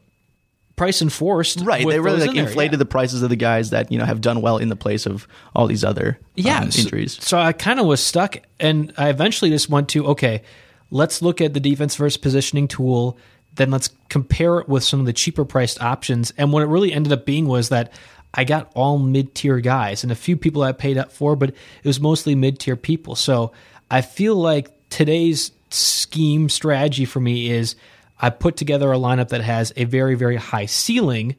price 0.78 1.02
enforced. 1.02 1.60
right. 1.62 1.86
They 1.86 2.00
really 2.00 2.22
like 2.22 2.32
in 2.32 2.38
inflated 2.46 2.74
yeah. 2.74 2.78
the 2.78 2.86
prices 2.86 3.22
of 3.24 3.30
the 3.30 3.36
guys 3.36 3.70
that 3.72 3.92
you 3.92 4.00
know 4.00 4.06
have 4.06 4.22
done 4.22 4.42
well 4.42 4.58
in 4.58 4.70
the 4.70 4.76
place 4.78 5.06
of 5.06 5.28
all 5.54 5.68
these 5.68 5.84
other 5.84 6.18
yeah, 6.36 6.60
um, 6.62 6.72
so- 6.72 6.82
injuries. 6.82 7.18
So, 7.22 7.38
I 7.38 7.52
kind 7.52 7.80
of 7.80 7.86
was 7.86 8.02
stuck, 8.02 8.38
and 8.60 8.92
I 8.98 9.10
eventually 9.10 9.52
just 9.52 9.70
went 9.70 9.90
to 9.90 10.08
okay, 10.08 10.42
let's 10.90 11.22
look 11.22 11.42
at 11.42 11.54
the 11.54 11.60
defense 11.60 11.96
versus 11.98 12.18
positioning 12.18 12.68
tool. 12.68 13.18
Then 13.56 13.70
let's 13.70 13.90
compare 14.08 14.60
it 14.60 14.70
with 14.70 14.82
some 14.84 15.02
of 15.02 15.06
the 15.06 15.12
cheaper 15.14 15.44
priced 15.44 15.82
options. 15.82 16.32
And 16.38 16.54
what 16.54 16.64
it 16.64 16.68
really 16.68 16.94
ended 16.94 17.12
up 17.12 17.26
being 17.26 17.48
was 17.50 17.68
that 17.68 17.92
I 18.34 18.44
got 18.44 18.72
all 18.76 18.98
mid 18.98 19.36
tier 19.36 19.60
guys 19.60 20.04
and 20.04 20.12
a 20.12 20.16
few 20.16 20.38
people 20.38 20.64
I 20.64 20.72
paid 20.72 20.98
up 20.98 21.12
for, 21.12 21.36
but 21.36 21.50
it 21.50 21.86
was 21.86 22.00
mostly 22.00 22.36
mid 22.36 22.60
tier 22.60 22.76
people. 22.76 23.16
So 23.16 23.52
I 23.90 24.02
feel 24.02 24.36
like 24.36 24.72
today's 24.90 25.52
scheme 25.70 26.50
strategy 26.50 27.06
for 27.06 27.20
me 27.20 27.50
is 27.52 27.76
I 28.20 28.30
put 28.30 28.56
together 28.56 28.92
a 28.92 28.98
lineup 28.98 29.30
that 29.30 29.42
has 29.42 29.74
a 29.76 29.86
very, 29.86 30.16
very 30.16 30.36
high 30.36 30.68
ceiling. 30.68 31.36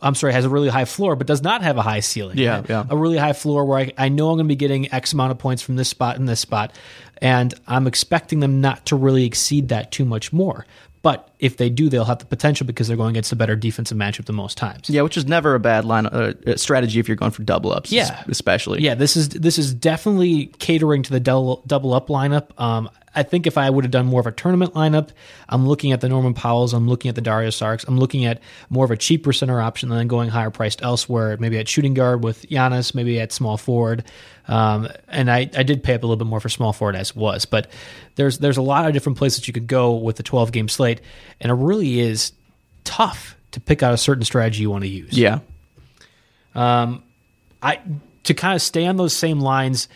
I'm 0.00 0.16
sorry, 0.16 0.32
has 0.32 0.44
a 0.44 0.48
really 0.48 0.68
high 0.68 0.86
floor, 0.86 1.14
but 1.14 1.26
does 1.26 1.42
not 1.42 1.62
have 1.62 1.76
a 1.76 1.82
high 1.82 2.00
ceiling. 2.00 2.38
Yeah, 2.38 2.56
right? 2.56 2.68
yeah. 2.68 2.84
A 2.88 2.96
really 2.96 3.18
high 3.18 3.34
floor 3.34 3.64
where 3.64 3.78
I, 3.78 3.92
I 3.96 4.08
know 4.08 4.30
I'm 4.30 4.36
going 4.36 4.46
to 4.46 4.48
be 4.48 4.56
getting 4.56 4.92
X 4.92 5.12
amount 5.12 5.30
of 5.30 5.38
points 5.38 5.62
from 5.62 5.76
this 5.76 5.88
spot 5.88 6.16
and 6.16 6.28
this 6.28 6.40
spot. 6.40 6.74
And 7.18 7.54
I'm 7.68 7.86
expecting 7.86 8.40
them 8.40 8.60
not 8.60 8.86
to 8.86 8.96
really 8.96 9.24
exceed 9.24 9.68
that 9.68 9.92
too 9.92 10.04
much 10.04 10.32
more. 10.32 10.66
But 11.02 11.28
if 11.40 11.56
they 11.56 11.68
do, 11.68 11.88
they'll 11.88 12.04
have 12.04 12.20
the 12.20 12.26
potential 12.26 12.64
because 12.64 12.86
they're 12.86 12.96
going 12.96 13.10
against 13.10 13.32
a 13.32 13.36
better 13.36 13.56
defensive 13.56 13.98
matchup 13.98 14.26
the 14.26 14.32
most 14.32 14.56
times. 14.56 14.88
Yeah, 14.88 15.02
which 15.02 15.16
is 15.16 15.26
never 15.26 15.56
a 15.56 15.60
bad 15.60 15.84
line 15.84 16.06
uh, 16.06 16.34
uh, 16.46 16.56
strategy 16.56 17.00
if 17.00 17.08
you're 17.08 17.16
going 17.16 17.32
for 17.32 17.42
double 17.42 17.72
ups. 17.72 17.90
Yeah. 17.90 18.22
especially. 18.28 18.82
Yeah, 18.82 18.94
this 18.94 19.16
is 19.16 19.30
this 19.30 19.58
is 19.58 19.74
definitely 19.74 20.46
catering 20.58 21.02
to 21.02 21.10
the 21.10 21.20
double 21.20 21.62
double 21.66 21.92
up 21.92 22.06
lineup. 22.06 22.58
Um, 22.60 22.88
I 23.14 23.22
think 23.22 23.46
if 23.46 23.58
I 23.58 23.68
would 23.68 23.84
have 23.84 23.90
done 23.90 24.06
more 24.06 24.20
of 24.20 24.26
a 24.26 24.32
tournament 24.32 24.74
lineup, 24.74 25.10
I'm 25.48 25.66
looking 25.66 25.92
at 25.92 26.00
the 26.00 26.08
Norman 26.08 26.34
Powells, 26.34 26.72
I'm 26.72 26.88
looking 26.88 27.08
at 27.08 27.14
the 27.14 27.20
Dario 27.20 27.50
Sarks, 27.50 27.84
I'm 27.84 27.98
looking 27.98 28.24
at 28.24 28.40
more 28.70 28.84
of 28.84 28.90
a 28.90 28.96
cheaper 28.96 29.32
center 29.32 29.60
option 29.60 29.90
than 29.90 30.08
going 30.08 30.30
higher 30.30 30.50
priced 30.50 30.82
elsewhere. 30.82 31.36
Maybe 31.38 31.58
at 31.58 31.68
shooting 31.68 31.94
guard 31.94 32.24
with 32.24 32.48
Giannis, 32.48 32.94
maybe 32.94 33.20
at 33.20 33.32
small 33.32 33.56
forward. 33.56 34.04
Um, 34.48 34.88
and 35.08 35.30
I, 35.30 35.50
I 35.56 35.62
did 35.62 35.82
pay 35.82 35.94
up 35.94 36.02
a 36.02 36.06
little 36.06 36.16
bit 36.16 36.26
more 36.26 36.40
for 36.40 36.48
small 36.48 36.72
forward 36.72 36.96
as 36.96 37.14
was, 37.14 37.44
but 37.44 37.70
there's 38.16 38.38
there's 38.38 38.56
a 38.56 38.62
lot 38.62 38.86
of 38.86 38.92
different 38.92 39.18
places 39.18 39.40
that 39.40 39.48
you 39.48 39.52
could 39.52 39.66
go 39.66 39.94
with 39.94 40.16
the 40.16 40.22
12 40.22 40.50
game 40.52 40.68
slate, 40.68 41.00
and 41.40 41.50
it 41.50 41.54
really 41.54 42.00
is 42.00 42.32
tough 42.84 43.36
to 43.52 43.60
pick 43.60 43.82
out 43.82 43.94
a 43.94 43.98
certain 43.98 44.24
strategy 44.24 44.62
you 44.62 44.70
want 44.70 44.82
to 44.82 44.88
use. 44.88 45.16
yeah, 45.16 45.40
I 47.62 47.78
to 48.24 48.34
kind 48.34 48.54
of 48.54 48.62
stay 48.62 48.86
on 48.86 48.96
those 48.96 49.14
same 49.14 49.40
lines. 49.40 49.88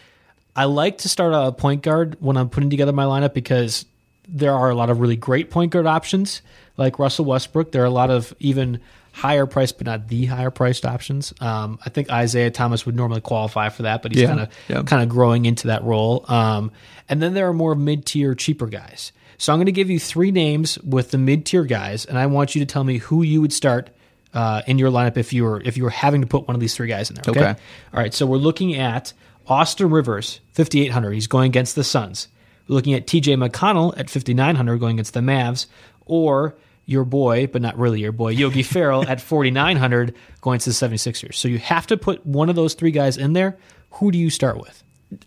I 0.56 0.64
like 0.64 0.98
to 0.98 1.08
start 1.08 1.34
a 1.34 1.52
point 1.52 1.82
guard 1.82 2.16
when 2.20 2.36
I'm 2.36 2.48
putting 2.48 2.70
together 2.70 2.92
my 2.92 3.04
lineup 3.04 3.34
because 3.34 3.84
there 4.26 4.52
are 4.52 4.70
a 4.70 4.74
lot 4.74 4.90
of 4.90 5.00
really 5.00 5.16
great 5.16 5.50
point 5.50 5.70
guard 5.70 5.86
options 5.86 6.42
like 6.76 6.98
Russell 6.98 7.26
Westbrook. 7.26 7.72
There 7.72 7.82
are 7.82 7.86
a 7.86 7.90
lot 7.90 8.10
of 8.10 8.34
even 8.40 8.80
higher 9.12 9.46
priced, 9.46 9.78
but 9.78 9.86
not 9.86 10.08
the 10.08 10.26
higher 10.26 10.50
priced 10.50 10.84
options. 10.84 11.32
Um, 11.40 11.78
I 11.84 11.90
think 11.90 12.10
Isaiah 12.10 12.50
Thomas 12.50 12.84
would 12.86 12.96
normally 12.96 13.20
qualify 13.20 13.68
for 13.68 13.82
that, 13.82 14.02
but 14.02 14.12
he's 14.12 14.22
kind 14.26 14.40
of 14.40 14.48
kind 14.82 15.02
of 15.02 15.08
growing 15.08 15.44
into 15.44 15.68
that 15.68 15.84
role. 15.84 16.24
Um, 16.28 16.72
and 17.08 17.22
then 17.22 17.34
there 17.34 17.48
are 17.48 17.54
more 17.54 17.74
mid 17.74 18.04
tier, 18.04 18.34
cheaper 18.34 18.66
guys. 18.66 19.12
So 19.38 19.52
I'm 19.52 19.58
going 19.58 19.66
to 19.66 19.72
give 19.72 19.90
you 19.90 20.00
three 20.00 20.30
names 20.30 20.78
with 20.78 21.10
the 21.10 21.18
mid 21.18 21.44
tier 21.46 21.64
guys, 21.64 22.06
and 22.06 22.18
I 22.18 22.26
want 22.26 22.54
you 22.54 22.60
to 22.60 22.66
tell 22.66 22.82
me 22.84 22.98
who 22.98 23.22
you 23.22 23.40
would 23.42 23.52
start 23.52 23.90
uh, 24.34 24.62
in 24.66 24.78
your 24.78 24.90
lineup 24.90 25.16
if 25.16 25.32
you 25.32 25.44
were 25.44 25.60
if 25.62 25.76
you 25.76 25.84
were 25.84 25.90
having 25.90 26.20
to 26.22 26.26
put 26.26 26.46
one 26.48 26.54
of 26.54 26.60
these 26.60 26.74
three 26.74 26.88
guys 26.88 27.10
in 27.10 27.16
there. 27.16 27.24
Okay. 27.28 27.40
Okay. 27.40 27.60
All 27.92 28.00
right. 28.00 28.12
So 28.12 28.26
we're 28.26 28.36
looking 28.38 28.74
at 28.74 29.12
Austin 29.48 29.90
Rivers, 29.90 30.40
5800. 30.52 31.12
He's 31.12 31.26
going 31.26 31.48
against 31.50 31.74
the 31.74 31.84
Suns. 31.84 32.28
We're 32.68 32.74
looking 32.74 32.94
at 32.94 33.06
TJ 33.06 33.36
McConnell 33.48 33.96
at 33.98 34.10
5900 34.10 34.78
going 34.78 34.96
against 34.96 35.14
the 35.14 35.20
Mavs, 35.20 35.66
or 36.04 36.56
your 36.84 37.04
boy, 37.04 37.46
but 37.48 37.62
not 37.62 37.76
really 37.78 38.00
your 38.00 38.12
boy, 38.12 38.30
Yogi 38.30 38.62
Ferrell 38.64 39.06
at 39.06 39.20
4900 39.20 40.14
going 40.40 40.58
to 40.60 40.70
the 40.70 40.74
76ers. 40.74 41.34
So 41.34 41.48
you 41.48 41.58
have 41.58 41.86
to 41.88 41.96
put 41.96 42.24
one 42.24 42.48
of 42.48 42.56
those 42.56 42.74
three 42.74 42.90
guys 42.92 43.16
in 43.16 43.32
there. 43.34 43.56
Who 43.92 44.10
do 44.10 44.18
you 44.18 44.30
start 44.30 44.58
with? 44.58 44.82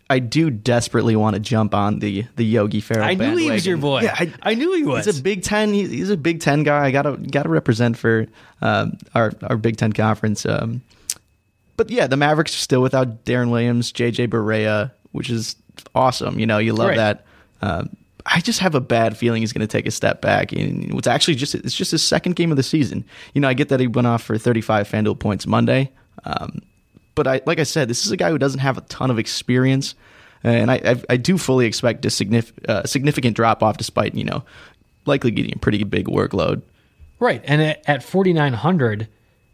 I 0.09 0.19
do 0.19 0.49
desperately 0.49 1.15
want 1.15 1.35
to 1.35 1.39
jump 1.39 1.73
on 1.73 1.99
the 1.99 2.25
the 2.35 2.43
Yogi 2.43 2.81
Ferrell. 2.81 3.05
I 3.05 3.13
knew 3.13 3.37
he 3.37 3.49
was 3.49 3.65
your 3.65 3.77
boy. 3.77 4.01
bandwagon. 4.01 4.29
Yeah, 4.29 4.35
I 4.43 4.53
knew 4.55 4.73
he 4.73 4.83
was. 4.83 5.05
He's 5.05 5.19
a 5.19 5.23
Big 5.23 5.41
Ten. 5.41 5.73
He's, 5.73 5.89
he's 5.89 6.09
a 6.09 6.17
Big 6.17 6.41
Ten 6.41 6.63
guy. 6.63 6.85
I 6.85 6.91
gotta 6.91 7.15
gotta 7.15 7.47
represent 7.47 7.97
for 7.97 8.27
um, 8.61 8.97
our 9.15 9.31
our 9.43 9.55
Big 9.55 9.77
Ten 9.77 9.93
conference. 9.93 10.45
Um, 10.45 10.81
but 11.79 11.89
yeah, 11.89 12.05
the 12.07 12.17
Mavericks 12.17 12.53
are 12.53 12.57
still 12.59 12.81
without 12.81 13.23
Deron 13.25 13.49
Williams, 13.51 13.91
JJ 13.93 14.27
Barea, 14.27 14.91
which 15.13 15.29
is 15.29 15.55
awesome. 15.95 16.37
You 16.37 16.45
know, 16.45 16.57
you 16.57 16.73
love 16.73 16.89
Right. 16.89 16.97
that. 16.97 17.25
Um, 17.61 17.95
I 18.25 18.41
just 18.41 18.59
have 18.59 18.75
a 18.75 18.81
bad 18.81 19.15
feeling 19.17 19.41
he's 19.41 19.53
going 19.53 19.65
to 19.65 19.71
take 19.71 19.87
a 19.87 19.91
step 19.91 20.21
back. 20.21 20.51
And 20.51 20.93
it's 20.93 21.07
actually 21.07 21.35
just 21.35 21.55
it's 21.55 21.73
just 21.75 21.91
his 21.91 22.03
second 22.03 22.35
game 22.35 22.51
of 22.51 22.57
the 22.57 22.63
season. 22.63 23.05
You 23.33 23.41
know, 23.41 23.47
I 23.47 23.53
get 23.53 23.69
that 23.69 23.79
he 23.79 23.87
went 23.87 24.07
off 24.07 24.21
for 24.21 24.37
35 24.37 24.87
FanDuel 24.89 25.17
points 25.19 25.47
Monday, 25.47 25.89
um, 26.25 26.61
but 27.15 27.25
I 27.27 27.41
like 27.45 27.59
I 27.59 27.63
said, 27.63 27.87
this 27.89 28.05
is 28.05 28.11
a 28.11 28.17
guy 28.17 28.29
who 28.29 28.37
doesn't 28.37 28.59
have 28.59 28.77
a 28.77 28.81
ton 28.81 29.09
of 29.09 29.17
experience, 29.17 29.95
and 30.43 30.69
I 30.69 30.75
I, 30.85 31.01
I 31.11 31.17
do 31.17 31.37
fully 31.37 31.65
expect 31.65 32.05
a 32.05 32.09
signif- 32.09 32.51
uh, 32.67 32.85
significant 32.85 33.35
drop 33.37 33.63
off, 33.63 33.77
despite 33.77 34.13
you 34.15 34.25
know 34.25 34.43
likely 35.05 35.31
getting 35.31 35.53
a 35.55 35.59
pretty 35.59 35.83
big 35.85 36.07
workload. 36.07 36.61
Right. 37.19 37.41
And 37.45 37.61
at, 37.61 37.83
at 37.87 38.03
4,900, 38.03 39.07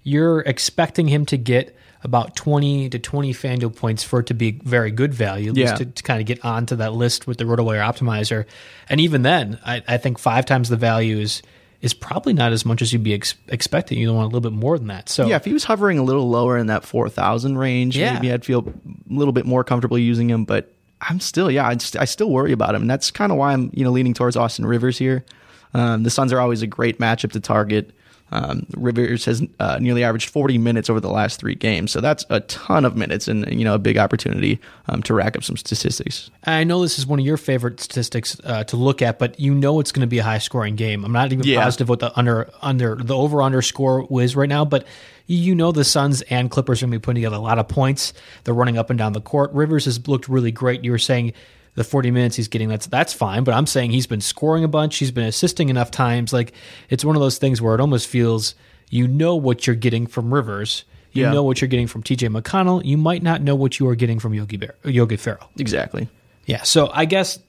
you're 0.04 0.42
expecting 0.42 1.08
him 1.08 1.26
to 1.28 1.38
get 1.38 1.76
about 2.06 2.36
20 2.36 2.90
to 2.92 3.00
20 3.00 3.34
FanDuel 3.34 3.76
points 3.76 4.04
for 4.04 4.20
it 4.20 4.28
to 4.28 4.34
be 4.34 4.52
very 4.64 4.92
good 4.92 5.14
value, 5.14 5.50
at 5.52 5.58
Yeah. 5.58 5.66
least 5.72 5.78
to, 5.78 5.86
to 5.86 6.04
kind 6.04 6.22
of 6.22 6.28
get 6.28 6.46
onto 6.46 6.76
that 6.78 6.94
list 6.94 7.28
with 7.28 7.38
the 7.40 7.44
RotoWire 7.44 7.82
optimizer. 7.84 8.46
And 8.88 9.02
even 9.02 9.24
then, 9.24 9.60
I, 9.66 9.84
I 9.88 9.98
think 9.98 10.18
five 10.20 10.46
times 10.46 10.70
the 10.70 10.78
value 10.78 11.18
is, 11.18 11.42
is 11.82 11.94
probably 11.94 12.32
not 12.34 12.52
as 12.54 12.66
much 12.66 12.82
as 12.82 12.94
you'd 12.94 13.04
be 13.04 13.14
ex- 13.16 13.36
expecting. 13.50 13.98
You 13.98 14.14
want 14.14 14.24
a 14.26 14.28
little 14.36 14.50
bit 14.50 14.54
more 14.58 14.78
than 14.78 14.88
that. 14.88 15.10
So 15.10 15.26
Yeah, 15.26 15.36
if 15.36 15.46
he 15.46 15.52
was 15.54 15.64
hovering 15.64 15.98
a 15.98 16.04
little 16.04 16.30
lower 16.30 16.58
in 16.58 16.68
that 16.68 16.86
4,000 16.86 17.58
range, 17.58 17.98
Yeah. 17.98 18.14
maybe 18.14 18.32
I'd 18.32 18.46
feel 18.46 18.60
a 18.68 19.14
little 19.14 19.34
bit 19.34 19.46
more 19.48 19.64
comfortable 19.64 19.98
using 19.98 20.30
him. 20.30 20.46
But 20.46 20.72
I'm 21.02 21.20
still, 21.20 21.50
yeah, 21.52 21.68
I, 21.68 21.76
st- 21.78 22.02
I 22.02 22.06
still 22.06 22.30
worry 22.30 22.52
about 22.52 22.76
him. 22.76 22.82
And 22.84 22.90
that's 22.90 23.10
kind 23.12 23.32
of 23.32 23.38
why 23.40 23.52
I'm, 23.54 23.72
you 23.74 23.84
know, 23.84 23.92
leaning 23.92 24.14
towards 24.14 24.36
Austin 24.38 24.66
Rivers 24.66 24.98
here. 24.98 25.26
Um, 25.74 26.04
the 26.04 26.10
Suns 26.12 26.32
are 26.32 26.40
always 26.40 26.62
a 26.62 26.68
great 26.68 27.00
matchup 27.00 27.32
to 27.34 27.40
target. 27.40 27.92
Um, 28.32 28.66
Rivers 28.76 29.26
has 29.26 29.44
uh, 29.60 29.78
nearly 29.80 30.04
averaged 30.04 30.30
40 30.30 30.58
minutes 30.58 30.90
over 30.90 31.00
the 31.00 31.12
last 31.12 31.40
three 31.40 31.54
games, 31.56 31.92
so 31.92 32.02
that's 32.02 32.26
a 32.30 32.40
ton 32.42 32.84
of 32.84 32.96
minutes 32.98 33.28
and 33.28 33.48
you 33.58 33.64
know 33.64 33.76
a 33.76 33.80
big 33.80 33.98
opportunity 33.98 34.60
um, 34.88 35.04
to 35.04 35.14
rack 35.14 35.36
up 35.38 35.44
some 35.44 35.56
statistics. 35.58 36.32
I 36.44 36.64
know 36.64 36.82
this 36.82 36.98
is 36.98 37.06
one 37.06 37.20
of 37.20 37.26
your 37.26 37.38
favorite 37.38 37.80
statistics 37.80 38.36
uh, 38.44 38.64
to 38.66 38.78
look 38.78 39.02
at, 39.04 39.20
but 39.20 39.40
you 39.40 39.54
know 39.54 39.80
it's 39.80 39.92
going 39.92 40.02
to 40.02 40.08
be 40.08 40.18
a 40.20 40.24
high 40.24 40.40
scoring 40.40 40.76
game. 40.76 41.06
I'm 41.06 41.12
not 41.12 41.32
even 41.32 41.46
Yeah. 41.46 41.64
positive 41.64 41.88
what 41.88 42.00
the 42.00 42.18
under 42.18 42.50
under 42.62 42.96
the 42.96 43.16
over 43.16 43.42
under 43.44 43.62
score 43.62 44.08
is 44.22 44.36
right 44.36 44.50
now, 44.50 44.66
but 44.66 44.86
you 45.28 45.54
know 45.56 45.72
the 45.72 45.84
Suns 45.84 46.22
and 46.24 46.50
Clippers 46.50 46.82
are 46.82 46.86
going 46.88 46.94
to 46.94 47.00
be 47.00 47.02
putting 47.04 47.22
together 47.22 47.36
a 47.38 47.40
lot 47.40 47.60
of 47.60 47.68
points. 47.68 48.12
They're 48.44 48.54
running 48.56 48.78
up 48.78 48.90
and 48.90 48.98
down 49.00 49.14
the 49.14 49.22
court. 49.22 49.52
Rivers 49.54 49.86
has 49.86 50.08
looked 50.08 50.28
really 50.28 50.52
great. 50.52 50.84
You 50.84 50.92
were 50.92 50.98
saying 50.98 51.34
the 51.76 51.84
40 51.84 52.12
minutes 52.12 52.36
he's 52.36 52.48
getting 52.48 52.70
that's 52.70 52.88
that's 52.88 53.14
fine, 53.14 53.44
but 53.44 53.54
I'm 53.54 53.66
saying 53.68 53.92
he's 53.92 54.08
been 54.08 54.22
scoring 54.22 54.64
a 54.64 54.68
bunch. 54.68 54.98
He's 54.98 55.12
been 55.12 55.26
assisting 55.26 55.70
enough 55.70 55.92
times. 55.92 56.34
Like 56.34 56.54
it's 56.90 57.04
one 57.06 57.16
of 57.16 57.22
those 57.22 57.38
things 57.38 57.62
where 57.62 57.76
it 57.76 57.82
almost 57.82 58.08
feels 58.08 58.56
you 58.90 59.08
know 59.08 59.36
what 59.36 59.66
you're 59.68 59.76
getting 59.76 60.08
from 60.08 60.34
Rivers. 60.34 60.86
You 61.12 61.24
Yeah. 61.24 61.32
know 61.32 61.44
what 61.44 61.62
you're 61.62 61.68
getting 61.70 61.88
from 61.88 62.04
TJ 62.04 62.28
McConnell. 62.30 62.84
You 62.86 62.98
might 62.98 63.24
not 63.24 63.42
know 63.42 63.56
what 63.56 63.80
you 63.80 63.88
are 63.88 63.96
getting 63.96 64.20
from 64.20 64.34
Yogi 64.34 64.58
Bear, 64.58 64.76
Yogi 64.84 65.16
Ferrell. 65.18 65.50
Exactly. 65.58 66.08
Yeah. 66.46 66.64
So 66.64 66.90
I 66.94 67.06
guess 67.06 67.40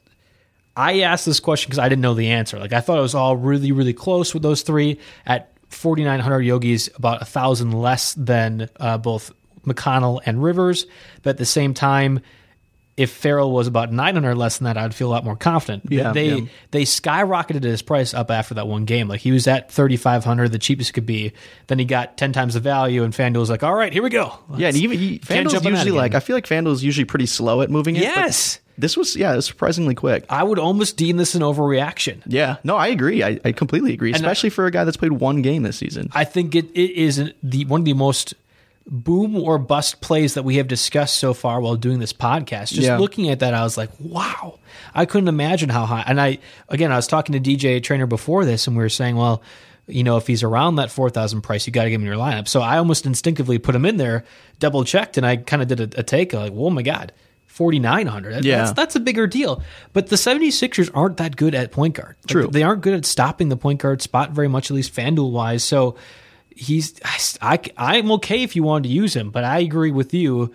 I 0.77 1.01
asked 1.01 1.27
this 1.27 1.41
question 1.41 1.69
because 1.69 1.79
I 1.79 1.89
didn't 1.89 2.03
know 2.03 2.15
the 2.15 2.29
answer. 2.31 2.59
Like 2.59 2.73
I 2.73 2.81
thought 2.81 2.99
it 2.99 3.03
was 3.03 3.15
all 3.15 3.37
really, 3.37 3.73
really 3.73 3.93
close 3.95 4.35
with 4.35 4.43
those 4.43 4.63
three. 4.63 4.99
At 5.27 5.53
4,900 5.69 6.41
yogis, 6.43 6.89
about 6.97 7.23
a 7.23 7.25
thousand 7.25 7.73
less 7.73 8.15
than 8.15 8.69
uh, 8.79 8.99
both 8.99 9.33
McConnell 9.67 10.21
and 10.25 10.43
Rivers. 10.43 10.87
But 11.23 11.31
at 11.31 11.37
the 11.39 11.45
same 11.45 11.75
time, 11.75 12.21
if 12.97 13.11
Ferrell 13.11 13.53
was 13.53 13.67
about 13.67 13.93
900 13.93 14.35
less 14.37 14.57
than 14.59 14.65
that, 14.65 14.79
I'd 14.79 14.95
feel 14.95 15.09
a 15.09 15.13
lot 15.13 15.25
more 15.25 15.37
confident. 15.37 15.85
Yeah, 15.91 16.13
they 16.13 16.29
yeah. 16.35 16.47
they 16.71 16.83
skyrocketed 16.85 17.63
his 17.63 17.83
price 17.83 18.15
up 18.15 18.31
after 18.31 18.55
that 18.55 18.67
one 18.67 18.85
game. 18.87 19.07
Like 19.09 19.21
he 19.21 19.33
was 19.33 19.47
at 19.47 19.71
3,500, 19.71 20.51
the 20.51 20.59
cheapest 20.59 20.95
could 20.95 21.07
be. 21.07 21.33
Then 21.67 21.79
he 21.79 21.85
got 21.85 22.17
10 22.17 22.33
times 22.33 22.55
the 22.55 22.61
value, 22.61 23.03
and 23.05 23.13
FanDuel 23.13 23.39
was 23.41 23.51
like, 23.51 23.63
"All 23.63 23.75
right, 23.75 23.93
here 23.93 24.03
we 24.03 24.11
go." 24.11 24.33
Yeah, 24.57 24.69
and 24.69 24.77
even 24.77 24.99
he, 24.99 25.19
FanDuel's 25.19 25.53
jump 25.53 25.67
on 25.67 25.73
that 25.73 25.79
usually 25.81 25.99
like 25.99 26.15
I 26.15 26.21
feel 26.21 26.37
like 26.37 26.47
FanDuel's 26.47 26.83
usually 26.83 27.05
pretty 27.05 27.27
slow 27.27 27.61
at 27.63 27.71
moving 27.71 27.97
it. 27.97 28.01
but 28.01 28.05
Yes. 28.17 28.61
this 28.79 28.97
was 28.97 29.15
yeah, 29.15 29.33
it 29.33 29.37
was 29.37 29.47
surprisingly 29.47 29.95
quick. 29.95 30.25
I 30.31 30.43
would 30.43 30.59
almost 30.59 30.97
deem 30.97 31.19
this 31.19 31.35
an 31.35 31.43
overreaction. 31.43 32.23
Yeah, 32.27 32.57
no, 32.65 32.77
I 32.77 32.89
agree. 32.89 33.23
I, 33.23 33.39
I 33.45 33.53
completely 33.53 33.93
agree, 33.93 34.13
I- 34.13 34.17
especially 34.17 34.51
for 34.51 34.65
a 34.67 34.71
guy 34.71 34.85
that's 34.85 34.97
played 34.97 35.13
one 35.13 35.43
game 35.43 35.63
this 35.65 35.77
season. 35.77 36.09
I 36.13 36.25
think 36.25 36.55
it, 36.55 36.67
it 36.73 36.93
is 36.93 37.33
the 37.43 37.65
one 37.67 37.83
of 37.83 37.85
the 37.85 37.93
most 37.93 38.35
boom 38.89 39.37
or 39.37 39.59
bust 39.59 40.01
plays 40.01 40.35
that 40.35 40.45
we 40.45 40.57
have 40.57 40.69
discussed 40.69 41.17
so 41.19 41.35
far 41.35 41.61
while 41.61 41.75
doing 41.77 41.99
this 41.99 42.13
podcast. 42.13 42.69
Just 42.69 42.83
Yeah. 42.83 42.99
looking 42.99 43.29
at 43.31 43.41
that, 43.41 43.53
I 43.53 43.63
was 43.63 43.77
like, 43.77 43.91
wow. 43.99 44.59
I 44.95 45.07
couldn't 45.07 45.29
imagine 45.29 45.69
how 45.71 45.87
high. 45.87 46.05
And 46.07 46.21
I, 46.21 46.39
again, 46.69 46.93
I 46.93 46.97
was 46.97 47.07
talking 47.09 47.33
to 47.33 47.41
DJ 47.41 47.83
Trainer 47.83 48.07
before 48.07 48.45
this, 48.45 48.67
and 48.69 48.77
we 48.77 48.83
were 48.83 48.89
saying, 48.89 49.17
well, 49.17 49.43
you 49.89 50.05
know, 50.05 50.17
if 50.17 50.27
he's 50.27 50.43
around 50.43 50.77
that 50.77 50.91
4,000 50.91 51.43
price, 51.43 51.67
you 51.67 51.73
got 51.73 51.85
to 51.85 51.91
get 51.91 51.97
him 51.97 52.03
in 52.03 52.07
your 52.07 52.17
lineup. 52.17 52.47
So 52.49 52.61
I 52.61 52.79
almost 52.79 53.07
instinctively 53.07 53.59
put 53.59 53.75
him 53.75 53.85
in 53.85 53.97
there, 53.97 54.25
double 54.61 54.85
checked, 54.85 55.17
and 55.17 55.27
I 55.27 55.37
kind 55.37 55.63
of 55.63 55.69
did 55.69 55.81
a, 55.95 56.01
a 56.01 56.03
take 56.03 56.33
like, 56.33 56.53
oh 56.55 56.71
my 56.71 56.83
God. 56.83 57.13
4900 57.47 58.35
That- 58.35 58.45
Yeah. 58.45 58.59
that's, 58.59 58.73
that's 58.73 58.97
a 58.97 59.01
bigger 59.01 59.27
deal 59.27 59.63
but 59.95 60.09
the 60.09 60.17
76ers 60.17 60.91
aren't 60.93 61.17
that 61.17 61.37
good 61.37 61.55
at 61.55 61.73
point 61.73 61.95
guard 61.95 62.17
Like, 62.25 62.27
True. 62.29 62.47
they 62.49 62.63
aren't 62.63 62.83
good 62.83 62.93
at 62.93 63.07
stopping 63.07 63.49
the 63.49 63.57
point 63.57 63.81
guard 63.81 64.03
spot 64.03 64.33
very 64.33 64.49
much 64.49 64.71
at 64.71 64.75
least 64.75 64.95
fanduel 64.95 65.31
wise 65.31 65.65
so 65.65 65.97
he's 66.57 66.95
I, 67.41 67.61
I 67.77 67.97
am 67.99 68.11
okay 68.13 68.43
if 68.43 68.57
you 68.57 68.63
wanted 68.63 68.89
to 68.89 68.95
use 68.95 69.15
him, 69.15 69.31
but 69.31 69.45
I 69.45 69.61
agree 69.61 69.91
with 69.91 70.15
you. 70.15 70.53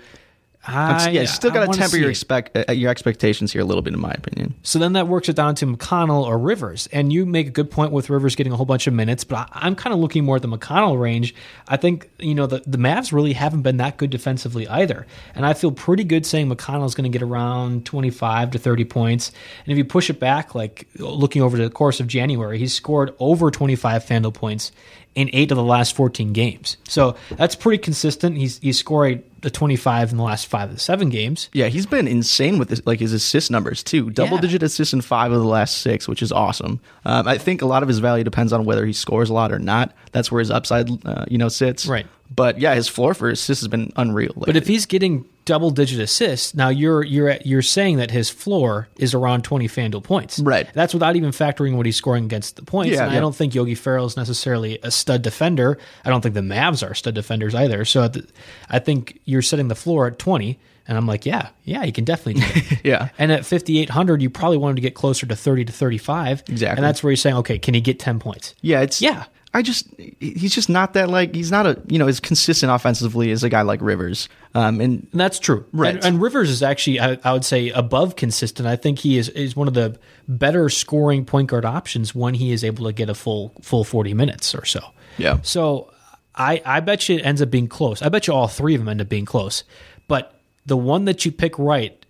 I, 0.63 1.09
yeah, 1.09 1.21
you 1.21 1.27
still 1.27 1.49
got 1.49 1.71
to 1.71 1.77
temper 1.77 1.97
your 1.97 2.11
expect 2.11 2.55
uh, 2.55 2.71
your 2.71 2.91
expectations 2.91 3.51
here 3.51 3.61
a 3.61 3.65
little 3.65 3.81
bit, 3.81 3.93
in 3.93 3.99
my 3.99 4.11
opinion. 4.11 4.53
So 4.61 4.77
then 4.77 4.93
that 4.93 5.07
works 5.07 5.27
it 5.27 5.35
down 5.35 5.55
to 5.55 5.65
McConnell 5.65 6.23
or 6.23 6.37
Rivers. 6.37 6.87
And 6.91 7.11
you 7.11 7.25
make 7.25 7.47
a 7.47 7.49
good 7.49 7.71
point 7.71 7.91
with 7.91 8.11
Rivers 8.11 8.35
getting 8.35 8.53
a 8.53 8.55
whole 8.55 8.67
bunch 8.67 8.85
of 8.85 8.93
minutes, 8.93 9.23
but 9.23 9.37
I, 9.37 9.47
I'm 9.53 9.75
kind 9.75 9.91
of 9.91 9.99
looking 9.99 10.23
more 10.23 10.35
at 10.35 10.43
the 10.43 10.47
McConnell 10.47 11.01
range. 11.01 11.33
I 11.67 11.77
think, 11.77 12.11
you 12.19 12.35
know, 12.35 12.45
the, 12.45 12.61
the 12.67 12.77
Mavs 12.77 13.11
really 13.11 13.33
haven't 13.33 13.63
been 13.63 13.77
that 13.77 13.97
good 13.97 14.11
defensively 14.11 14.67
either. 14.67 15.07
And 15.33 15.47
I 15.47 15.53
feel 15.53 15.71
pretty 15.71 16.03
good 16.03 16.27
saying 16.27 16.47
McConnell's 16.47 16.93
going 16.93 17.11
to 17.11 17.17
get 17.17 17.23
around 17.25 17.87
25 17.87 18.51
to 18.51 18.59
30 18.59 18.85
points. 18.85 19.31
And 19.65 19.71
if 19.71 19.79
you 19.79 19.85
push 19.85 20.11
it 20.11 20.19
back, 20.19 20.53
like 20.53 20.87
looking 20.99 21.41
over 21.41 21.57
the 21.57 21.71
course 21.71 21.99
of 21.99 22.05
January, 22.05 22.59
he's 22.59 22.73
scored 22.73 23.15
over 23.17 23.49
25 23.49 24.05
FanDuel 24.05 24.35
points 24.35 24.71
in 25.15 25.29
eight 25.33 25.51
of 25.51 25.57
the 25.57 25.63
last 25.63 25.95
14 25.95 26.31
games. 26.33 26.77
So 26.87 27.15
that's 27.31 27.55
pretty 27.55 27.77
consistent. 27.81 28.37
He's, 28.37 28.59
he's 28.59 28.79
scored 28.79 29.23
a 29.43 29.49
25 29.49 30.11
in 30.11 30.17
the 30.17 30.23
last 30.23 30.47
five 30.47 30.69
of 30.69 30.75
the 30.75 30.79
seven 30.79 31.09
games. 31.09 31.49
Yeah, 31.51 31.67
he's 31.67 31.85
been 31.85 32.07
insane 32.07 32.57
with 32.59 32.69
this, 32.69 32.81
like 32.85 32.99
his 32.99 33.11
assist 33.11 33.51
numbers 33.51 33.83
too. 33.83 34.09
Double 34.11 34.35
Yeah. 34.35 34.41
digit 34.41 34.63
assists 34.63 34.93
in 34.93 35.01
five 35.01 35.31
of 35.31 35.39
the 35.41 35.47
last 35.47 35.79
six, 35.79 36.07
which 36.07 36.21
is 36.21 36.31
awesome. 36.31 36.79
Um, 37.05 37.27
I 37.27 37.37
think 37.37 37.61
a 37.61 37.65
lot 37.65 37.81
of 37.83 37.89
his 37.89 37.99
value 37.99 38.23
depends 38.23 38.53
on 38.53 38.63
whether 38.65 38.85
he 38.85 38.93
scores 38.93 39.29
a 39.29 39.33
lot 39.33 39.51
or 39.51 39.59
not. 39.59 39.93
That's 40.11 40.31
where 40.31 40.39
his 40.39 40.51
upside, 40.51 40.89
uh, 41.05 41.25
you 41.27 41.37
know, 41.37 41.49
sits. 41.49 41.87
Right. 41.87 42.05
But 42.33 42.59
yeah, 42.59 42.73
his 42.75 42.87
floor 42.87 43.13
for 43.13 43.29
assists 43.29 43.61
has 43.61 43.67
been 43.67 43.91
unreal. 43.97 44.33
But 44.37 44.55
if 44.55 44.65
he's 44.65 44.85
getting 44.85 45.25
double 45.43 45.69
digit 45.69 45.99
assists, 45.99 46.55
now 46.55 46.69
you're 46.69 47.03
you're 47.03 47.27
at, 47.29 47.45
you're 47.45 47.61
saying 47.61 47.97
that 47.97 48.09
his 48.09 48.29
floor 48.29 48.87
is 48.97 49.13
around 49.13 49.43
20 49.43 49.67
FanDuel 49.67 50.03
points. 50.03 50.39
Right. 50.39 50.69
That's 50.73 50.93
without 50.93 51.17
even 51.17 51.31
factoring 51.31 51.75
what 51.75 51.85
he's 51.85 51.97
scoring 51.97 52.23
against 52.23 52.55
the 52.55 52.61
points. 52.63 52.93
Yeah, 52.95 53.05
and 53.05 53.11
I 53.15 53.19
don't 53.19 53.35
think 53.35 53.53
Yogi 53.53 53.75
Ferrell 53.75 54.05
is 54.05 54.15
necessarily 54.15 54.79
a 54.81 54.91
stud 54.91 55.21
defender. 55.23 55.77
I 56.05 56.09
don't 56.09 56.21
think 56.21 56.35
the 56.35 56.41
Mavs 56.41 56.87
are 56.89 56.93
stud 56.93 57.15
defenders 57.15 57.53
either. 57.53 57.83
So 57.83 58.03
at 58.03 58.13
the, 58.13 58.25
I 58.69 58.79
think 58.79 59.19
you're 59.25 59.41
setting 59.41 59.67
the 59.67 59.75
floor 59.75 60.07
at 60.07 60.17
20 60.17 60.57
and 60.87 60.97
I'm 60.97 61.05
like, 61.07 61.25
yeah, 61.25 61.49
yeah, 61.63 61.83
you 61.83 61.91
can 61.91 62.05
definitely 62.05 62.41
do 62.41 62.47
it. 62.47 62.79
Yeah. 62.83 63.09
And 63.17 63.31
at 63.31 63.45
5800 63.45 64.21
you 64.21 64.29
probably 64.29 64.57
want 64.57 64.71
him 64.71 64.75
to 64.77 64.81
get 64.81 64.95
closer 64.95 65.25
to 65.25 65.35
30 65.35 65.65
to 65.65 65.71
35. 65.73 66.43
Exactly. 66.47 66.77
And 66.77 66.83
that's 66.85 67.03
where 67.03 67.11
you're 67.11 67.17
saying, 67.17 67.35
okay, 67.37 67.59
can 67.59 67.73
he 67.73 67.81
get 67.81 67.99
10 67.99 68.19
points? 68.19 68.55
yeah, 68.61 68.81
it's 68.81 69.01
Yeah. 69.01 69.25
I 69.53 69.61
just 69.61 69.87
he's 69.97 70.53
just 70.55 70.69
not 70.69 70.93
that 70.93 71.09
like 71.09 71.35
he's 71.35 71.51
not 71.51 71.65
a 71.65 71.81
you 71.87 71.99
know 71.99 72.07
as 72.07 72.19
consistent 72.19 72.71
offensively 72.71 73.31
as 73.31 73.43
a 73.43 73.49
guy 73.49 73.63
like 73.63 73.81
Rivers. 73.81 74.29
Um, 74.53 74.79
and 74.79 75.07
And 75.11 75.19
that's 75.19 75.39
true. 75.39 75.65
Right. 75.73 75.95
And, 75.95 76.05
and 76.05 76.21
Rivers 76.21 76.49
is 76.49 76.63
actually, 76.63 76.99
I, 76.99 77.17
I 77.23 77.33
would 77.33 77.45
say, 77.45 77.69
above 77.69 78.15
consistent. 78.15 78.67
I 78.67 78.75
think 78.75 78.99
he 78.99 79.17
is, 79.17 79.29
is 79.29 79.55
one 79.55 79.67
of 79.67 79.73
the 79.73 79.97
better 80.27 80.69
scoring 80.69 81.25
point 81.25 81.49
guard 81.49 81.65
options 81.65 82.13
when 82.13 82.33
he 82.33 82.51
is 82.51 82.63
able 82.63 82.85
to 82.85 82.93
get 82.93 83.09
a 83.09 83.13
full 83.13 83.53
full 83.61 83.83
40 83.83 84.13
minutes 84.13 84.53
or 84.55 84.65
so. 84.65 84.81
Yeah. 85.17 85.39
So 85.41 85.91
I, 86.35 86.61
I 86.65 86.79
bet 86.79 87.07
you 87.09 87.17
it 87.17 87.25
ends 87.25 87.41
up 87.41 87.49
being 87.49 87.67
close. 87.67 88.01
I 88.01 88.09
bet 88.09 88.27
you 88.27 88.33
all 88.33 88.47
three 88.47 88.75
of 88.75 88.81
them 88.81 88.89
end 88.89 89.01
up 89.01 89.09
being 89.09 89.25
close. 89.25 89.63
But 90.07 90.39
the 90.65 90.77
one 90.77 91.05
that 91.05 91.25
you 91.25 91.31
pick 91.31 91.57
right, 91.59 92.00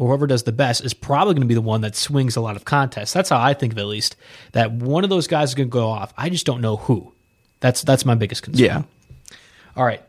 or 0.00 0.08
whoever 0.08 0.26
does 0.26 0.44
the 0.44 0.52
best, 0.52 0.82
is 0.82 0.94
probably 0.94 1.34
going 1.34 1.42
to 1.42 1.46
be 1.46 1.52
the 1.54 1.60
one 1.60 1.82
that 1.82 1.94
swings 1.94 2.34
a 2.34 2.40
lot 2.40 2.56
of 2.56 2.64
contests. 2.64 3.12
That's 3.12 3.28
how 3.28 3.38
I 3.38 3.52
think 3.52 3.72
of 3.74 3.78
it, 3.78 3.82
at 3.82 3.86
least. 3.86 4.16
That 4.52 4.72
one 4.72 5.04
of 5.04 5.10
those 5.10 5.26
guys 5.26 5.50
is 5.50 5.54
going 5.54 5.68
to 5.68 5.72
go 5.72 5.88
off. 5.90 6.14
I 6.16 6.30
just 6.30 6.46
don't 6.46 6.62
know 6.62 6.76
who. 6.76 7.12
That's 7.60 7.82
that's 7.82 8.06
my 8.06 8.14
biggest 8.14 8.42
concern. 8.42 8.64
yeah, 8.64 8.82
All 9.76 9.84
right. 9.84 10.02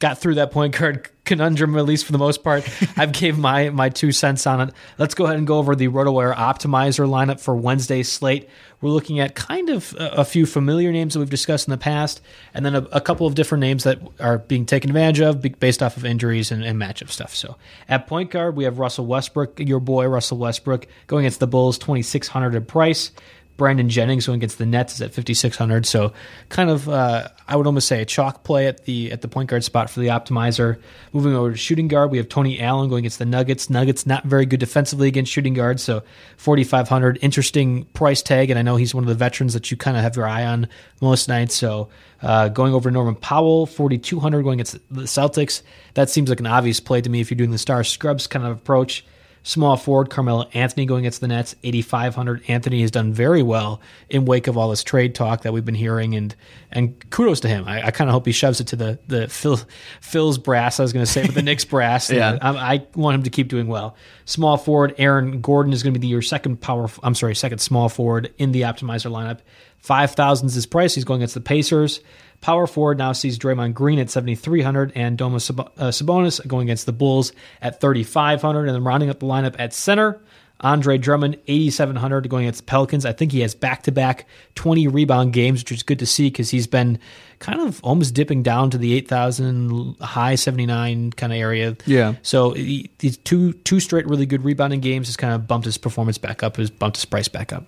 Got 0.00 0.18
through 0.18 0.34
that 0.34 0.50
point 0.52 0.78
guard 0.78 1.08
conundrum, 1.26 1.76
at 1.76 1.84
least 1.84 2.06
for 2.06 2.12
the 2.12 2.18
most 2.18 2.42
part. 2.42 2.68
I've 2.96 3.12
gave 3.12 3.36
my 3.36 3.70
my 3.70 3.88
two 3.88 4.12
cents 4.12 4.46
on 4.46 4.60
it. 4.60 4.74
Let's 4.98 5.14
go 5.14 5.24
ahead 5.24 5.36
and 5.36 5.46
go 5.46 5.58
over 5.58 5.76
the 5.76 5.88
RotoWire 5.88 6.34
optimizer 6.34 7.06
lineup 7.06 7.40
for 7.40 7.54
Wednesday's 7.54 8.10
slate. 8.10 8.48
We're 8.80 8.90
looking 8.90 9.20
at 9.20 9.34
kind 9.34 9.70
of 9.70 9.94
a, 9.98 10.20
a 10.20 10.24
few 10.24 10.46
familiar 10.46 10.92
names 10.92 11.14
that 11.14 11.20
we've 11.20 11.30
discussed 11.30 11.66
in 11.66 11.72
the 11.72 11.78
past, 11.78 12.20
and 12.54 12.64
then 12.64 12.74
a, 12.74 12.82
a 12.92 13.00
couple 13.00 13.26
of 13.26 13.34
different 13.34 13.60
names 13.60 13.84
that 13.84 13.98
are 14.20 14.38
being 14.38 14.66
taken 14.66 14.90
advantage 14.90 15.20
of 15.20 15.42
based 15.58 15.82
off 15.82 15.96
of 15.96 16.04
injuries 16.04 16.52
and, 16.52 16.64
and 16.64 16.80
matchup 16.80 17.10
stuff. 17.10 17.34
So 17.34 17.56
at 17.88 18.06
point 18.06 18.30
guard, 18.30 18.56
we 18.56 18.64
have 18.64 18.78
Russell 18.78 19.06
Westbrook, 19.06 19.60
your 19.60 19.80
boy 19.80 20.06
Russell 20.06 20.38
Westbrook, 20.38 20.86
going 21.06 21.24
against 21.24 21.40
the 21.40 21.46
Bulls, 21.46 21.78
twenty 21.78 22.02
six 22.02 22.28
hundred 22.28 22.54
at 22.54 22.68
price. 22.68 23.10
Brandon 23.56 23.88
Jennings 23.88 24.26
going 24.26 24.38
against 24.38 24.58
the 24.58 24.66
Nets 24.66 24.94
is 24.94 25.02
at 25.02 25.12
5600. 25.12 25.86
So 25.86 26.12
kind 26.48 26.70
of 26.70 26.88
uh, 26.88 27.28
I 27.48 27.56
would 27.56 27.66
almost 27.66 27.88
say 27.88 28.02
a 28.02 28.04
chalk 28.04 28.44
play 28.44 28.66
at 28.66 28.84
the 28.84 29.12
at 29.12 29.22
the 29.22 29.28
point 29.28 29.48
guard 29.48 29.64
spot 29.64 29.88
for 29.90 30.00
the 30.00 30.08
optimizer. 30.08 30.78
Moving 31.12 31.34
over 31.34 31.52
to 31.52 31.56
shooting 31.56 31.88
guard, 31.88 32.10
we 32.10 32.18
have 32.18 32.28
Tony 32.28 32.60
Allen 32.60 32.88
going 32.88 33.00
against 33.00 33.18
the 33.18 33.24
Nuggets. 33.24 33.70
Nuggets 33.70 34.06
not 34.06 34.24
very 34.24 34.46
good 34.46 34.60
defensively 34.60 35.08
against 35.08 35.32
shooting 35.32 35.54
guards, 35.54 35.82
so 35.82 36.02
4500 36.36 37.18
interesting 37.22 37.84
price 37.86 38.22
tag 38.22 38.50
and 38.50 38.58
I 38.58 38.62
know 38.62 38.76
he's 38.76 38.94
one 38.94 39.04
of 39.04 39.08
the 39.08 39.14
veterans 39.14 39.54
that 39.54 39.70
you 39.70 39.76
kind 39.76 39.96
of 39.96 40.02
have 40.02 40.16
your 40.16 40.26
eye 40.26 40.44
on 40.44 40.68
most 41.00 41.28
nights. 41.28 41.54
So 41.54 41.88
uh, 42.22 42.48
going 42.48 42.74
over 42.74 42.90
Norman 42.90 43.14
Powell, 43.14 43.66
4200 43.66 44.42
going 44.42 44.60
against 44.60 44.78
the 44.90 45.02
Celtics. 45.02 45.62
That 45.94 46.10
seems 46.10 46.28
like 46.28 46.40
an 46.40 46.46
obvious 46.46 46.80
play 46.80 47.00
to 47.00 47.10
me 47.10 47.20
if 47.20 47.30
you're 47.30 47.36
doing 47.36 47.50
the 47.50 47.58
star 47.58 47.84
scrubs 47.84 48.26
kind 48.26 48.44
of 48.44 48.52
approach. 48.56 49.04
Small 49.46 49.76
forward 49.76 50.10
Carmelo 50.10 50.48
Anthony 50.54 50.86
going 50.86 51.04
against 51.04 51.20
the 51.20 51.28
Nets, 51.28 51.54
8,500. 51.62 52.42
Anthony 52.48 52.80
has 52.80 52.90
done 52.90 53.12
very 53.12 53.44
well 53.44 53.80
in 54.10 54.24
wake 54.24 54.48
of 54.48 54.56
all 54.56 54.70
this 54.70 54.82
trade 54.82 55.14
talk 55.14 55.42
that 55.42 55.52
we've 55.52 55.64
been 55.64 55.76
hearing, 55.76 56.16
and 56.16 56.34
and 56.72 57.08
kudos 57.10 57.38
to 57.40 57.48
him. 57.48 57.62
I, 57.64 57.86
I 57.86 57.90
kind 57.92 58.10
of 58.10 58.14
hope 58.14 58.26
he 58.26 58.32
shoves 58.32 58.60
it 58.60 58.66
to 58.66 58.76
the 58.76 58.98
the 59.06 59.28
Phil, 59.28 59.60
Phil's 60.00 60.36
brass. 60.36 60.80
I 60.80 60.82
was 60.82 60.92
going 60.92 61.06
to 61.06 61.10
say, 61.10 61.24
but 61.24 61.36
the 61.36 61.42
Knicks 61.42 61.64
brass. 61.76 62.10
Yeah. 62.10 62.38
I, 62.42 62.74
I 62.74 62.86
want 62.96 63.14
him 63.14 63.22
to 63.22 63.30
keep 63.30 63.46
doing 63.46 63.68
well. 63.68 63.94
Small 64.24 64.56
forward 64.56 64.96
Aaron 64.98 65.40
Gordon 65.40 65.72
is 65.72 65.84
going 65.84 65.94
to 65.94 66.00
be 66.00 66.08
your 66.08 66.22
second 66.22 66.60
power. 66.60 66.90
I'm 67.04 67.14
sorry, 67.14 67.36
second 67.36 67.60
small 67.60 67.88
forward 67.88 68.34
in 68.38 68.50
the 68.50 68.62
optimizer 68.62 69.12
lineup. 69.12 69.42
Five 69.78 70.10
thousand 70.10 70.48
is 70.48 70.54
his 70.54 70.66
price. 70.66 70.96
He's 70.96 71.04
going 71.04 71.20
against 71.20 71.34
the 71.34 71.40
Pacers. 71.40 72.00
Power 72.40 72.66
forward 72.66 72.98
now 72.98 73.12
sees 73.12 73.38
Draymond 73.38 73.74
Green 73.74 73.98
at 73.98 74.10
7,300 74.10 74.92
and 74.94 75.18
Sab- 75.18 75.60
uh, 75.60 75.90
Sabonis 75.90 76.46
going 76.46 76.68
against 76.68 76.86
the 76.86 76.92
Bulls 76.92 77.32
at 77.60 77.80
3,500. 77.80 78.66
And 78.66 78.74
then 78.74 78.84
rounding 78.84 79.10
up 79.10 79.20
the 79.20 79.26
lineup 79.26 79.56
at 79.58 79.72
center, 79.72 80.20
Andre 80.60 80.96
Drummond, 80.96 81.38
8,700 81.48 82.28
going 82.28 82.44
against 82.44 82.60
the 82.60 82.66
Pelicans. 82.66 83.04
I 83.04 83.12
think 83.12 83.32
he 83.32 83.40
has 83.40 83.54
back 83.54 83.82
to 83.84 83.92
back 83.92 84.26
20 84.54 84.88
rebound 84.88 85.32
games, 85.32 85.60
which 85.60 85.72
is 85.72 85.82
good 85.82 85.98
to 85.98 86.06
see 86.06 86.28
because 86.28 86.50
he's 86.50 86.66
been 86.66 86.98
kind 87.38 87.60
of 87.60 87.80
almost 87.84 88.14
dipping 88.14 88.42
down 88.42 88.70
to 88.70 88.78
the 88.78 88.94
8,000, 88.94 89.96
high 90.00 90.34
79 90.34 91.12
kind 91.12 91.32
of 91.32 91.38
area. 91.38 91.76
Yeah. 91.84 92.14
So 92.22 92.52
he, 92.52 92.90
these 92.98 93.18
two 93.18 93.52
two 93.52 93.80
straight 93.80 94.06
really 94.06 94.24
good 94.24 94.44
rebounding 94.44 94.80
games 94.80 95.08
has 95.08 95.16
kind 95.16 95.34
of 95.34 95.46
bumped 95.46 95.66
his 95.66 95.76
performance 95.76 96.16
back 96.16 96.42
up, 96.42 96.56
has 96.56 96.70
bumped 96.70 96.96
his 96.96 97.04
price 97.04 97.28
back 97.28 97.52
up. 97.52 97.64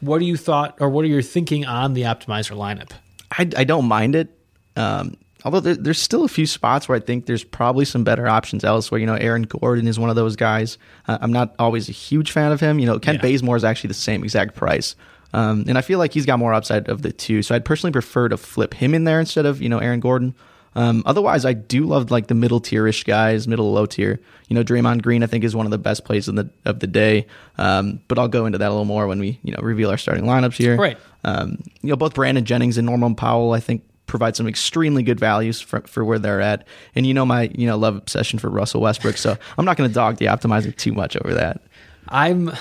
What 0.00 0.18
do 0.18 0.24
you 0.24 0.36
thought, 0.36 0.76
or 0.80 0.88
what 0.88 1.04
are 1.04 1.08
your 1.08 1.20
thinking 1.22 1.66
on 1.66 1.94
the 1.94 2.02
optimizer 2.02 2.56
lineup? 2.56 2.92
I, 3.30 3.48
I 3.56 3.64
don't 3.64 3.86
mind 3.86 4.14
it. 4.16 4.28
Um, 4.76 5.16
although 5.44 5.60
there, 5.60 5.74
there's 5.76 6.00
still 6.00 6.24
a 6.24 6.28
few 6.28 6.46
spots 6.46 6.88
where 6.88 6.96
I 6.96 7.00
think 7.00 7.26
there's 7.26 7.44
probably 7.44 7.84
some 7.84 8.04
better 8.04 8.28
options 8.28 8.64
elsewhere. 8.64 9.00
You 9.00 9.06
know, 9.06 9.14
Aaron 9.14 9.42
Gordon 9.42 9.86
is 9.88 9.98
one 9.98 10.10
of 10.10 10.16
those 10.16 10.36
guys. 10.36 10.78
Uh, 11.08 11.18
I'm 11.20 11.32
not 11.32 11.54
always 11.58 11.88
a 11.88 11.92
huge 11.92 12.32
fan 12.32 12.52
of 12.52 12.60
him. 12.60 12.78
You 12.78 12.86
know, 12.86 12.98
Kent 12.98 13.16
Yeah. 13.22 13.30
Bazemore 13.30 13.56
is 13.56 13.64
actually 13.64 13.88
the 13.88 13.94
same 13.94 14.22
exact 14.24 14.54
price. 14.54 14.96
Um, 15.32 15.64
and 15.68 15.78
I 15.78 15.80
feel 15.80 15.98
like 16.00 16.12
he's 16.12 16.26
got 16.26 16.38
more 16.38 16.52
upside 16.52 16.88
of 16.88 17.02
the 17.02 17.12
two. 17.12 17.42
So 17.42 17.54
I'd 17.54 17.64
personally 17.64 17.92
prefer 17.92 18.28
to 18.28 18.36
flip 18.36 18.74
him 18.74 18.94
in 18.94 19.04
there 19.04 19.20
instead 19.20 19.46
of, 19.46 19.62
you 19.62 19.68
know, 19.68 19.78
Aaron 19.78 20.00
Gordon. 20.00 20.34
Um, 20.74 21.02
otherwise, 21.04 21.44
I 21.44 21.52
do 21.52 21.84
love 21.84 22.10
like 22.10 22.28
the 22.28 22.34
middle 22.34 22.60
tierish 22.60 23.04
guys, 23.04 23.48
middle 23.48 23.72
low 23.72 23.86
tier. 23.86 24.20
You 24.48 24.54
know, 24.54 24.62
Draymond 24.62 25.02
Green 25.02 25.22
I 25.22 25.26
think 25.26 25.44
is 25.44 25.54
one 25.56 25.66
of 25.66 25.70
the 25.70 25.78
best 25.78 26.04
plays 26.04 26.28
in 26.28 26.36
the 26.36 26.50
of 26.64 26.80
the 26.80 26.86
day. 26.86 27.26
Um, 27.58 28.00
but 28.08 28.18
I'll 28.18 28.28
go 28.28 28.46
into 28.46 28.58
that 28.58 28.68
a 28.68 28.70
little 28.70 28.84
more 28.84 29.06
when 29.06 29.18
we 29.18 29.38
you 29.42 29.52
know 29.52 29.60
reveal 29.62 29.90
our 29.90 29.98
starting 29.98 30.24
lineups 30.24 30.56
here. 30.56 30.76
Right. 30.76 30.98
Um, 31.24 31.58
you 31.82 31.90
know, 31.90 31.96
both 31.96 32.14
Brandon 32.14 32.44
Jennings 32.44 32.78
and 32.78 32.86
Norman 32.86 33.14
Powell, 33.14 33.52
I 33.52 33.60
think, 33.60 33.84
provide 34.06 34.36
some 34.36 34.48
extremely 34.48 35.02
good 35.02 35.20
values 35.20 35.60
for, 35.60 35.82
for 35.82 36.04
where 36.04 36.18
they're 36.18 36.40
at. 36.40 36.66
And 36.94 37.06
you 37.06 37.14
know 37.14 37.26
my 37.26 37.50
you 37.54 37.66
know 37.66 37.76
love 37.76 37.96
obsession 37.96 38.38
for 38.38 38.48
Russell 38.48 38.80
Westbrook, 38.80 39.16
so 39.16 39.36
I'm 39.58 39.64
not 39.64 39.76
going 39.76 39.88
to 39.88 39.94
dog 39.94 40.16
the 40.16 40.26
optimizer 40.26 40.74
too 40.76 40.92
much 40.92 41.16
over 41.16 41.34
that. 41.34 41.62
I'm 42.08 42.52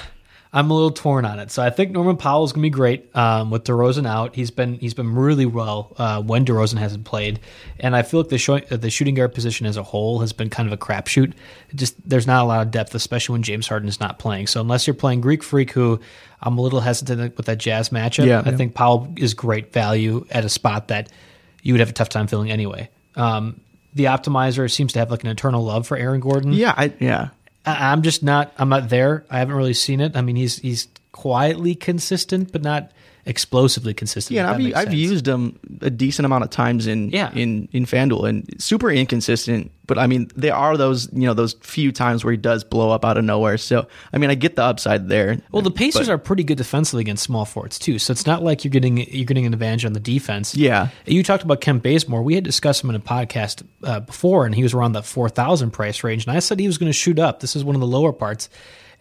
I'm 0.51 0.71
a 0.71 0.73
little 0.73 0.89
torn 0.89 1.25
on 1.25 1.37
it. 1.37 1.51
So 1.51 1.61
I 1.61 1.69
think 1.69 1.91
Norman 1.91 2.17
Powell 2.17 2.43
is 2.43 2.53
going 2.53 2.63
to 2.63 2.65
be 2.65 2.71
great 2.71 3.15
um, 3.15 3.51
with 3.51 3.65
DeRozan 3.65 4.07
out. 4.07 4.33
He's 4.35 4.49
been 4.49 4.79
he's 4.79 4.95
been 4.95 5.13
really 5.13 5.45
well 5.45 5.95
uh, 5.97 6.23
when 6.23 6.43
DeRozan 6.43 6.79
hasn't 6.79 7.05
played, 7.05 7.39
and 7.79 7.95
I 7.95 8.01
feel 8.01 8.21
like 8.21 8.29
the 8.29 8.39
show, 8.39 8.57
the 8.59 8.89
shooting 8.89 9.13
guard 9.13 9.35
position 9.35 9.67
as 9.67 9.77
a 9.77 9.83
whole 9.83 10.19
has 10.21 10.33
been 10.33 10.49
kind 10.49 10.67
of 10.67 10.73
a 10.73 10.77
crapshoot. 10.77 11.33
Just 11.75 11.95
there's 12.07 12.25
not 12.25 12.43
a 12.43 12.47
lot 12.47 12.65
of 12.65 12.71
depth, 12.71 12.95
especially 12.95 13.33
when 13.33 13.43
James 13.43 13.67
Harden 13.67 13.87
is 13.87 13.99
not 13.99 14.17
playing. 14.17 14.47
So 14.47 14.59
unless 14.59 14.87
you're 14.87 14.95
playing 14.95 15.21
Greek 15.21 15.43
Freak, 15.43 15.71
who 15.71 15.99
I'm 16.41 16.57
a 16.57 16.61
little 16.61 16.79
hesitant 16.79 17.37
with 17.37 17.45
that 17.45 17.59
Jazz 17.59 17.89
matchup, 17.89 18.25
Yeah. 18.25 18.41
I 18.43 18.51
think 18.51 18.73
Powell 18.73 19.13
is 19.17 19.35
great 19.35 19.71
value 19.71 20.25
at 20.31 20.45
a 20.45 20.49
spot 20.49 20.87
that 20.87 21.11
you 21.61 21.73
would 21.73 21.79
have 21.79 21.89
a 21.89 21.93
tough 21.93 22.09
time 22.09 22.25
filling 22.25 22.49
anyway. 22.49 22.89
Um, 23.15 23.61
the 23.93 24.05
optimizer 24.05 24.71
seems 24.71 24.93
to 24.93 24.99
have 24.99 25.11
like 25.11 25.23
an 25.23 25.29
eternal 25.29 25.63
love 25.63 25.85
for 25.85 25.97
Aaron 25.97 26.21
Gordon. 26.21 26.53
Yeah, 26.53 26.73
I 26.75 26.93
yeah. 26.99 27.29
I- 27.69 27.91
I'm 27.91 28.01
just 28.01 28.23
not. 28.23 28.53
I'm 28.57 28.69
not 28.69 28.89
there. 28.89 29.25
I 29.29 29.39
haven't 29.39 29.55
really 29.55 29.73
seen 29.73 29.99
it. 30.01 30.15
I 30.15 30.21
mean, 30.21 30.35
he's 30.35 30.57
he's 30.59 30.87
quietly 31.11 31.75
consistent, 31.75 32.51
but 32.51 32.61
not 32.61 32.91
explosively 33.29 33.93
consistent. 33.93 34.35
Yeah, 34.35 34.51
I've, 34.51 34.75
I've 34.75 34.93
used 34.93 35.23
them 35.25 35.57
a 35.81 35.89
decent 35.89 36.25
amount 36.25 36.43
of 36.43 36.49
times 36.49 36.87
in 36.87 37.09
Yeah. 37.11 37.31
in 37.33 37.69
in 37.71 37.85
FanDuel 37.85 38.27
and 38.27 38.61
super 38.61 38.89
inconsistent. 38.91 39.71
But 39.87 39.97
I 39.97 40.05
mean, 40.07 40.29
there 40.35 40.53
are 40.55 40.77
those 40.77 41.07
you 41.13 41.25
know 41.27 41.33
those 41.33 41.53
few 41.61 41.91
times 41.91 42.23
where 42.23 42.31
he 42.31 42.37
does 42.37 42.63
blow 42.63 42.91
up 42.91 43.05
out 43.05 43.17
of 43.17 43.23
nowhere. 43.23 43.57
So 43.57 43.87
I 44.13 44.17
mean, 44.17 44.29
I 44.29 44.35
get 44.35 44.55
the 44.55 44.63
upside 44.63 45.07
there. 45.09 45.37
Well, 45.51 45.61
the 45.61 45.71
Pacers 45.71 46.07
But- 46.07 46.13
are 46.13 46.17
pretty 46.17 46.43
good 46.43 46.57
defensively 46.57 47.01
against 47.01 47.23
small 47.23 47.45
forwards 47.45 47.79
too, 47.79 47.97
so 47.99 48.11
it's 48.11 48.25
not 48.25 48.43
like 48.43 48.63
you're 48.63 48.71
getting 48.71 48.97
you're 48.97 49.25
getting 49.25 49.45
an 49.45 49.53
advantage 49.53 49.85
on 49.85 49.93
the 49.93 49.99
defense. 49.99 50.55
Yeah. 50.55 50.89
you 51.05 51.23
talked 51.23 51.43
about 51.43 51.61
Kent 51.61 51.83
Bazemore. 51.83 52.21
We 52.23 52.35
had 52.35 52.43
discussed 52.43 52.83
him 52.83 52.89
in 52.89 52.95
a 52.95 52.99
podcast 52.99 53.63
uh, 53.83 53.99
before, 54.01 54.45
and 54.45 54.53
he 54.53 54.63
was 54.63 54.73
around 54.73 54.91
the 54.93 55.03
four 55.03 55.29
thousand 55.29 55.71
price 55.71 56.03
range, 56.03 56.25
and 56.27 56.35
I 56.35 56.39
said 56.39 56.59
he 56.59 56.67
was 56.67 56.77
going 56.77 56.89
to 56.91 56.97
shoot 56.97 57.17
up. 57.19 57.39
This 57.39 57.55
is 57.55 57.63
one 57.63 57.75
of 57.75 57.81
the 57.81 57.87
lower 57.87 58.11
parts, 58.13 58.49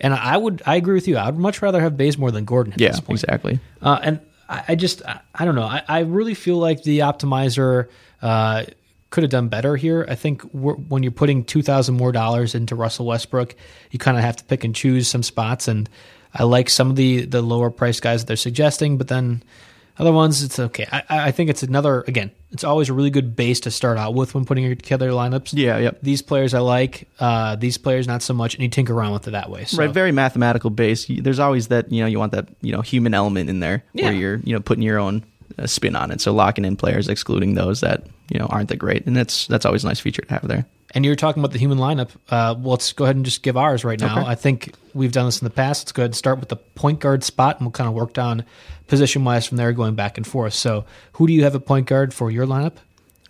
and 0.00 0.14
I 0.14 0.36
would 0.36 0.62
I 0.66 0.76
agree 0.76 0.94
with 0.94 1.08
you. 1.08 1.16
I 1.16 1.26
would 1.26 1.38
much 1.38 1.62
rather 1.62 1.80
have 1.80 1.96
Bazemore 1.96 2.30
than 2.30 2.44
Gordon. 2.44 2.72
At 2.72 2.80
yeah, 2.80 2.90
this 2.90 3.00
point. 3.00 3.22
exactly. 3.22 3.60
Uh, 3.82 3.98
and 4.02 4.20
I, 4.48 4.64
I 4.68 4.74
just, 4.74 5.02
I, 5.04 5.20
I 5.34 5.44
don't 5.44 5.54
know. 5.54 5.62
I, 5.62 5.82
I 5.88 5.98
really 6.00 6.34
feel 6.34 6.56
like 6.56 6.82
the 6.82 7.00
optimizer 7.00 7.88
uh, 8.22 8.64
could 9.10 9.22
have 9.22 9.30
done 9.30 9.48
better 9.48 9.76
here. 9.76 10.06
I 10.08 10.14
think 10.14 10.42
when 10.52 11.02
you're 11.02 11.12
putting 11.12 11.44
two 11.44 11.62
thousand 11.62 11.96
more 11.96 12.12
dollars 12.12 12.54
into 12.54 12.74
Russell 12.74 13.06
Westbrook, 13.06 13.54
you 13.90 13.98
kind 13.98 14.16
of 14.16 14.22
have 14.22 14.36
to 14.36 14.44
pick 14.44 14.64
and 14.64 14.74
choose 14.74 15.08
some 15.08 15.22
spots. 15.22 15.68
And 15.68 15.88
I 16.34 16.44
like 16.44 16.68
some 16.70 16.90
of 16.90 16.96
the 16.96 17.24
the 17.24 17.42
lower 17.42 17.70
price 17.70 18.00
guys 18.00 18.22
that 18.22 18.26
they're 18.26 18.36
suggesting, 18.36 18.98
but 18.98 19.08
then 19.08 19.42
other 19.98 20.12
ones, 20.12 20.42
it's 20.42 20.58
okay. 20.58 20.86
I, 20.90 21.02
I 21.08 21.30
think 21.32 21.50
it's 21.50 21.62
another 21.62 22.02
again. 22.06 22.30
It's 22.50 22.64
always 22.64 22.88
a 22.88 22.94
really 22.94 23.10
good 23.10 23.36
base 23.36 23.60
to 23.60 23.70
start 23.70 23.98
out 23.98 24.14
with 24.14 24.34
when 24.34 24.44
putting 24.46 24.74
together 24.76 25.10
lineups. 25.10 25.50
Yeah, 25.52 25.76
yep. 25.78 25.98
These 26.02 26.22
players 26.22 26.54
I 26.54 26.60
like. 26.60 27.06
Uh, 27.20 27.56
these 27.56 27.76
players 27.76 28.06
not 28.06 28.22
so 28.22 28.32
much, 28.32 28.54
and 28.54 28.62
you 28.62 28.68
tinker 28.70 28.94
around 28.94 29.12
with 29.12 29.28
it 29.28 29.32
that 29.32 29.50
way. 29.50 29.64
So. 29.64 29.76
Right, 29.78 29.90
very 29.90 30.12
mathematical 30.12 30.70
base. 30.70 31.06
There's 31.08 31.38
always 31.40 31.68
that 31.68 31.92
you 31.92 32.00
know 32.00 32.06
you 32.06 32.18
want 32.18 32.32
that 32.32 32.48
you 32.62 32.72
know 32.72 32.80
human 32.80 33.12
element 33.12 33.50
in 33.50 33.60
there 33.60 33.84
Yeah. 33.92 34.04
where 34.04 34.12
you're 34.14 34.36
you 34.44 34.54
know 34.54 34.60
putting 34.60 34.82
your 34.82 34.98
own 34.98 35.24
uh, 35.58 35.66
spin 35.66 35.96
on 35.96 36.10
it. 36.10 36.20
So 36.20 36.32
locking 36.32 36.64
in 36.64 36.76
players, 36.76 37.08
excluding 37.08 37.54
those 37.54 37.80
that 37.80 38.06
you 38.30 38.38
know 38.38 38.46
aren't 38.46 38.68
that 38.68 38.76
great, 38.76 39.06
and 39.06 39.16
that's 39.16 39.46
that's 39.46 39.66
always 39.66 39.84
a 39.84 39.88
nice 39.88 40.00
feature 40.00 40.22
to 40.22 40.30
have 40.30 40.46
there. 40.48 40.66
And 40.92 41.04
you're 41.04 41.16
talking 41.16 41.42
about 41.42 41.52
the 41.52 41.58
human 41.58 41.78
lineup. 41.78 42.10
Uh, 42.30 42.54
well, 42.58 42.70
let's 42.70 42.92
go 42.92 43.04
ahead 43.04 43.16
and 43.16 43.24
just 43.24 43.42
give 43.42 43.58
ours 43.58 43.84
right 43.84 44.00
now. 44.00 44.20
Okay. 44.20 44.30
I 44.30 44.34
think 44.34 44.72
we've 44.94 45.12
done 45.12 45.26
this 45.26 45.40
in 45.40 45.44
the 45.44 45.50
past. 45.50 45.82
Let's 45.82 45.92
go 45.92 46.02
ahead 46.02 46.10
and 46.10 46.16
start 46.16 46.40
with 46.40 46.48
the 46.48 46.56
point 46.56 47.00
guard 47.00 47.24
spot, 47.24 47.56
and 47.56 47.66
we'll 47.66 47.72
kind 47.72 47.88
of 47.88 47.94
work 47.94 48.14
down 48.14 48.44
position 48.86 49.22
wise 49.24 49.46
from 49.46 49.58
there, 49.58 49.72
going 49.72 49.94
back 49.94 50.16
and 50.16 50.26
forth. 50.26 50.54
So, 50.54 50.86
who 51.12 51.26
do 51.26 51.32
you 51.32 51.44
have 51.44 51.54
at 51.54 51.66
point 51.66 51.86
guard 51.86 52.14
for 52.14 52.30
your 52.30 52.46
lineup? 52.46 52.76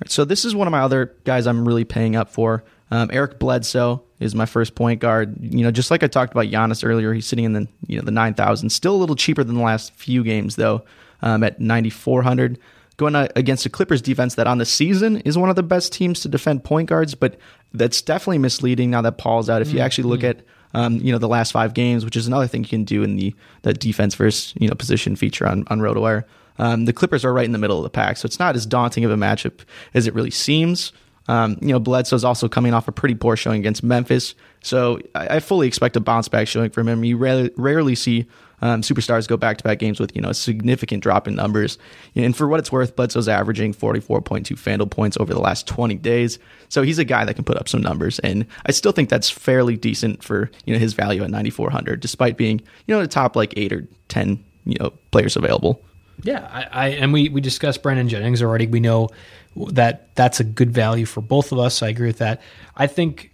So 0.06 0.24
this 0.24 0.44
is 0.44 0.54
one 0.54 0.68
of 0.68 0.72
my 0.72 0.80
other 0.80 1.16
guys 1.24 1.46
I'm 1.46 1.66
really 1.66 1.84
paying 1.84 2.14
up 2.14 2.30
for. 2.30 2.62
Um, 2.90 3.10
Eric 3.12 3.38
Bledsoe 3.38 4.02
is 4.20 4.34
my 4.34 4.46
first 4.46 4.74
point 4.74 5.00
guard. 5.00 5.36
You 5.40 5.64
know, 5.64 5.70
just 5.70 5.90
like 5.90 6.02
I 6.02 6.06
talked 6.06 6.32
about 6.32 6.46
Giannis 6.46 6.86
earlier, 6.86 7.12
he's 7.12 7.26
sitting 7.26 7.44
in 7.44 7.52
the 7.52 7.68
you 7.86 7.96
know 7.96 8.04
the 8.04 8.10
nine 8.10 8.34
thousand, 8.34 8.70
still 8.70 8.94
a 8.94 8.98
little 8.98 9.16
cheaper 9.16 9.44
than 9.44 9.56
the 9.56 9.62
last 9.62 9.92
few 9.94 10.22
games 10.22 10.56
though, 10.56 10.84
um, 11.22 11.42
at 11.42 11.60
ninety 11.60 11.90
four 11.90 12.22
hundred. 12.22 12.58
Going 12.96 13.14
uh, 13.14 13.28
against 13.36 13.62
the 13.62 13.70
Clippers 13.70 14.02
defense 14.02 14.34
that 14.34 14.48
on 14.48 14.58
the 14.58 14.64
season 14.64 15.18
is 15.18 15.38
one 15.38 15.50
of 15.50 15.56
the 15.56 15.62
best 15.62 15.92
teams 15.92 16.18
to 16.20 16.28
defend 16.28 16.64
point 16.64 16.88
guards, 16.88 17.14
but 17.14 17.38
that's 17.72 18.02
definitely 18.02 18.38
misleading 18.38 18.90
now 18.90 19.02
that 19.02 19.18
Paul's 19.18 19.48
out. 19.48 19.62
If 19.62 19.72
you 19.72 19.78
actually 19.78 20.08
look 20.08 20.24
at 20.24 20.40
um, 20.74 20.96
you 20.96 21.12
know 21.12 21.18
the 21.18 21.28
last 21.28 21.52
five 21.52 21.74
games, 21.74 22.04
which 22.04 22.16
is 22.16 22.26
another 22.26 22.46
thing 22.46 22.62
you 22.62 22.68
can 22.68 22.84
do 22.84 23.02
in 23.02 23.16
the 23.16 23.34
the 23.62 23.72
defense 23.72 24.14
versus 24.14 24.54
you 24.58 24.68
know 24.68 24.74
position 24.74 25.16
feature 25.16 25.46
on 25.46 25.64
on 25.68 25.80
RotoWire. 25.80 26.24
Um, 26.58 26.86
the 26.86 26.92
Clippers 26.92 27.24
are 27.24 27.32
right 27.32 27.44
in 27.44 27.52
the 27.52 27.58
middle 27.58 27.78
of 27.78 27.84
the 27.84 27.90
pack, 27.90 28.16
so 28.16 28.26
it's 28.26 28.40
not 28.40 28.56
as 28.56 28.66
daunting 28.66 29.04
of 29.04 29.12
a 29.12 29.16
matchup 29.16 29.60
as 29.94 30.06
it 30.06 30.14
really 30.14 30.30
seems. 30.30 30.92
Um, 31.28 31.58
you 31.60 31.68
know, 31.68 31.78
Bledsoe's 31.78 32.24
also 32.24 32.48
coming 32.48 32.72
off 32.74 32.88
a 32.88 32.92
pretty 32.92 33.14
poor 33.14 33.36
showing 33.36 33.60
against 33.60 33.82
Memphis, 33.82 34.34
so 34.62 34.98
I, 35.14 35.36
I 35.36 35.40
fully 35.40 35.68
expect 35.68 35.94
a 35.96 36.00
bounce 36.00 36.26
back 36.26 36.48
showing 36.48 36.70
from 36.70 36.88
him. 36.88 37.04
You 37.04 37.16
rarely, 37.16 37.50
rarely 37.56 37.94
see 37.94 38.26
um, 38.60 38.82
superstars 38.82 39.28
go 39.28 39.36
back 39.36 39.58
to 39.58 39.64
back 39.64 39.78
games 39.78 40.00
with 40.00 40.14
you 40.14 40.22
know 40.22 40.30
a 40.30 40.34
significant 40.34 41.02
drop 41.02 41.28
in 41.28 41.34
numbers. 41.34 41.78
And 42.14 42.36
for 42.36 42.48
what 42.48 42.60
it's 42.60 42.72
worth, 42.72 42.96
Bledsoe's 42.96 43.28
averaging 43.28 43.74
44.2 43.74 44.46
FanDuel 44.54 44.90
points 44.90 45.16
over 45.18 45.32
the 45.32 45.40
last 45.40 45.66
20 45.66 45.94
days, 45.96 46.38
so 46.68 46.82
he's 46.82 46.98
a 46.98 47.04
guy 47.04 47.24
that 47.24 47.34
can 47.34 47.44
put 47.44 47.56
up 47.56 47.68
some 47.68 47.82
numbers. 47.82 48.18
And 48.20 48.46
I 48.66 48.72
still 48.72 48.92
think 48.92 49.08
that's 49.08 49.30
fairly 49.30 49.76
decent 49.76 50.22
for 50.22 50.50
you 50.64 50.74
know 50.74 50.80
his 50.80 50.94
value 50.94 51.22
at 51.22 51.30
9,400, 51.30 52.00
despite 52.00 52.36
being 52.36 52.60
you 52.86 52.94
know 52.94 53.00
the 53.00 53.08
top 53.08 53.36
like 53.36 53.54
eight 53.56 53.72
or 53.72 53.86
10 54.08 54.44
you 54.64 54.76
know 54.80 54.92
players 55.10 55.36
available. 55.36 55.82
Yeah, 56.22 56.48
I, 56.50 56.86
I 56.86 56.88
and 56.88 57.12
we 57.12 57.28
we 57.28 57.40
discussed 57.40 57.82
Brandon 57.82 58.08
Jennings 58.08 58.42
already. 58.42 58.66
We 58.66 58.80
know 58.80 59.08
that 59.72 60.14
that's 60.14 60.40
a 60.40 60.44
good 60.44 60.72
value 60.72 61.06
for 61.06 61.20
both 61.20 61.52
of 61.52 61.58
us. 61.58 61.82
I 61.82 61.88
agree 61.88 62.08
with 62.08 62.18
that. 62.18 62.40
I 62.76 62.86
think 62.86 63.32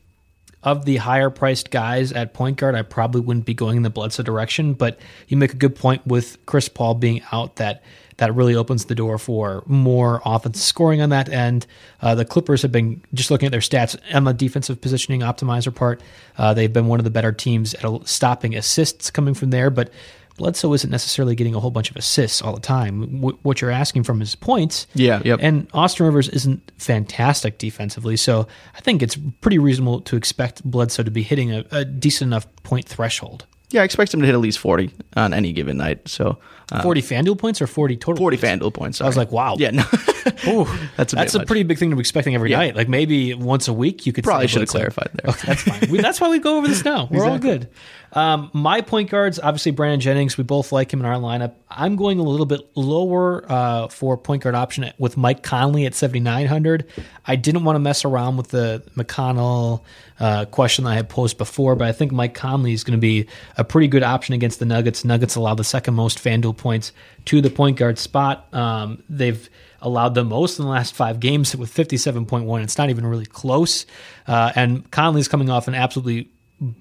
of 0.65 0.87
the 0.87 0.97
higher 0.97 1.31
priced 1.31 1.71
guys 1.71 2.11
at 2.11 2.35
point 2.35 2.57
guard, 2.57 2.75
I 2.75 2.83
probably 2.83 3.21
wouldn't 3.21 3.47
be 3.47 3.55
going 3.55 3.77
in 3.77 3.83
the 3.83 3.91
Bledsoe 3.91 4.23
direction. 4.23 4.73
But 4.73 4.99
you 5.29 5.37
make 5.37 5.53
a 5.53 5.57
good 5.57 5.77
point 5.77 6.07
with 6.07 6.45
Chris 6.47 6.69
Paul 6.69 6.95
being 6.95 7.23
out 7.31 7.57
that 7.57 7.83
that 8.17 8.35
really 8.35 8.55
opens 8.55 8.85
the 8.85 8.95
door 8.95 9.19
for 9.19 9.62
more 9.67 10.23
offensive 10.25 10.62
scoring 10.62 11.01
on 11.01 11.11
that 11.11 11.29
end. 11.29 11.67
Uh, 12.01 12.15
the 12.15 12.25
Clippers 12.25 12.62
have 12.62 12.71
been 12.71 13.03
just 13.12 13.31
looking 13.31 13.47
at 13.47 13.51
their 13.51 13.61
stats 13.61 13.97
on 14.15 14.25
the 14.25 14.33
defensive 14.33 14.81
positioning 14.81 15.21
optimizer 15.21 15.75
part. 15.75 16.01
Uh, 16.39 16.55
they've 16.55 16.73
been 16.73 16.87
one 16.87 17.01
of 17.01 17.05
the 17.05 17.11
better 17.11 17.33
teams 17.33 17.75
at 17.75 18.09
stopping 18.09 18.55
assists 18.55 19.11
coming 19.11 19.35
from 19.35 19.51
there, 19.51 19.69
but 19.69 19.91
Bledsoe 20.37 20.72
isn't 20.72 20.91
necessarily 20.91 21.35
getting 21.37 21.55
a 21.55 21.61
whole 21.61 21.70
bunch 21.70 21.91
of 21.91 21.97
assists 21.97 22.43
all 22.43 22.55
the 22.55 22.61
time. 22.61 23.20
W- 23.20 23.39
what 23.43 23.61
you're 23.61 23.70
asking 23.70 24.03
from 24.03 24.20
is 24.20 24.35
points. 24.35 24.87
Yeah, 24.95 25.22
yep. 25.24 25.39
And 25.43 25.68
Austin 25.72 26.07
Rivers 26.07 26.28
isn't 26.28 26.72
fantastic 26.76 27.59
defensively, 27.59 28.16
so 28.16 28.47
I 28.76 28.80
think 28.80 29.03
it's 29.03 29.16
pretty 29.41 29.59
reasonable 29.59 30.01
to 30.03 30.16
expect 30.16 30.64
Bledsoe 30.64 31.03
to 31.05 31.11
be 31.11 31.22
hitting 31.22 31.53
a, 31.53 31.64
a 31.70 31.85
decent 31.85 32.28
enough 32.30 32.47
point 32.64 32.89
threshold. 32.89 33.47
Yeah, 33.70 33.80
I 33.80 33.85
expect 33.85 34.14
him 34.14 34.20
to 34.20 34.26
hit 34.26 34.35
at 34.35 34.41
least 34.41 34.61
40 34.61 34.93
on 35.16 35.35
any 35.35 35.53
given 35.53 35.78
night. 35.78 36.07
So 36.07 36.39
uh, 36.70 36.82
40 36.82 37.03
FanDuel 37.03 37.37
points 37.39 37.61
or 37.61 37.66
40 37.66 37.97
total? 37.97 38.16
40 38.22 38.37
points? 38.37 38.45
FanDuel 38.64 38.74
points. 38.74 39.01
I 39.01 39.07
was 39.07 39.16
like, 39.16 39.32
wow. 39.32 39.57
Yeah, 39.59 39.70
no. 39.70 39.82
Ooh, 40.47 40.66
That's 40.97 41.12
a 41.12 41.16
that's 41.16 41.35
a 41.35 41.39
much. 41.39 41.47
pretty 41.49 41.64
big 41.64 41.78
thing 41.78 41.91
to 41.91 41.97
be 41.97 42.01
expecting 42.01 42.37
every 42.37 42.51
Yeah. 42.53 42.59
night. 42.59 42.76
Like 42.76 42.89
maybe 42.89 43.35
once 43.35 43.66
a 43.66 43.72
week 43.72 44.07
you 44.07 44.12
could 44.12 44.22
Probably 44.22 44.47
should 44.47 44.61
have 44.61 44.68
clarified 44.68 45.11
there. 45.14 45.30
Okay, 45.32 45.47
that's 45.49 45.62
fine. 45.62 45.91
We, 45.91 46.01
that's 46.01 46.20
why 46.20 46.28
we 46.28 46.39
go 46.39 46.59
over 46.59 46.68
this 46.68 46.85
now. 46.85 47.09
We're 47.11 47.26
all 47.26 47.39
good. 47.39 47.68
Um, 48.15 48.49
my 48.53 48.81
point 48.81 49.11
guards, 49.11 49.41
obviously 49.41 49.73
Brandon 49.73 49.99
Jennings. 49.99 50.39
We 50.39 50.45
both 50.45 50.71
like 50.71 50.93
him 50.93 51.01
in 51.01 51.07
our 51.07 51.17
lineup. 51.17 51.55
I'm 51.69 51.97
going 51.97 52.21
a 52.21 52.23
little 52.23 52.47
bit 52.47 52.61
lower 52.77 53.45
uh, 53.51 53.89
for 53.89 54.17
point 54.17 54.45
guard 54.45 54.55
option 54.55 54.93
with 54.99 55.17
Mike 55.17 55.43
Conley 55.43 55.85
at 55.85 55.95
7,900. 55.95 56.87
I 57.27 57.35
didn't 57.35 57.65
want 57.65 57.75
to 57.75 57.81
mess 57.81 58.05
around 58.05 58.37
with 58.37 58.49
the 58.49 58.85
McConnell 58.97 59.83
uh, 60.21 60.45
question 60.45 60.85
that 60.85 60.93
I 60.93 60.95
had 60.95 61.09
posed 61.09 61.37
before, 61.39 61.75
but 61.75 61.89
I 61.89 61.93
think 61.93 62.12
Mike 62.12 62.35
Conley 62.35 62.73
is 62.73 62.85
going 62.85 62.97
to 62.97 63.01
be 63.01 63.27
a 63.57 63.65
pretty 63.65 63.89
good 63.89 64.05
option 64.05 64.33
against 64.33 64.61
the 64.61 64.65
Nuggets. 64.65 65.05
Nuggets 65.05 65.35
allow 65.35 65.57
the 65.57 65.65
second 65.65 65.95
most 65.95 66.19
FanDuel 66.19 66.57
points 66.57 66.93
to 67.25 67.41
the 67.41 67.51
point 67.51 67.77
guard 67.77 67.99
spot. 67.99 68.47
Um, 68.55 69.03
they've 69.09 69.51
allowed 69.83 70.15
the 70.15 70.25
most 70.25 70.61
in 70.61 70.65
the 70.65 70.71
last 70.71 70.95
five 70.95 71.19
games 71.19 71.55
with 71.57 71.75
57.1. 71.75 72.62
It's 72.62 72.79
not 72.79 72.91
even 72.91 73.05
really 73.07 73.27
close. 73.27 73.87
Uh, 74.29 74.53
and 74.55 74.89
Conley's 74.93 75.27
coming 75.27 75.51
off 75.51 75.67
an 75.67 75.75
absolutely 75.75 76.31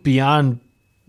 beyond 0.04 0.60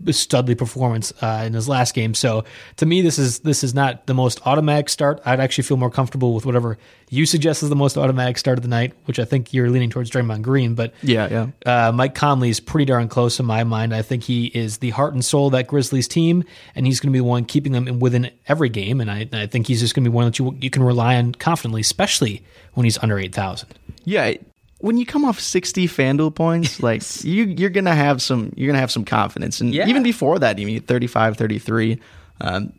studly 0.07 0.57
performance 0.57 1.13
uh, 1.21 1.43
in 1.45 1.53
his 1.53 1.69
last 1.69 1.93
game. 1.95 2.13
So 2.13 2.43
to 2.77 2.85
me, 2.85 3.01
this 3.01 3.17
is 3.17 3.39
this 3.39 3.63
is 3.63 3.73
not 3.73 4.07
the 4.07 4.13
most 4.13 4.45
automatic 4.45 4.89
start. 4.89 5.21
I'd 5.25 5.39
actually 5.39 5.63
feel 5.63 5.77
more 5.77 5.89
comfortable 5.89 6.33
with 6.33 6.45
whatever 6.45 6.77
you 7.09 7.25
suggest 7.25 7.63
is 7.63 7.69
the 7.69 7.75
most 7.75 7.97
automatic 7.97 8.37
start 8.37 8.57
of 8.57 8.61
the 8.63 8.67
night, 8.67 8.93
which 9.05 9.19
I 9.19 9.25
think 9.25 9.53
you're 9.53 9.69
leaning 9.69 9.89
towards 9.89 10.11
Draymond 10.11 10.41
Green. 10.41 10.75
But 10.75 10.93
Yeah, 11.01 11.47
yeah. 11.65 11.87
uh, 11.87 11.91
Mike 11.93 12.13
Conley 12.13 12.49
is 12.49 12.59
pretty 12.59 12.85
darn 12.85 13.07
close 13.07 13.39
in 13.39 13.45
my 13.45 13.63
mind. 13.63 13.93
I 13.95 14.01
think 14.01 14.23
he 14.23 14.47
is 14.47 14.79
the 14.79 14.89
heart 14.89 15.13
and 15.13 15.23
soul 15.23 15.47
of 15.47 15.53
that 15.53 15.67
Grizzlies 15.67 16.07
team, 16.09 16.43
and 16.75 16.85
he's 16.85 16.99
going 16.99 17.11
to 17.11 17.13
be 17.13 17.19
the 17.19 17.23
one 17.23 17.45
keeping 17.45 17.71
them 17.71 17.87
in- 17.87 17.99
within 17.99 18.31
every 18.47 18.69
game. 18.69 18.99
And 18.99 19.09
I, 19.09 19.29
I 19.31 19.45
think 19.47 19.67
he's 19.67 19.79
just 19.79 19.95
going 19.95 20.03
to 20.03 20.09
be 20.09 20.13
one 20.13 20.25
that 20.25 20.39
you 20.39 20.57
you 20.59 20.69
can 20.69 20.83
rely 20.83 21.15
on 21.15 21.33
confidently, 21.33 21.81
especially 21.81 22.43
when 22.73 22.83
he's 22.83 22.97
under 23.01 23.17
eight 23.17 23.33
thousand. 23.33 23.69
Yeah, 24.03 24.33
when 24.85 24.97
you 24.97 25.05
come 25.05 25.25
off 25.25 25.39
60 25.39 25.87
FanDuel 25.87 26.35
points, 26.35 26.81
like 26.89 27.01
you 27.23 27.45
you're 27.45 27.69
going 27.71 27.85
to 27.85 27.95
have 27.95 28.21
some 28.21 28.53
you're 28.55 28.67
going 28.67 28.75
to 28.75 28.79
have 28.79 28.91
some 28.91 29.05
confidence. 29.05 29.59
And 29.61 29.73
Yeah. 29.73 29.87
even 29.87 30.03
before 30.03 30.39
that, 30.39 30.59
even 30.59 30.81
35, 30.81 31.37
33, 31.37 31.99
um 32.41 32.73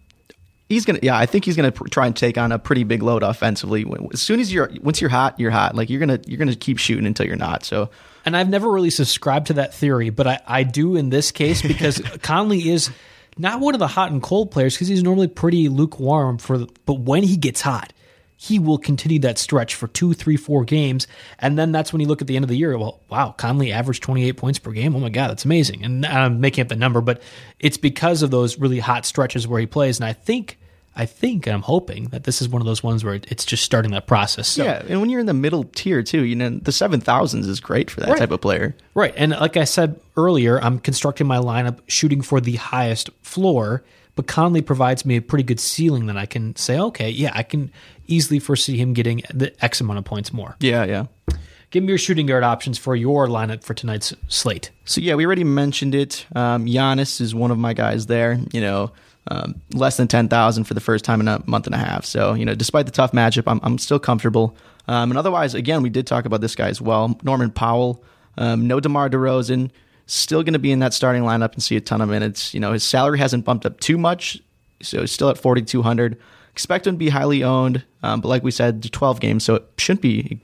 He's 0.69 0.85
gonna, 0.85 0.99
yeah. 1.01 1.17
I 1.17 1.27
think 1.27 1.45
he's 1.45 1.55
gonna 1.55 1.71
pr- 1.71 1.87
try 1.87 2.09
and 2.09 2.17
take 2.17 2.37
on 2.37 2.51
a 2.51 2.59
pretty 2.59 2.83
big 2.83 3.01
load 3.01 3.23
offensively. 3.23 3.87
As 4.13 4.21
soon 4.21 4.41
as 4.41 4.53
you're, 4.53 4.69
once 4.83 5.01
you're 5.01 5.11
hot, 5.11 5.39
you're 5.39 5.53
hot. 5.53 5.77
Like 5.77 5.91
you're 5.91 6.01
gonna, 6.01 6.19
you're 6.27 6.39
gonna 6.39 6.57
keep 6.57 6.79
shooting 6.79 7.07
until 7.07 7.25
you're 7.25 7.37
not. 7.37 7.65
So 7.65 7.89
And 8.25 8.37
I've 8.37 8.49
never 8.49 8.69
really 8.69 8.91
subscribed 8.91 9.47
to 9.47 9.53
that 9.55 9.75
theory, 9.75 10.11
but 10.11 10.27
I, 10.27 10.41
I 10.45 10.63
do 10.65 10.97
in 10.97 11.09
this 11.09 11.31
case 11.31 11.63
because 11.73 12.01
Conley 12.23 12.69
is 12.69 12.91
not 13.39 13.61
one 13.61 13.75
of 13.75 13.79
the 13.79 13.87
hot 13.87 14.11
and 14.11 14.21
cold 14.21 14.51
players 14.51 14.75
because 14.75 14.89
he's 14.89 15.05
normally 15.05 15.29
pretty 15.29 15.69
lukewarm 15.69 16.39
for. 16.39 16.59
The, 16.59 16.67
but 16.85 16.95
when 16.95 17.23
he 17.23 17.37
gets 17.37 17.61
hot, 17.61 17.93
he 18.39 18.59
will 18.59 18.79
continue 18.79 19.19
that 19.21 19.39
stretch 19.39 19.75
for 19.75 19.89
two, 19.89 20.13
three, 20.13 20.37
four 20.37 20.65
games, 20.65 21.07
and 21.39 21.59
then 21.59 21.73
that's 21.73 21.93
when 21.93 22.01
you 22.01 22.07
look 22.07 22.21
at 22.21 22.27
the 22.27 22.37
end 22.37 22.45
of 22.45 22.49
the 22.51 22.57
year. 22.57 22.77
Well, 22.77 23.01
wow, 23.09 23.35
Conley 23.37 23.73
averaged 23.73 24.03
twenty 24.03 24.29
eight 24.29 24.37
points 24.37 24.59
per 24.59 24.73
game. 24.73 24.95
Oh 24.95 25.01
my 25.01 25.09
god, 25.09 25.29
that's 25.29 25.45
amazing. 25.45 25.85
And 25.85 26.05
I'm 26.05 26.41
making 26.41 26.63
up 26.63 26.69
the 26.69 26.77
number, 26.77 27.01
but 27.01 27.23
it's 27.61 27.79
because 27.79 28.23
of 28.23 28.31
those 28.31 28.59
really 28.59 28.79
hot 28.81 29.07
stretches 29.07 29.49
where 29.49 29.59
he 29.61 29.67
plays. 29.67 29.99
And 29.99 30.05
I 30.07 30.13
think. 30.13 30.59
I 30.99 31.05
think 31.05 31.47
and 31.47 31.53
I'm 31.53 31.61
hoping 31.61 32.05
that 32.05 32.25
this 32.25 32.41
is 32.41 32.49
one 32.49 32.63
of 32.63 32.67
those 32.67 32.83
ones 32.83 33.05
where 33.05 33.21
it's 33.29 33.45
just 33.45 33.63
starting 33.65 33.91
that 33.91 34.07
process. 34.07 34.49
So, 34.49 34.65
yeah, 34.65 34.83
and 34.89 34.99
when 34.99 35.11
you're 35.11 35.21
in 35.21 35.27
the 35.27 35.35
middle 35.35 35.65
tier 35.65 36.03
too, 36.03 36.25
you 36.25 36.35
know 36.35 36.49
the 36.49 36.73
seven 36.73 37.03
thousands 37.03 37.47
is 37.49 37.61
great 37.61 37.91
for 37.91 38.01
that 38.01 38.09
Right. 38.09 38.19
type 38.19 38.31
of 38.31 38.41
player. 38.41 38.75
Right. 38.95 39.13
And 39.15 39.33
like 39.33 39.59
I 39.59 39.65
said 39.65 40.01
earlier, 40.17 40.59
I'm 40.59 40.79
constructing 40.79 41.27
my 41.27 41.37
lineup 41.37 41.81
shooting 41.87 42.23
for 42.23 42.41
the 42.41 42.57
highest 42.57 43.11
floor, 43.21 43.85
but 44.15 44.27
Conley 44.27 44.63
provides 44.63 45.05
me 45.05 45.17
a 45.17 45.21
pretty 45.21 45.43
good 45.45 45.61
ceiling 45.61 46.07
that 46.07 46.17
I 46.17 46.25
can 46.25 46.57
say, 46.57 46.79
okay, 46.81 47.11
yeah, 47.11 47.31
I 47.35 47.43
can 47.43 47.71
easily 48.07 48.39
foresee 48.39 48.77
him 48.77 48.93
getting 48.93 49.23
the 49.33 49.53
X 49.65 49.81
amount 49.81 49.99
of 49.99 50.05
points 50.05 50.33
more. 50.33 50.57
Yeah, 50.61 50.85
yeah. 50.85 51.07
Give 51.71 51.83
me 51.83 51.89
your 51.89 51.99
shooting 51.99 52.27
guard 52.27 52.45
options 52.45 52.79
for 52.79 52.95
your 52.95 53.27
lineup 53.27 53.65
for 53.65 53.75
tonight's 53.75 54.15
slate. 54.29 54.71
So 54.85 55.01
yeah, 55.01 55.15
we 55.15 55.27
already 55.27 55.45
mentioned 55.45 55.95
it. 55.95 56.25
Um, 56.35 56.67
Giannis 56.67 57.21
is 57.21 57.35
one 57.35 57.51
of 57.51 57.59
my 57.59 57.75
guys 57.75 58.07
there. 58.07 58.39
You 58.53 58.61
know, 58.61 58.93
um, 59.29 59.61
less 59.73 59.97
than 59.97 60.09
ten 60.09 60.29
thousand 60.29 60.65
for 60.65 60.75
the 60.75 60.81
first 60.81 61.05
time 61.05 61.21
in 61.21 61.29
a 61.29 61.43
month 61.47 61.67
and 61.67 61.75
a 61.75 61.79
half. 61.79 62.05
So 62.05 62.35
you 62.35 62.45
know, 62.45 62.55
despite 62.55 62.87
the 62.87 62.93
tough 62.93 63.13
matchup, 63.13 63.45
I'm 63.47 63.61
I'm 63.63 63.79
still 63.79 63.99
comfortable. 63.99 64.57
Um, 64.89 65.11
and 65.11 65.19
otherwise, 65.19 65.55
again, 65.55 65.83
we 65.83 65.91
did 65.91 66.07
talk 66.07 66.25
about 66.25 66.41
this 66.41 66.55
guy 66.55 66.69
as 66.69 66.81
well. 66.81 67.19
Norman 67.25 67.51
Powell, 67.51 68.05
um, 68.39 68.69
no 68.69 68.79
DeMar 68.79 69.11
DeRozan, 69.11 69.71
still 70.07 70.45
going 70.45 70.53
to 70.53 70.61
be 70.61 70.71
in 70.71 70.79
that 70.79 70.95
starting 70.95 71.23
lineup 71.25 71.55
and 71.55 71.63
see 71.63 71.77
a 71.77 71.81
ton 71.81 72.01
of 72.01 72.09
minutes. 72.09 72.55
You 72.55 72.61
know, 72.61 72.73
his 72.73 72.85
salary 72.85 73.19
hasn't 73.19 73.45
bumped 73.45 73.67
up 73.67 73.81
too 73.81 73.99
much, 73.99 74.41
so 74.81 75.01
he's 75.01 75.11
still 75.11 75.29
at 75.29 75.39
forty 75.39 75.63
two 75.63 75.83
hundred. 75.83 76.19
Expect 76.57 76.87
him 76.87 76.95
to 76.95 76.99
be 76.99 77.11
highly 77.11 77.45
owned, 77.45 77.85
um, 78.03 78.23
but 78.23 78.29
like 78.29 78.43
we 78.43 78.51
said, 78.51 78.91
twelve 78.91 79.21
games, 79.21 79.45
so 79.45 79.57
it 79.57 79.65
shouldn't 79.77 80.01
be, 80.01 80.41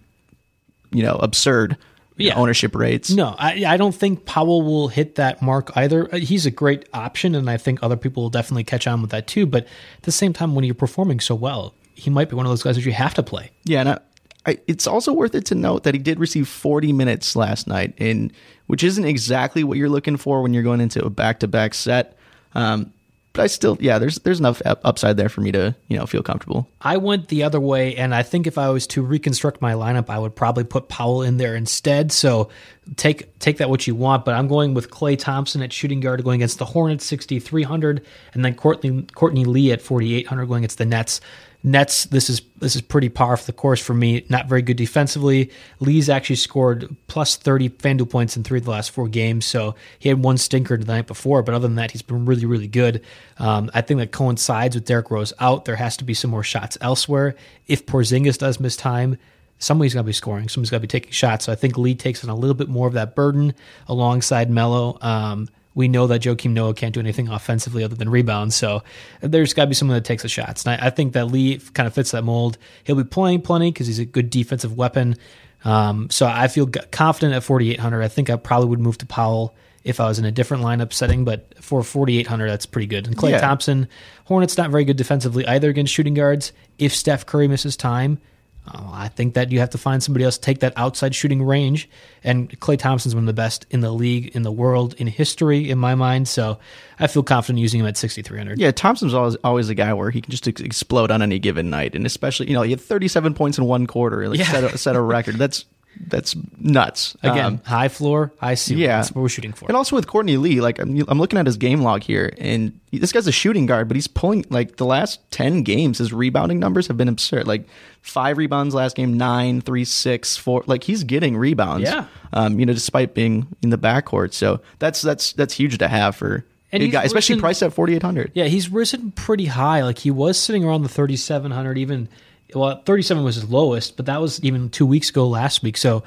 you 0.90 1.02
know, 1.02 1.16
absurd. 1.16 1.78
Yeah. 2.18 2.34
ownership 2.36 2.76
rates. 2.76 3.10
No, 3.10 3.34
I, 3.36 3.64
I 3.66 3.76
don't 3.78 3.94
think 3.94 4.26
Powell 4.26 4.62
will 4.62 4.86
hit 4.88 5.14
that 5.16 5.42
mark 5.42 5.74
either. 5.74 6.14
Uh, 6.14 6.18
He's 6.18 6.44
a 6.46 6.52
great 6.52 6.86
option, 6.92 7.34
and 7.34 7.48
I 7.50 7.56
think 7.56 7.82
other 7.82 7.96
people 7.96 8.22
will 8.22 8.30
definitely 8.30 8.62
catch 8.62 8.86
on 8.86 9.00
with 9.00 9.10
that 9.10 9.26
too. 9.26 9.44
But 9.46 9.64
at 9.64 10.02
the 10.02 10.12
same 10.12 10.32
time, 10.32 10.54
when 10.54 10.64
you're 10.64 10.74
performing 10.74 11.18
so 11.18 11.34
well, 11.34 11.74
he 11.94 12.10
might 12.10 12.28
be 12.28 12.36
one 12.36 12.46
of 12.46 12.50
those 12.52 12.62
guys 12.62 12.76
that 12.76 12.84
you 12.84 12.92
have 12.92 13.14
to 13.14 13.22
play. 13.24 13.50
Yeah, 13.64 13.80
and 13.80 13.88
I, 13.88 13.98
I, 14.46 14.58
it's 14.68 14.86
also 14.86 15.12
worth 15.12 15.34
it 15.34 15.46
to 15.46 15.54
note 15.56 15.82
that 15.84 15.94
he 15.94 16.00
did 16.00 16.20
receive 16.20 16.46
40 16.46 16.92
minutes 16.92 17.34
last 17.34 17.66
night, 17.66 17.94
and 17.98 18.30
which 18.66 18.84
isn't 18.84 19.04
exactly 19.04 19.64
what 19.64 19.78
you're 19.78 19.88
looking 19.88 20.18
for 20.18 20.42
when 20.42 20.52
you're 20.54 20.62
going 20.62 20.82
into 20.82 21.02
a 21.04 21.10
back-to-back 21.10 21.74
set. 21.74 22.16
Um, 22.54 22.92
but 23.32 23.42
I 23.42 23.46
still, 23.46 23.78
yeah, 23.80 23.98
there's 23.98 24.16
there's 24.20 24.40
enough 24.40 24.60
upside 24.64 25.16
there 25.16 25.28
for 25.28 25.40
me 25.40 25.52
to 25.52 25.74
you 25.88 25.96
know 25.96 26.06
feel 26.06 26.22
comfortable. 26.22 26.68
I 26.80 26.98
went 26.98 27.28
the 27.28 27.42
other 27.44 27.60
way, 27.60 27.96
and 27.96 28.14
I 28.14 28.22
think 28.22 28.46
if 28.46 28.58
I 28.58 28.68
was 28.68 28.86
to 28.88 29.02
reconstruct 29.02 29.62
my 29.62 29.72
lineup, 29.72 30.10
I 30.10 30.18
would 30.18 30.36
probably 30.36 30.64
put 30.64 30.88
Powell 30.88 31.22
in 31.22 31.38
there 31.38 31.56
instead. 31.56 32.12
So 32.12 32.50
take 32.96 33.38
take 33.38 33.58
that 33.58 33.70
what 33.70 33.86
you 33.86 33.94
want, 33.94 34.24
but 34.24 34.34
I'm 34.34 34.48
going 34.48 34.74
with 34.74 34.90
Klay 34.90 35.18
Thompson 35.18 35.62
at 35.62 35.72
shooting 35.72 36.00
guard 36.00 36.22
going 36.24 36.40
against 36.40 36.58
the 36.58 36.66
Hornets, 36.66 37.06
6,300, 37.06 38.04
and 38.34 38.44
then 38.44 38.54
Courtney 38.54 39.06
Courtney 39.14 39.44
Lee 39.44 39.72
at 39.72 39.80
4,800 39.80 40.46
going 40.46 40.60
against 40.60 40.78
the 40.78 40.86
Nets. 40.86 41.20
Nets, 41.64 42.06
this 42.06 42.28
is 42.28 42.42
this 42.58 42.74
is 42.74 42.82
pretty 42.82 43.08
par 43.08 43.36
for 43.36 43.46
the 43.46 43.52
course 43.52 43.80
for 43.80 43.94
me. 43.94 44.24
Not 44.28 44.48
very 44.48 44.62
good 44.62 44.76
defensively. 44.76 45.50
Lee's 45.78 46.08
actually 46.08 46.36
scored 46.36 46.94
plus 47.06 47.36
30 47.36 47.70
FanDuel 47.70 48.10
points 48.10 48.36
in 48.36 48.42
three 48.42 48.58
of 48.58 48.64
the 48.64 48.70
last 48.70 48.90
four 48.90 49.06
games, 49.06 49.44
so 49.46 49.76
he 49.98 50.08
had 50.08 50.22
one 50.22 50.38
stinker 50.38 50.76
the 50.76 50.84
night 50.84 51.06
before, 51.06 51.42
but 51.42 51.54
other 51.54 51.68
than 51.68 51.76
that, 51.76 51.92
he's 51.92 52.02
been 52.02 52.26
really, 52.26 52.46
really 52.46 52.66
good. 52.66 53.02
Um, 53.38 53.70
I 53.74 53.80
think 53.80 53.98
that 53.98 54.10
coincides 54.10 54.74
with 54.74 54.84
Derrick 54.84 55.10
Rose 55.10 55.32
out. 55.38 55.64
There 55.64 55.76
has 55.76 55.96
to 55.98 56.04
be 56.04 56.14
some 56.14 56.32
more 56.32 56.42
shots 56.42 56.76
elsewhere. 56.80 57.36
If 57.68 57.86
Porzingis 57.86 58.38
does 58.38 58.58
miss 58.58 58.76
time, 58.76 59.18
somebody's 59.58 59.94
got 59.94 60.00
to 60.00 60.04
be 60.04 60.12
scoring. 60.12 60.48
Somebody's 60.48 60.70
got 60.70 60.78
to 60.78 60.82
be 60.82 60.88
taking 60.88 61.12
shots. 61.12 61.44
So 61.44 61.52
I 61.52 61.54
think 61.54 61.78
Lee 61.78 61.94
takes 61.94 62.24
on 62.24 62.30
a 62.30 62.34
little 62.34 62.54
bit 62.54 62.68
more 62.68 62.88
of 62.88 62.94
that 62.94 63.14
burden 63.14 63.54
alongside 63.86 64.50
Melo. 64.50 64.98
Um, 65.00 65.48
we 65.74 65.88
know 65.88 66.06
that 66.06 66.20
Joakim 66.22 66.50
Noah 66.52 66.74
can't 66.74 66.92
do 66.92 67.00
anything 67.00 67.28
offensively 67.28 67.82
other 67.84 67.94
than 67.94 68.08
rebounds. 68.10 68.54
So 68.54 68.82
there's 69.20 69.54
got 69.54 69.64
to 69.64 69.68
be 69.68 69.74
someone 69.74 69.96
that 69.96 70.04
takes 70.04 70.22
the 70.22 70.28
shots. 70.28 70.64
And 70.66 70.80
I, 70.80 70.86
I 70.86 70.90
think 70.90 71.14
that 71.14 71.26
Lee 71.26 71.58
kind 71.74 71.86
of 71.86 71.94
fits 71.94 72.10
that 72.10 72.24
mold. 72.24 72.58
He'll 72.84 72.96
be 72.96 73.04
playing 73.04 73.42
plenty 73.42 73.70
because 73.70 73.86
he's 73.86 73.98
a 73.98 74.04
good 74.04 74.28
defensive 74.30 74.76
weapon. 74.76 75.16
Um, 75.64 76.10
so 76.10 76.26
I 76.26 76.48
feel 76.48 76.66
g- 76.66 76.80
confident 76.90 77.34
at 77.34 77.42
4,800. 77.42 78.02
I 78.02 78.08
think 78.08 78.28
I 78.30 78.36
probably 78.36 78.68
would 78.68 78.80
move 78.80 78.98
to 78.98 79.06
Powell 79.06 79.54
if 79.84 79.98
I 79.98 80.06
was 80.06 80.18
in 80.18 80.24
a 80.24 80.30
different 80.30 80.62
lineup 80.62 80.92
setting, 80.92 81.24
but 81.24 81.54
for 81.62 81.82
4,800, 81.82 82.48
that's 82.48 82.66
pretty 82.66 82.86
good. 82.86 83.06
And 83.06 83.16
Klay 83.16 83.30
Yeah. 83.30 83.40
Thompson, 83.40 83.88
Hornets 84.26 84.56
not 84.56 84.70
very 84.70 84.84
good 84.84 84.96
defensively 84.96 85.46
either 85.46 85.68
against 85.70 85.92
shooting 85.92 86.14
guards. 86.14 86.52
If 86.78 86.94
Steph 86.94 87.26
Curry 87.26 87.48
misses 87.48 87.76
time, 87.76 88.18
uh, 88.66 88.90
I 88.92 89.08
think 89.08 89.34
that 89.34 89.50
you 89.50 89.58
have 89.58 89.70
to 89.70 89.78
find 89.78 90.00
somebody 90.02 90.24
else 90.24 90.36
to 90.36 90.40
take 90.40 90.60
that 90.60 90.72
outside 90.76 91.14
shooting 91.14 91.42
range. 91.42 91.88
And 92.22 92.48
Klay 92.60 92.78
Thompson's 92.78 93.14
one 93.14 93.24
of 93.24 93.26
the 93.26 93.32
best 93.32 93.66
in 93.70 93.80
the 93.80 93.90
league, 93.90 94.36
in 94.36 94.42
the 94.42 94.52
world, 94.52 94.94
in 94.98 95.08
history, 95.08 95.68
in 95.68 95.78
my 95.78 95.94
mind. 95.96 96.28
So 96.28 96.58
I 97.00 97.08
feel 97.08 97.24
confident 97.24 97.58
using 97.58 97.80
him 97.80 97.86
at 97.86 97.96
6,300. 97.96 98.60
Yeah, 98.60 98.70
Thompson's 98.70 99.14
always 99.14 99.34
always 99.36 99.68
a 99.68 99.74
guy 99.74 99.92
where 99.94 100.10
he 100.10 100.20
can 100.20 100.30
just 100.30 100.46
ex- 100.46 100.60
explode 100.60 101.10
on 101.10 101.22
any 101.22 101.40
given 101.40 101.70
night, 101.70 101.96
and 101.96 102.06
especially 102.06 102.48
you 102.48 102.54
know 102.54 102.62
he 102.62 102.70
had 102.70 102.80
37 102.80 103.34
points 103.34 103.58
in 103.58 103.64
one 103.64 103.86
quarter, 103.88 104.28
like 104.28 104.38
Yeah. 104.38 104.44
set 104.44 104.64
a, 104.64 104.78
set 104.78 104.94
a 104.96 105.00
record. 105.00 105.36
That's 105.36 105.64
that's 106.08 106.34
nuts. 106.58 107.16
Again, 107.22 107.44
Um, 107.44 107.60
high 107.64 107.88
floor, 107.88 108.32
high 108.38 108.54
ceiling. 108.54 108.82
Yeah. 108.84 108.96
That's 108.98 109.12
what 109.12 109.22
we're 109.22 109.28
shooting 109.28 109.52
for. 109.52 109.66
And 109.68 109.76
also 109.76 109.94
with 109.96 110.06
Courtney 110.06 110.36
Lee, 110.36 110.60
like 110.60 110.78
I'm, 110.78 111.02
I'm 111.08 111.18
looking 111.18 111.38
at 111.38 111.46
his 111.46 111.56
game 111.56 111.82
log 111.82 112.02
here, 112.02 112.32
and 112.38 112.78
this 112.92 113.12
guy's 113.12 113.26
a 113.26 113.32
shooting 113.32 113.66
guard, 113.66 113.88
but 113.88 113.96
he's 113.96 114.06
pulling 114.08 114.44
like 114.50 114.76
the 114.76 114.86
last 114.86 115.20
ten 115.30 115.62
games. 115.62 115.98
His 115.98 116.12
rebounding 116.12 116.58
numbers 116.58 116.86
have 116.88 116.96
been 116.96 117.08
absurd. 117.08 117.46
Like 117.46 117.66
five 118.00 118.36
rebounds 118.38 118.74
last 118.74 118.96
game, 118.96 119.16
nine, 119.16 119.60
three, 119.60 119.84
six, 119.84 120.36
four. 120.36 120.64
Like 120.66 120.84
he's 120.84 121.04
getting 121.04 121.36
rebounds. 121.36 121.84
Yeah. 121.88 122.06
Um, 122.32 122.58
you 122.58 122.66
know, 122.66 122.72
despite 122.72 123.14
being 123.14 123.46
in 123.62 123.70
the 123.70 123.78
backcourt, 123.78 124.32
so 124.32 124.60
that's 124.78 125.02
that's 125.02 125.32
that's 125.34 125.54
huge 125.54 125.78
to 125.78 125.88
have 125.88 126.16
for 126.16 126.44
And 126.72 126.90
got- 126.90 127.04
especially 127.04 127.34
risen- 127.34 127.40
priced 127.42 127.62
at 127.62 127.72
4,800. 127.74 128.32
Yeah, 128.34 128.46
he's 128.46 128.70
risen 128.70 129.12
pretty 129.12 129.46
high. 129.46 129.82
Like 129.82 129.98
he 129.98 130.10
was 130.10 130.38
sitting 130.38 130.64
around 130.64 130.82
the 130.82 130.88
3,700, 130.88 131.76
even. 131.78 132.08
Well, 132.54 132.82
37 132.84 133.22
was 133.24 133.34
his 133.36 133.44
lowest, 133.50 133.96
but 133.96 134.06
that 134.06 134.20
was 134.20 134.42
even 134.44 134.68
two 134.70 134.86
weeks 134.86 135.10
ago 135.10 135.26
last 135.28 135.62
week. 135.62 135.76
So 135.76 136.02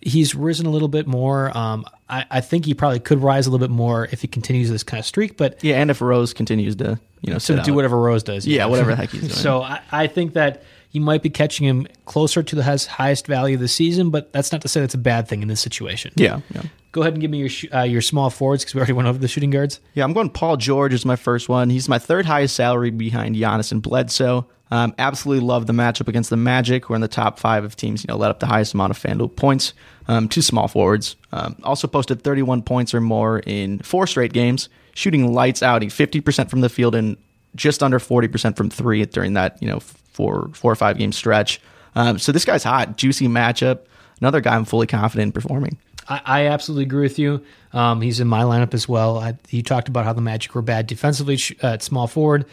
he's 0.00 0.34
risen 0.34 0.66
a 0.66 0.70
little 0.70 0.88
bit 0.88 1.06
more. 1.06 1.56
Um, 1.56 1.84
I, 2.08 2.24
I 2.30 2.40
think 2.40 2.64
he 2.64 2.74
probably 2.74 3.00
could 3.00 3.20
rise 3.20 3.46
a 3.46 3.50
little 3.50 3.66
bit 3.66 3.72
more 3.72 4.08
if 4.10 4.20
he 4.22 4.28
continues 4.28 4.68
this 4.70 4.82
kind 4.82 4.98
of 4.98 5.06
streak, 5.06 5.36
but 5.36 5.62
Yeah, 5.62 5.76
and 5.80 5.90
if 5.90 6.00
Rose 6.00 6.32
continues 6.34 6.76
to, 6.76 6.98
you 7.20 7.32
know, 7.32 7.38
to 7.38 7.54
do 7.62 7.72
out. 7.72 7.76
whatever 7.76 7.98
Rose 8.00 8.22
does. 8.22 8.46
Yeah, 8.46 8.66
whatever 8.66 8.90
the 8.90 8.96
heck 8.96 9.10
he's 9.12 9.20
doing. 9.22 9.32
so 9.32 9.62
I, 9.62 9.80
I 9.92 10.06
think 10.08 10.32
that 10.34 10.64
you 10.92 11.00
might 11.00 11.22
be 11.22 11.30
catching 11.30 11.66
him 11.66 11.86
closer 12.04 12.42
to 12.42 12.54
the 12.54 12.62
highest 12.62 13.26
value 13.26 13.56
of 13.56 13.60
the 13.60 13.68
season, 13.68 14.10
but 14.10 14.32
that's 14.32 14.52
not 14.52 14.60
to 14.62 14.68
say 14.68 14.80
that's 14.80 14.94
a 14.94 14.98
bad 14.98 15.26
thing 15.26 15.42
in 15.42 15.48
this 15.48 15.60
situation. 15.60 16.12
Yeah, 16.16 16.40
yeah. 16.54 16.62
Go 16.92 17.00
ahead 17.00 17.14
and 17.14 17.22
give 17.22 17.30
me 17.30 17.38
your 17.38 17.48
sh- 17.48 17.66
uh, 17.74 17.80
your 17.80 18.02
small 18.02 18.28
forwards 18.28 18.62
because 18.62 18.74
we 18.74 18.80
already 18.80 18.92
went 18.92 19.08
over 19.08 19.18
the 19.18 19.28
shooting 19.28 19.50
guards. 19.50 19.80
Yeah, 19.94 20.04
I'm 20.04 20.12
going 20.12 20.28
Paul 20.28 20.58
George 20.58 20.92
is 20.92 21.06
my 21.06 21.16
first 21.16 21.48
one. 21.48 21.70
He's 21.70 21.88
my 21.88 21.98
third 21.98 22.26
highest 22.26 22.54
salary 22.54 22.90
behind 22.90 23.34
Giannis 23.34 23.72
and 23.72 23.82
Bledsoe. 23.82 24.46
Um, 24.70 24.94
absolutely 24.98 25.46
love 25.46 25.66
the 25.66 25.74
matchup 25.74 26.08
against 26.08 26.30
the 26.30 26.36
Magic. 26.36 26.88
We're 26.88 26.96
in 26.96 27.02
the 27.02 27.08
top 27.08 27.38
five 27.38 27.62
of 27.62 27.76
teams, 27.76 28.02
you 28.02 28.08
know, 28.08 28.16
let 28.16 28.30
up 28.30 28.40
the 28.40 28.46
highest 28.46 28.72
amount 28.72 28.90
of 28.90 28.98
FanDuel 28.98 29.36
points. 29.36 29.74
Um, 30.08 30.28
two 30.28 30.40
small 30.40 30.66
forwards. 30.66 31.16
Um, 31.30 31.56
also 31.62 31.86
posted 31.86 32.22
31 32.22 32.62
points 32.62 32.94
or 32.94 33.00
more 33.02 33.40
in 33.40 33.80
four 33.80 34.06
straight 34.06 34.32
games, 34.32 34.70
shooting 34.94 35.30
lights 35.32 35.62
out, 35.62 35.82
50% 35.82 36.48
from 36.48 36.62
the 36.62 36.70
field 36.70 36.94
and 36.94 37.18
just 37.54 37.82
under 37.82 37.98
40% 37.98 38.56
from 38.56 38.70
three 38.70 39.04
during 39.04 39.34
that, 39.34 39.62
you 39.62 39.68
know, 39.68 39.80
four, 40.12 40.50
four 40.54 40.72
or 40.72 40.76
five 40.76 40.98
game 40.98 41.12
stretch. 41.12 41.60
Um, 41.94 42.18
so 42.18 42.32
this 42.32 42.44
guy's 42.44 42.64
hot, 42.64 42.96
juicy 42.96 43.28
matchup. 43.28 43.80
Another 44.20 44.40
guy 44.40 44.54
I'm 44.54 44.64
fully 44.64 44.86
confident 44.86 45.28
in 45.28 45.32
performing. 45.32 45.78
I, 46.08 46.20
I 46.24 46.46
absolutely 46.46 46.84
agree 46.84 47.02
with 47.02 47.18
you. 47.18 47.44
Um, 47.72 48.00
he's 48.00 48.20
in 48.20 48.28
my 48.28 48.42
lineup 48.42 48.74
as 48.74 48.88
well. 48.88 49.18
I, 49.18 49.36
you 49.50 49.62
talked 49.62 49.88
about 49.88 50.04
how 50.04 50.12
the 50.12 50.20
Magic 50.20 50.54
were 50.54 50.62
bad 50.62 50.86
defensively 50.86 51.38
uh, 51.62 51.74
at 51.74 51.82
small 51.82 52.06
forward. 52.06 52.46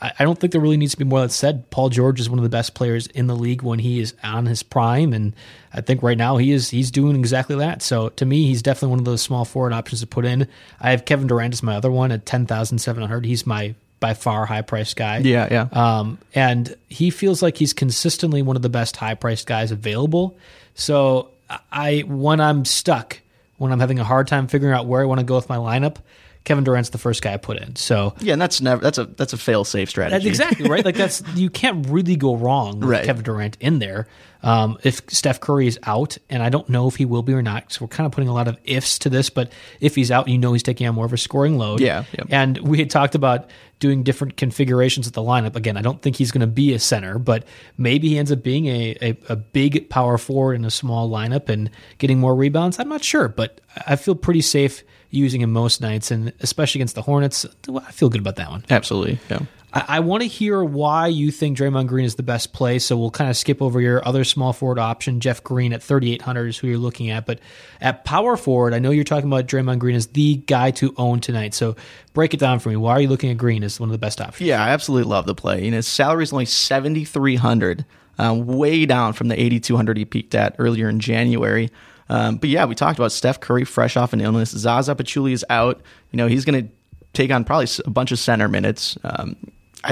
I, 0.00 0.12
I 0.18 0.24
don't 0.24 0.38
think 0.38 0.52
there 0.52 0.60
really 0.60 0.76
needs 0.76 0.92
to 0.92 0.98
be 0.98 1.04
more 1.04 1.20
that 1.20 1.32
said. 1.32 1.70
Paul 1.70 1.90
George 1.90 2.18
is 2.18 2.30
one 2.30 2.38
of 2.38 2.42
the 2.42 2.48
best 2.48 2.74
players 2.74 3.08
in 3.08 3.26
the 3.26 3.36
league 3.36 3.62
when 3.62 3.78
he 3.78 4.00
is 4.00 4.14
on 4.22 4.46
his 4.46 4.62
prime, 4.62 5.12
and 5.12 5.34
I 5.72 5.80
think 5.82 6.02
right 6.02 6.16
now 6.16 6.38
he 6.38 6.52
is 6.52 6.70
he's 6.70 6.90
doing 6.90 7.16
exactly 7.16 7.56
that. 7.56 7.82
So 7.82 8.08
to 8.10 8.24
me, 8.24 8.46
he's 8.46 8.62
definitely 8.62 8.90
one 8.90 9.00
of 9.00 9.04
those 9.04 9.22
small 9.22 9.44
forward 9.44 9.74
options 9.74 10.00
to 10.00 10.06
put 10.06 10.24
in. 10.24 10.48
I 10.80 10.92
have 10.92 11.04
Kevin 11.04 11.26
Durant 11.26 11.52
as 11.52 11.62
my 11.62 11.76
other 11.76 11.90
one 11.90 12.10
at 12.10 12.24
ten 12.24 12.46
thousand 12.46 12.78
seven 12.78 13.02
hundred. 13.02 13.26
He's 13.26 13.46
my 13.46 13.74
by 14.00 14.14
far 14.14 14.46
high 14.46 14.62
priced 14.62 14.96
guy. 14.96 15.18
Yeah, 15.18 15.48
yeah. 15.50 15.68
Um, 15.72 16.18
and 16.34 16.76
he 16.88 17.10
feels 17.10 17.42
like 17.42 17.56
he's 17.56 17.72
consistently 17.72 18.42
one 18.42 18.56
of 18.56 18.62
the 18.62 18.68
best 18.68 18.96
high 18.96 19.14
priced 19.14 19.46
guys 19.46 19.70
available. 19.70 20.36
So 20.74 21.30
I 21.72 22.00
when 22.06 22.40
I'm 22.40 22.64
stuck, 22.64 23.20
when 23.56 23.72
I'm 23.72 23.80
having 23.80 23.98
a 23.98 24.04
hard 24.04 24.26
time 24.26 24.46
figuring 24.48 24.74
out 24.74 24.86
where 24.86 25.00
I 25.02 25.04
want 25.06 25.20
to 25.20 25.24
go 25.26 25.36
with 25.36 25.48
my 25.48 25.56
lineup, 25.56 25.96
Kevin 26.44 26.62
Durant's 26.64 26.90
the 26.90 26.98
first 26.98 27.22
guy 27.22 27.32
I 27.34 27.36
put 27.38 27.56
in. 27.56 27.74
So 27.76 28.14
Yeah, 28.20 28.34
and 28.34 28.42
that's 28.42 28.60
never 28.60 28.80
that's 28.82 28.98
a 28.98 29.04
that's 29.06 29.32
a 29.32 29.38
fail 29.38 29.64
safe 29.64 29.88
strategy. 29.90 30.14
that's 30.14 30.26
exactly 30.40 30.68
right. 30.68 30.84
Like 30.84 30.96
that's 30.96 31.22
you 31.34 31.48
can't 31.50 31.88
really 31.88 32.16
go 32.16 32.36
wrong 32.36 32.80
with 32.80 32.88
Right. 32.90 33.04
Kevin 33.04 33.24
Durant 33.24 33.56
in 33.60 33.78
there. 33.78 34.06
Um, 34.46 34.78
if 34.84 35.02
Steph 35.08 35.40
Curry 35.40 35.66
is 35.66 35.76
out, 35.82 36.18
and 36.30 36.40
I 36.40 36.50
don't 36.50 36.68
know 36.68 36.86
if 36.86 36.94
he 36.94 37.04
will 37.04 37.24
be 37.24 37.32
or 37.32 37.42
not, 37.42 37.72
so 37.72 37.84
we're 37.84 37.88
kind 37.88 38.06
of 38.06 38.12
putting 38.12 38.28
a 38.28 38.32
lot 38.32 38.46
of 38.46 38.56
ifs 38.62 39.00
to 39.00 39.10
this. 39.10 39.28
But 39.28 39.50
if 39.80 39.96
he's 39.96 40.12
out, 40.12 40.28
you 40.28 40.38
know 40.38 40.52
he's 40.52 40.62
taking 40.62 40.86
on 40.86 40.94
more 40.94 41.04
of 41.04 41.12
a 41.12 41.18
scoring 41.18 41.58
load. 41.58 41.80
Yeah, 41.80 42.04
yeah. 42.12 42.24
And 42.30 42.56
we 42.58 42.78
had 42.78 42.88
talked 42.88 43.16
about 43.16 43.50
doing 43.80 44.04
different 44.04 44.36
configurations 44.36 45.08
of 45.08 45.14
the 45.14 45.20
lineup. 45.20 45.56
Again, 45.56 45.76
I 45.76 45.82
don't 45.82 46.00
think 46.00 46.14
he's 46.14 46.30
going 46.30 46.42
to 46.42 46.46
be 46.46 46.72
a 46.74 46.78
center, 46.78 47.18
but 47.18 47.44
maybe 47.76 48.10
he 48.10 48.18
ends 48.18 48.30
up 48.30 48.44
being 48.44 48.66
a, 48.66 48.96
a, 49.02 49.16
a 49.30 49.36
big 49.36 49.90
power 49.90 50.16
forward 50.16 50.54
in 50.54 50.64
a 50.64 50.70
small 50.70 51.10
lineup 51.10 51.48
and 51.48 51.68
getting 51.98 52.20
more 52.20 52.34
rebounds. 52.36 52.78
I'm 52.78 52.88
not 52.88 53.02
sure, 53.02 53.26
but 53.26 53.60
I 53.84 53.96
feel 53.96 54.14
pretty 54.14 54.42
safe 54.42 54.84
using 55.10 55.40
him 55.40 55.52
most 55.52 55.80
nights, 55.80 56.12
and 56.12 56.32
especially 56.38 56.78
against 56.78 56.94
the 56.94 57.02
Hornets, 57.02 57.46
I 57.68 57.90
feel 57.90 58.08
good 58.08 58.20
about 58.20 58.36
that 58.36 58.50
one. 58.50 58.64
Absolutely. 58.70 59.18
Yeah. 59.28 59.40
I, 59.76 59.84
I 59.96 60.00
want 60.00 60.22
to 60.22 60.28
hear 60.28 60.64
why 60.64 61.08
you 61.08 61.30
think 61.30 61.58
Draymond 61.58 61.86
Green 61.86 62.06
is 62.06 62.14
the 62.14 62.22
best 62.22 62.54
play. 62.54 62.78
So 62.78 62.96
we'll 62.96 63.10
kind 63.10 63.28
of 63.28 63.36
skip 63.36 63.60
over 63.60 63.78
your 63.78 64.06
other 64.08 64.24
small 64.24 64.54
forward 64.54 64.78
option, 64.78 65.20
Jeff 65.20 65.44
Green 65.44 65.74
at 65.74 65.82
3,800 65.82 66.46
is 66.46 66.56
who 66.56 66.68
you're 66.68 66.78
looking 66.78 67.10
at. 67.10 67.26
But 67.26 67.40
at 67.80 68.04
power 68.04 68.38
forward, 68.38 68.72
I 68.72 68.78
know 68.78 68.90
you're 68.90 69.04
talking 69.04 69.28
about 69.28 69.46
Draymond 69.46 69.78
Green 69.78 69.94
as 69.94 70.06
the 70.08 70.36
guy 70.36 70.70
to 70.72 70.94
own 70.96 71.20
tonight. 71.20 71.52
So 71.52 71.76
break 72.14 72.32
it 72.32 72.40
down 72.40 72.58
for 72.58 72.70
me. 72.70 72.76
Why 72.76 72.92
are 72.92 73.00
you 73.00 73.08
looking 73.08 73.30
at 73.30 73.36
Green 73.36 73.62
as 73.62 73.78
one 73.78 73.90
of 73.90 73.92
the 73.92 73.98
best 73.98 74.20
options? 74.20 74.48
Yeah, 74.48 74.64
I 74.64 74.70
absolutely 74.70 75.10
love 75.10 75.26
the 75.26 75.34
play. 75.34 75.64
You 75.64 75.70
know, 75.70 75.76
his 75.76 75.86
salary 75.86 76.22
is 76.22 76.32
only 76.32 76.46
seventy 76.46 77.04
three 77.04 77.36
hundred, 77.36 77.84
um, 78.18 78.46
way 78.46 78.86
down 78.86 79.12
from 79.12 79.28
the 79.28 79.38
eighty 79.38 79.60
two 79.60 79.76
hundred 79.76 79.98
he 79.98 80.06
peaked 80.06 80.34
at 80.34 80.56
earlier 80.58 80.88
in 80.88 81.00
January. 81.00 81.70
Um, 82.08 82.36
but 82.36 82.48
yeah, 82.48 82.64
we 82.64 82.74
talked 82.74 82.98
about 82.98 83.12
Steph 83.12 83.40
Curry 83.40 83.64
fresh 83.64 83.96
off 83.96 84.12
an 84.12 84.20
illness. 84.20 84.50
Zaza 84.50 84.94
Pachulia 84.94 85.32
is 85.32 85.44
out. 85.50 85.82
You 86.12 86.16
know, 86.16 86.28
he's 86.28 86.44
going 86.44 86.66
to 86.66 86.72
take 87.12 87.30
on 87.30 87.44
probably 87.44 87.66
a 87.84 87.90
bunch 87.90 88.12
of 88.12 88.18
center 88.18 88.48
minutes. 88.48 88.96
Um, 89.02 89.36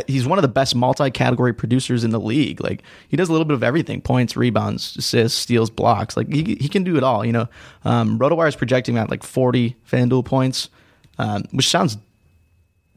he's 0.07 0.26
one 0.26 0.39
of 0.39 0.43
the 0.43 0.49
best 0.49 0.74
multi-category 0.74 1.53
producers 1.53 2.05
in 2.05 2.11
the 2.11 2.20
league. 2.20 2.61
Like 2.62 2.82
he 3.09 3.16
does 3.16 3.28
a 3.28 3.32
little 3.32 3.45
bit 3.45 3.55
of 3.55 3.62
everything: 3.62 4.01
points, 4.01 4.37
rebounds, 4.37 4.97
assists, 4.97 5.39
steals, 5.39 5.70
blocks. 5.70 6.16
Like 6.16 6.32
he 6.32 6.57
he 6.61 6.68
can 6.68 6.85
do 6.85 6.97
it 6.97 7.03
all. 7.03 7.24
You 7.24 7.32
know, 7.32 7.49
um, 7.85 8.18
RotoWire 8.18 8.49
is 8.49 8.57
projecting 8.57 8.99
at 8.99 9.11
like 9.11 9.22
forty 9.22 9.76
FanDuel 9.91 10.24
points, 10.24 10.68
um, 11.18 11.45
which 11.53 11.68
sounds 11.68 11.97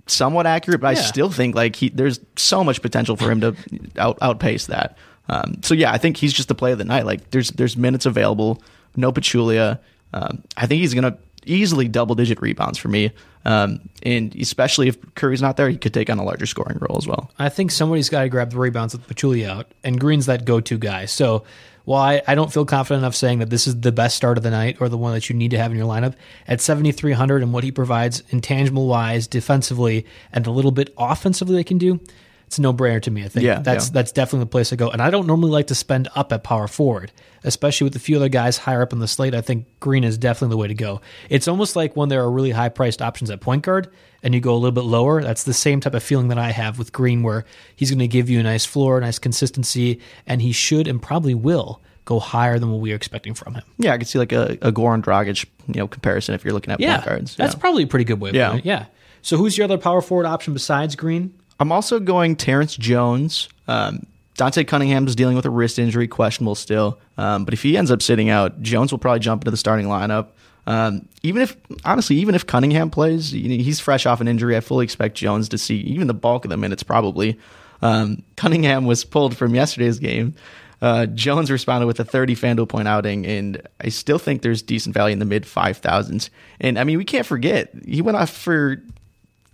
somewhat 0.07 0.47
accurate, 0.47 0.81
but 0.81 0.88
I 0.88 0.93
still 0.95 1.29
think 1.29 1.55
like 1.55 1.75
he 1.75 1.89
there's 1.89 2.19
so 2.35 2.63
much 2.63 2.81
potential 2.81 3.15
for 3.15 3.29
him 3.29 3.41
to 3.41 3.55
out, 3.97 4.17
outpace 4.21 4.67
that. 4.67 4.97
Um, 5.29 5.61
so 5.61 5.73
yeah, 5.73 5.91
I 5.91 5.97
think 5.97 6.17
he's 6.17 6.33
just 6.33 6.47
the 6.47 6.55
play 6.55 6.71
of 6.71 6.77
the 6.77 6.85
night. 6.85 7.05
Like 7.05 7.31
there's 7.31 7.51
there's 7.51 7.77
minutes 7.77 8.05
available, 8.05 8.61
no 8.95 9.11
Pachulia. 9.11 9.79
Um, 10.13 10.43
I 10.55 10.65
think 10.67 10.79
he's 10.79 10.93
gonna 10.93 11.17
easily 11.49 11.87
double 11.87 12.15
digit 12.15 12.41
rebounds 12.41 12.77
for 12.77 12.87
me. 12.87 13.11
Um, 13.45 13.89
and 14.03 14.35
especially 14.35 14.89
if 14.89 14.97
Curry's 15.15 15.41
not 15.41 15.55
there, 15.55 15.69
he 15.69 15.77
could 15.77 15.93
take 15.93 16.09
on 16.09 16.19
a 16.19 16.23
larger 16.23 16.45
scoring 16.45 16.77
role 16.81 16.97
as 16.97 17.07
well. 17.07 17.31
I 17.39 17.49
think 17.49 17.71
somebody's 17.71 18.09
got 18.09 18.23
to 18.23 18.29
grab 18.29 18.51
the 18.51 18.57
rebounds 18.57 18.93
with 18.93 19.07
Pachulia 19.07 19.49
out, 19.49 19.73
and 19.83 19.99
Green's 19.99 20.25
that 20.25 20.43
go-to 20.43 20.77
guy. 20.77 21.05
So 21.05 21.45
while 21.85 22.01
I, 22.01 22.21
I 22.27 22.35
don't 22.35 22.51
feel 22.51 22.65
confident 22.65 23.03
enough 23.03 23.15
saying 23.15 23.39
that 23.39 23.49
this 23.49 23.65
is 23.65 23.79
the 23.79 23.93
best 23.93 24.17
start 24.17 24.37
of 24.37 24.43
the 24.43 24.51
night 24.51 24.77
or 24.81 24.89
the 24.89 24.97
one 24.97 25.13
that 25.13 25.29
you 25.29 25.35
need 25.35 25.51
to 25.51 25.57
have 25.57 25.71
in 25.71 25.77
your 25.77 25.87
lineup, 25.87 26.15
at 26.45 26.59
7,300 26.59 27.41
and 27.41 27.53
what 27.53 27.63
he 27.63 27.71
provides 27.71 28.23
intangible-wise, 28.29 29.27
defensively, 29.27 30.05
and 30.33 30.45
a 30.45 30.51
little 30.51 30.71
bit 30.71 30.93
offensively 30.97 31.55
they 31.55 31.63
can 31.63 31.77
do, 31.77 32.01
it's 32.47 32.57
a 32.57 32.61
no-brainer 32.61 33.01
to 33.03 33.11
me. 33.11 33.23
I 33.23 33.27
think 33.27 33.45
Yeah, 33.45 33.59
that's 33.59 33.87
yeah. 33.87 33.93
that's 33.93 34.11
definitely 34.11 34.45
the 34.45 34.49
place 34.49 34.69
to 34.69 34.75
go. 34.75 34.89
And 34.89 35.01
I 35.01 35.09
don't 35.09 35.27
normally 35.27 35.51
like 35.51 35.67
to 35.67 35.75
spend 35.75 36.07
up 36.15 36.31
at 36.33 36.43
power 36.43 36.67
forward, 36.67 37.11
especially 37.43 37.85
with 37.85 37.95
a 37.95 37.99
few 37.99 38.15
other 38.15 38.29
guys 38.29 38.57
higher 38.57 38.81
up 38.81 38.93
on 38.93 38.99
the 38.99 39.07
slate. 39.07 39.35
I 39.35 39.41
think 39.41 39.65
Green 39.79 40.03
is 40.03 40.17
definitely 40.17 40.53
the 40.53 40.57
way 40.57 40.67
to 40.69 40.73
go. 40.73 41.01
It's 41.29 41.47
almost 41.47 41.75
like 41.75 41.95
when 41.95 42.09
there 42.09 42.21
are 42.23 42.31
really 42.31 42.51
high-priced 42.51 43.01
options 43.01 43.29
at 43.29 43.41
point 43.41 43.63
guard 43.63 43.89
and 44.23 44.33
you 44.33 44.39
go 44.41 44.53
a 44.53 44.55
little 44.57 44.71
bit 44.71 44.85
lower. 44.85 45.21
That's 45.21 45.43
the 45.43 45.53
same 45.53 45.79
type 45.81 45.93
of 45.93 46.01
feeling 46.03 46.29
that 46.29 46.37
I 46.39 46.51
have 46.51 46.79
with 46.79 46.91
Green, 46.93 47.21
where 47.21 47.45
he's 47.75 47.91
going 47.91 47.99
to 47.99 48.07
give 48.07 48.29
you 48.29 48.39
a 48.39 48.43
nice 48.43 48.65
floor, 48.65 48.99
nice 49.01 49.19
consistency, 49.19 49.99
and 50.25 50.41
he 50.41 50.51
should 50.51 50.87
and 50.87 51.01
probably 51.01 51.33
will 51.35 51.81
go 52.05 52.19
higher 52.21 52.57
than 52.57 52.71
what 52.71 52.79
we 52.79 52.93
are 52.93 52.95
expecting 52.95 53.33
from 53.33 53.55
him. 53.55 53.63
Yeah, 53.77 53.91
I 53.93 53.97
could 53.97 54.07
see 54.07 54.17
like 54.19 54.31
a, 54.31 54.57
a 54.61 54.71
Goran 54.71 55.03
Dragic, 55.03 55.45
you 55.67 55.73
know, 55.81 55.87
comparison 55.89 56.33
if 56.33 56.45
you're 56.45 56.53
looking 56.53 56.73
at 56.73 56.79
Yeah, 56.79 56.95
point 56.95 57.05
guards. 57.05 57.35
that's 57.35 57.53
probably 57.55 57.83
a 57.83 57.87
pretty 57.87 58.05
good 58.05 58.21
way. 58.21 58.29
Of 58.29 58.35
Yeah. 58.37 58.55
it. 58.55 58.65
yeah. 58.65 58.85
So 59.21 59.35
who's 59.35 59.57
your 59.57 59.65
other 59.65 59.77
power 59.77 60.01
forward 60.01 60.25
option 60.25 60.53
besides 60.53 60.95
Green? 60.95 61.33
I'm 61.60 61.72
also 61.72 61.99
going 61.99 62.36
Terrence 62.36 62.76
Jones. 62.76 63.49
Um, 63.68 64.05
Dante 64.36 64.64
Cunningham's 64.64 65.16
dealing 65.16 65.36
with 65.36 65.45
a 65.45 65.49
wrist 65.49 65.80
injury, 65.80 66.08
questionable 66.08 66.55
still. 66.55 66.99
Um, 67.18 67.43
but 67.43 67.53
if 67.53 67.64
he 67.64 67.76
ends 67.76 67.89
up 67.89 68.01
sitting 68.01 68.30
out, 68.30 68.62
Jones 68.62 68.91
will 68.91 68.99
probably 68.99 69.20
jump 69.20 69.41
into 69.41 69.51
the 69.51 69.58
starting 69.58 69.88
lineup. 69.88 70.28
Um, 70.68 71.08
even 71.24 71.41
if, 71.41 71.55
honestly, 71.86 72.18
even 72.18 72.36
if 72.36 72.45
Cunningham 72.45 72.91
plays, 72.91 73.34
you 73.34 73.49
know, 73.49 73.64
he's 73.64 73.80
fresh 73.80 74.05
off 74.05 74.22
an 74.22 74.28
injury. 74.28 74.55
I 74.55 74.60
fully 74.60 74.84
expect 74.84 75.16
Jones 75.16 75.49
to 75.49 75.58
see 75.58 75.78
even 75.78 76.08
the 76.08 76.14
bulk 76.14 76.45
of 76.45 76.49
the 76.49 76.58
minutes, 76.58 76.84
probably. 76.84 77.39
Um, 77.82 78.22
Cunningham 78.36 78.86
was 78.86 79.03
pulled 79.03 79.36
from 79.36 79.55
yesterday's 79.55 79.97
game. 79.97 80.36
Uh, 80.82 81.08
Jones 81.08 81.49
responded 81.49 81.88
with 81.88 81.99
a 81.99 82.03
30 82.05 82.36
FanDuel 82.36 82.70
point 82.70 82.88
outing, 82.88 83.26
and 83.26 83.62
I 83.82 83.89
still 83.89 84.20
think 84.20 84.41
there's 84.41 84.62
decent 84.62 84.93
value 84.93 85.14
in 85.14 85.20
the 85.20 85.26
mid 85.26 85.43
5,000s. 85.43 86.30
And 86.60 86.78
I 86.78 86.84
mean, 86.84 86.97
we 86.97 87.05
can't 87.05 87.26
forget, 87.26 87.72
he 87.86 88.01
went 88.01 88.18
off 88.18 88.30
for 88.30 88.84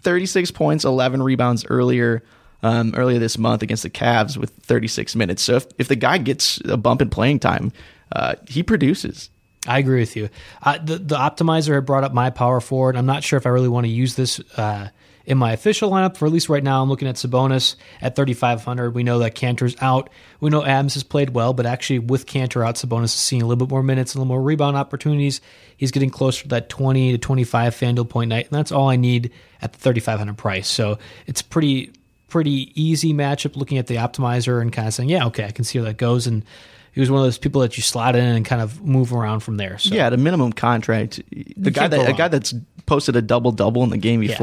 36 0.04 0.52
points, 0.52 0.86
11 0.86 1.22
rebounds 1.24 1.66
earlier 1.70 2.24
um, 2.64 2.94
earlier 2.96 3.20
this 3.20 3.38
month 3.38 3.62
against 3.62 3.84
the 3.84 3.90
Cavs 3.90 4.38
with 4.38 4.52
36 4.64 5.16
minutes. 5.16 5.44
So 5.44 5.58
if, 5.58 5.68
if 5.78 5.88
the 5.90 5.98
guy 5.98 6.18
gets 6.18 6.62
a 6.62 6.78
bump 6.78 7.02
in 7.02 7.10
playing 7.10 7.40
time, 7.40 7.74
uh, 8.14 8.36
he 8.48 8.64
produces. 8.64 9.30
I 9.68 9.80
agree 9.80 10.00
with 10.00 10.16
you. 10.16 10.30
The 10.64 10.98
the 10.98 11.16
optimizer 11.16 11.76
had 11.76 11.86
brought 11.86 12.04
up 12.04 12.14
my 12.14 12.30
power 12.30 12.60
forward. 12.60 12.98
I'm 12.98 13.06
not 13.06 13.24
sure 13.24 13.38
if 13.38 13.46
I 13.46 13.50
really 13.50 13.70
want 13.70 13.86
to 13.86 13.92
use 13.92 14.16
this 14.16 14.42
uh, 14.58 14.90
in 15.26 15.38
my 15.38 15.52
official 15.54 15.90
lineup. 15.90 16.18
For 16.18 16.26
at 16.26 16.32
least 16.32 16.50
right 16.50 16.64
now, 16.64 16.82
I'm 16.82 16.90
looking 16.90 17.08
at 17.08 17.16
Sabonis 17.16 17.76
at 18.02 18.16
3,500. 18.16 18.92
We 18.92 19.04
know 19.04 19.20
that 19.20 19.36
Kanter's 19.36 19.76
out. 19.82 20.10
We 20.40 20.50
know 20.50 20.64
Adams 20.64 20.96
has 20.96 21.04
played 21.04 21.32
well, 21.32 21.54
but 21.54 21.66
actually 21.66 22.00
with 22.00 22.26
Cantor 22.26 22.64
out, 22.64 22.76
Sabonis 22.76 23.06
is 23.06 23.14
seeing 23.14 23.42
a 23.42 23.46
little 23.46 23.66
bit 23.66 23.72
more 23.72 23.84
minutes, 23.84 24.14
a 24.14 24.18
little 24.18 24.28
more 24.28 24.42
rebound 24.42 24.78
opportunities. 24.78 25.42
He's 25.78 25.92
getting 25.92 26.10
closer 26.10 26.44
to 26.44 26.50
that 26.50 26.70
20 26.70 27.14
to 27.14 27.18
25 27.18 27.76
FanDuel 27.76 28.10
point 28.10 28.30
night, 28.30 28.48
and 28.50 28.58
that's 28.58 28.72
all 28.72 28.90
I 28.90 28.96
need 28.96 29.32
at 29.62 29.74
the 29.74 29.80
3,500 29.80 30.38
price. 30.38 30.68
So 30.68 30.98
it's 31.28 31.42
pretty 31.42 31.92
pretty 32.34 32.72
easy 32.74 33.14
matchup 33.14 33.56
looking 33.56 33.78
at 33.78 33.86
the 33.86 33.98
optimizer 33.98 34.60
and 34.60 34.74
kind 34.74 34.88
of 34.88 34.94
saying, 34.96 35.08
yeah, 35.08 35.28
okay, 35.28 35.46
I 35.46 35.52
can 35.52 35.64
see 35.64 35.78
how 35.78 35.86
that 35.86 35.98
goes. 35.98 36.26
And 36.26 36.44
he 36.92 37.00
was 37.00 37.12
one 37.12 37.20
of 37.20 37.26
those 37.28 37.38
people 37.38 37.62
that 37.62 37.78
you 37.78 37.84
slot 37.84 38.16
in 38.16 38.26
and 38.26 38.44
kind 38.44 38.60
of 38.60 38.84
move 38.84 39.14
around 39.14 39.42
from 39.42 39.58
there. 39.58 39.78
So 39.78 39.94
Yeah, 39.94 40.08
at 40.08 40.14
a 40.14 40.18
minimum 40.18 40.52
contract, 40.52 41.22
the 41.56 41.70
guy 41.70 41.88
that 41.88 42.10
a 42.10 42.14
guy 42.14 42.30
that's 42.30 42.56
posted 42.88 43.16
a 43.16 43.22
double 43.22 43.52
double 43.52 43.84
in 43.84 43.92
the 43.92 44.00
game 44.00 44.24
Yeah. 44.24 44.36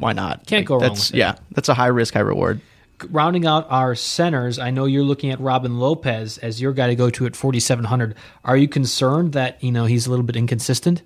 Why 0.00 0.12
not? 0.12 0.46
Can't 0.46 0.66
go 0.66 0.74
wrong 0.74 0.82
that's, 0.82 1.10
with 1.10 1.16
it. 1.16 1.18
Yeah, 1.18 1.36
that's 1.52 1.68
a 1.68 1.74
high 1.74 1.86
risk, 1.86 2.14
high 2.14 2.20
reward. 2.20 2.60
rounding 3.10 3.46
out 3.46 3.66
our 3.70 3.94
centers, 3.94 4.58
I 4.58 4.70
know 4.70 4.86
you're 4.86 5.04
looking 5.04 5.30
at 5.30 5.40
Robin 5.40 5.78
Lopez 5.78 6.38
as 6.38 6.60
your 6.60 6.72
guy 6.72 6.88
to 6.88 6.96
go 6.96 7.10
to 7.10 7.26
at 7.26 7.36
4,700. 7.36 8.14
Are 8.44 8.56
you 8.56 8.66
concerned 8.66 9.32
that 9.34 9.62
you 9.62 9.70
know 9.70 9.84
he's 9.84 10.06
a 10.06 10.10
little 10.10 10.24
bit 10.24 10.36
inconsistent? 10.36 11.02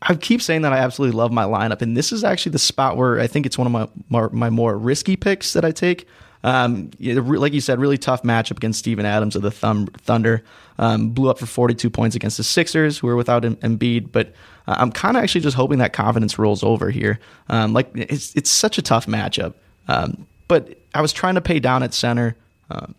I 0.00 0.14
keep 0.14 0.40
saying 0.42 0.62
that 0.62 0.72
I 0.72 0.78
absolutely 0.78 1.16
love 1.16 1.32
my 1.32 1.44
lineup, 1.44 1.82
and 1.82 1.96
this 1.96 2.12
is 2.12 2.24
actually 2.24 2.52
the 2.52 2.58
spot 2.58 2.96
where 2.96 3.20
I 3.20 3.26
think 3.26 3.46
it's 3.46 3.58
one 3.58 3.66
of 3.66 3.72
my 3.72 3.88
my, 4.08 4.28
my 4.32 4.50
more 4.50 4.76
risky 4.76 5.16
picks 5.16 5.52
that 5.52 5.64
I 5.64 5.70
take. 5.70 6.06
Um, 6.44 6.90
like 7.00 7.52
you 7.52 7.60
said, 7.60 7.80
really 7.80 7.98
tough 7.98 8.22
matchup 8.22 8.58
against 8.58 8.78
Steven 8.78 9.04
Adams 9.04 9.34
of 9.34 9.42
the 9.42 9.50
Thum- 9.50 9.88
Thunder. 9.98 10.44
Um, 10.78 11.10
blew 11.10 11.28
up 11.28 11.40
for 11.40 11.46
42 11.46 11.90
points 11.90 12.14
against 12.14 12.36
the 12.36 12.44
Sixers, 12.44 12.98
who 12.98 13.08
are 13.08 13.16
without 13.16 13.44
Em- 13.44 13.56
Embiid. 13.56 14.12
But 14.12 14.32
uh, 14.68 14.76
I'm 14.78 14.92
kind 14.92 15.16
of 15.16 15.22
actually 15.22 15.40
just 15.40 15.56
hoping 15.56 15.78
that 15.78 15.92
confidence 15.92 16.38
rolls 16.38 16.62
over 16.62 16.90
here. 16.90 17.18
Um, 17.48 17.72
like 17.72 17.90
it's 17.94 18.34
it's 18.36 18.50
such 18.50 18.76
a 18.78 18.82
tough 18.82 19.06
matchup. 19.06 19.54
Um, 19.88 20.26
but 20.46 20.78
I 20.94 21.00
was 21.00 21.12
trying 21.12 21.34
to 21.36 21.40
pay 21.40 21.58
down 21.58 21.82
at 21.82 21.94
center. 21.94 22.36
Um, 22.70 22.94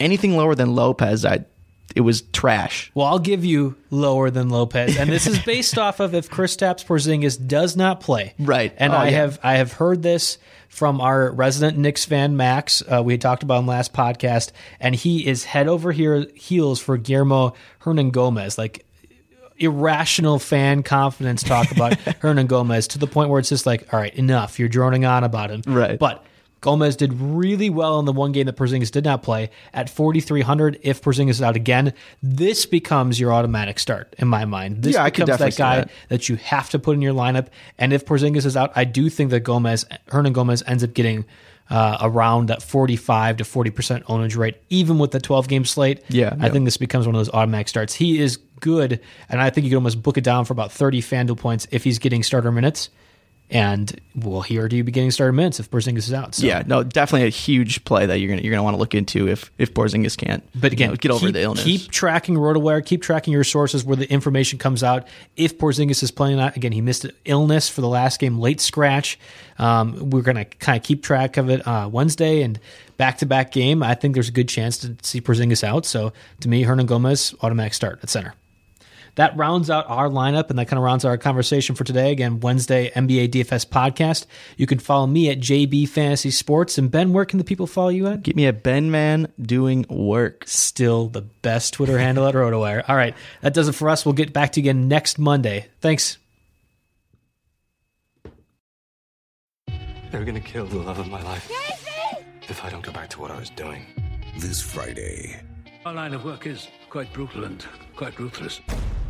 anything 0.00 0.36
lower 0.36 0.54
than 0.54 0.74
Lopez, 0.74 1.24
I 1.24 1.44
it 1.94 2.00
was 2.00 2.22
trash. 2.32 2.90
Well, 2.94 3.06
I'll 3.06 3.18
give 3.20 3.44
you 3.44 3.76
lower 3.90 4.30
than 4.30 4.48
Lopez, 4.48 4.96
and 4.96 5.10
this 5.10 5.26
is 5.26 5.38
based 5.44 5.78
off 5.78 6.00
of 6.00 6.14
if 6.14 6.28
Kristaps 6.30 6.84
Porzingis 6.84 7.46
does 7.46 7.76
not 7.76 8.00
play. 8.00 8.34
Right. 8.38 8.72
And 8.78 8.92
Oh, 8.92 8.96
I 8.96 9.04
yeah. 9.08 9.10
have 9.18 9.38
I 9.42 9.54
have 9.56 9.72
heard 9.74 10.02
this 10.02 10.38
from 10.68 11.00
our 11.00 11.30
resident 11.30 11.78
Knicks 11.78 12.04
fan 12.04 12.36
Max. 12.36 12.82
Uh, 12.90 13.02
we 13.04 13.12
had 13.12 13.20
talked 13.20 13.42
about 13.44 13.60
him 13.60 13.66
last 13.66 13.92
podcast, 13.92 14.50
and 14.80 14.94
he 14.94 15.26
is 15.26 15.44
head 15.44 15.68
over 15.68 15.92
here 15.92 16.26
heels 16.34 16.80
for 16.80 16.96
Guillermo 16.96 17.54
Hernangómez. 17.82 18.58
Like 18.58 18.84
irrational 19.58 20.38
fan 20.38 20.82
confidence 20.82 21.42
talk 21.42 21.70
about 21.70 21.92
Hernangómez 22.22 22.88
to 22.88 22.98
the 22.98 23.06
point 23.06 23.30
where 23.30 23.38
it's 23.40 23.48
just 23.48 23.66
like, 23.66 23.92
all 23.92 24.00
right, 24.00 24.14
enough. 24.14 24.58
You're 24.58 24.68
droning 24.68 25.04
on 25.04 25.24
about 25.24 25.50
him. 25.50 25.62
Right. 25.66 25.98
But 25.98 26.24
Gomez 26.60 26.96
did 26.96 27.12
really 27.12 27.68
well 27.68 27.98
in 28.00 28.06
the 28.06 28.12
one 28.12 28.32
game 28.32 28.46
that 28.46 28.56
Porzingis 28.56 28.90
did 28.90 29.04
not 29.04 29.22
play 29.22 29.50
at 29.74 29.90
4,300. 29.90 30.78
If 30.82 31.02
Porzingis 31.02 31.28
is 31.30 31.42
out 31.42 31.56
again, 31.56 31.92
this 32.22 32.64
becomes 32.64 33.20
your 33.20 33.34
automatic 33.34 33.78
start 33.78 34.14
in 34.18 34.28
my 34.28 34.46
mind. 34.46 34.82
This 34.82 34.94
Yeah, 34.94 35.04
becomes 35.04 35.36
that 35.38 35.56
guy 35.56 35.76
that. 35.76 35.90
that 36.08 36.28
you 36.30 36.36
have 36.36 36.70
to 36.70 36.78
put 36.78 36.94
in 36.94 37.02
your 37.02 37.12
lineup. 37.12 37.48
And 37.78 37.92
if 37.92 38.06
Porzingis 38.06 38.46
is 38.46 38.56
out, 38.56 38.72
I 38.74 38.84
do 38.84 39.10
think 39.10 39.30
that 39.30 39.40
Gomez, 39.40 39.84
Hernangómez, 40.08 40.62
ends 40.66 40.82
up 40.82 40.94
getting 40.94 41.26
uh, 41.68 41.98
around 42.00 42.46
that 42.48 42.62
45 42.62 43.38
to 43.38 43.44
40% 43.44 44.02
ownage 44.04 44.36
rate, 44.36 44.56
even 44.70 44.98
with 44.98 45.10
the 45.10 45.20
12 45.20 45.48
game 45.48 45.64
slate. 45.66 46.02
Yeah, 46.08 46.34
I 46.40 46.46
yeah. 46.46 46.52
think 46.52 46.64
this 46.64 46.76
becomes 46.78 47.06
one 47.06 47.14
of 47.14 47.18
those 47.18 47.30
automatic 47.34 47.68
starts. 47.68 47.92
He 47.94 48.18
is 48.20 48.38
good, 48.64 49.00
and 49.28 49.40
I 49.40 49.50
think 49.50 49.64
you 49.64 49.70
can 49.70 49.76
almost 49.76 50.02
book 50.02 50.16
it 50.16 50.24
down 50.24 50.46
for 50.46 50.54
about 50.54 50.72
30 50.72 51.02
FanDuel 51.02 51.36
points 51.36 51.66
if 51.70 51.84
he's 51.84 51.98
getting 51.98 52.22
starter 52.22 52.50
minutes. 52.50 52.88
And 53.50 54.00
well, 54.16 54.40
here 54.40 54.68
do 54.68 54.76
you 54.76 54.82
be 54.82 54.90
getting 54.90 55.10
starter 55.10 55.32
minutes 55.32 55.60
if 55.60 55.70
Porzingis 55.70 55.98
is 55.98 56.14
out? 56.14 56.34
So. 56.34 56.46
Yeah, 56.46 56.62
no, 56.66 56.82
definitely 56.82 57.26
a 57.26 57.30
huge 57.30 57.84
play 57.84 58.06
that 58.06 58.18
you're 58.18 58.30
gonna 58.30 58.40
you're 58.40 58.50
gonna 58.50 58.62
want 58.62 58.74
to 58.74 58.78
look 58.78 58.94
into 58.94 59.28
if 59.28 59.52
if 59.58 59.74
Porzingis 59.74 60.16
can't. 60.16 60.42
But 60.58 60.72
again, 60.72 60.88
you 60.88 60.92
know, 60.92 60.96
get 60.96 61.10
over 61.10 61.26
keep, 61.26 61.34
the 61.34 61.42
illness. 61.42 61.62
Keep 61.62 61.90
tracking 61.90 62.36
RotoWire. 62.36 62.84
Keep 62.84 63.02
tracking 63.02 63.34
your 63.34 63.44
sources 63.44 63.84
where 63.84 63.96
the 63.96 64.10
information 64.10 64.58
comes 64.58 64.82
out. 64.82 65.06
If 65.36 65.58
Porzingis 65.58 66.02
is 66.02 66.10
playing 66.10 66.40
out, 66.40 66.56
again, 66.56 66.72
he 66.72 66.80
missed 66.80 67.04
an 67.04 67.12
illness 67.26 67.68
for 67.68 67.82
the 67.82 67.88
last 67.88 68.18
game, 68.18 68.38
late 68.38 68.62
scratch. 68.62 69.18
Um, 69.58 70.10
we're 70.10 70.22
going 70.22 70.36
to 70.36 70.44
kind 70.44 70.76
of 70.76 70.82
keep 70.82 71.02
track 71.02 71.36
of 71.36 71.48
it 71.48 71.64
uh, 71.64 71.88
Wednesday 71.92 72.42
and 72.42 72.58
back 72.96 73.18
to 73.18 73.26
back 73.26 73.52
game. 73.52 73.82
I 73.82 73.94
think 73.94 74.14
there's 74.14 74.28
a 74.28 74.32
good 74.32 74.48
chance 74.48 74.78
to 74.78 74.96
see 75.02 75.20
Porzingis 75.20 75.62
out. 75.62 75.86
So 75.86 76.12
to 76.40 76.48
me, 76.48 76.64
Hernangómez, 76.64 77.36
automatic 77.40 77.74
start 77.74 78.00
at 78.02 78.10
center. 78.10 78.34
That 79.16 79.36
rounds 79.36 79.70
out 79.70 79.88
our 79.88 80.08
lineup 80.08 80.50
and 80.50 80.58
that 80.58 80.66
kind 80.66 80.78
of 80.78 80.84
rounds 80.84 81.04
out 81.04 81.08
our 81.10 81.18
conversation 81.18 81.74
for 81.74 81.84
today. 81.84 82.10
Again, 82.10 82.40
Wednesday 82.40 82.90
NBA 82.90 83.28
DFS 83.30 83.66
podcast. 83.66 84.26
You 84.56 84.66
can 84.66 84.78
follow 84.78 85.06
me 85.06 85.30
at 85.30 85.38
JB 85.38 85.88
Fantasy 85.88 86.30
Sports. 86.30 86.78
And 86.78 86.90
Ben, 86.90 87.12
where 87.12 87.24
can 87.24 87.38
the 87.38 87.44
people 87.44 87.66
follow 87.66 87.90
you 87.90 88.06
at? 88.08 88.22
Get 88.22 88.34
me 88.36 88.46
a 88.46 88.52
Ben 88.52 88.90
Man 88.90 89.32
doing 89.40 89.86
work. 89.88 90.44
still 90.46 91.08
the 91.08 91.22
best 91.22 91.74
Twitter 91.74 91.98
handle 91.98 92.26
at 92.26 92.34
RotoWire. 92.34 92.82
All 92.88 92.96
right, 92.96 93.14
that 93.42 93.54
does 93.54 93.68
it 93.68 93.72
for 93.74 93.88
us. 93.88 94.04
We'll 94.04 94.14
get 94.14 94.32
back 94.32 94.52
to 94.52 94.60
you 94.60 94.64
again 94.70 94.88
next 94.88 95.18
Monday. 95.18 95.66
Thanks. 95.80 96.18
They're 100.10 100.24
gonna 100.24 100.40
kill 100.40 100.66
the 100.66 100.78
love 100.78 100.98
of 100.98 101.08
my 101.08 101.22
life. 101.22 101.50
If 102.48 102.64
I 102.64 102.70
don't 102.70 102.84
go 102.84 102.92
back 102.92 103.08
to 103.10 103.20
what 103.20 103.30
I 103.30 103.38
was 103.38 103.50
doing. 103.50 103.84
This 104.38 104.60
Friday, 104.60 105.40
Our 105.86 105.92
line 105.94 106.14
of 106.14 106.24
work 106.24 106.46
is 106.46 106.68
quite 106.90 107.12
brutal 107.12 107.44
and 107.44 107.64
quite 107.96 108.18
ruthless. 108.18 108.60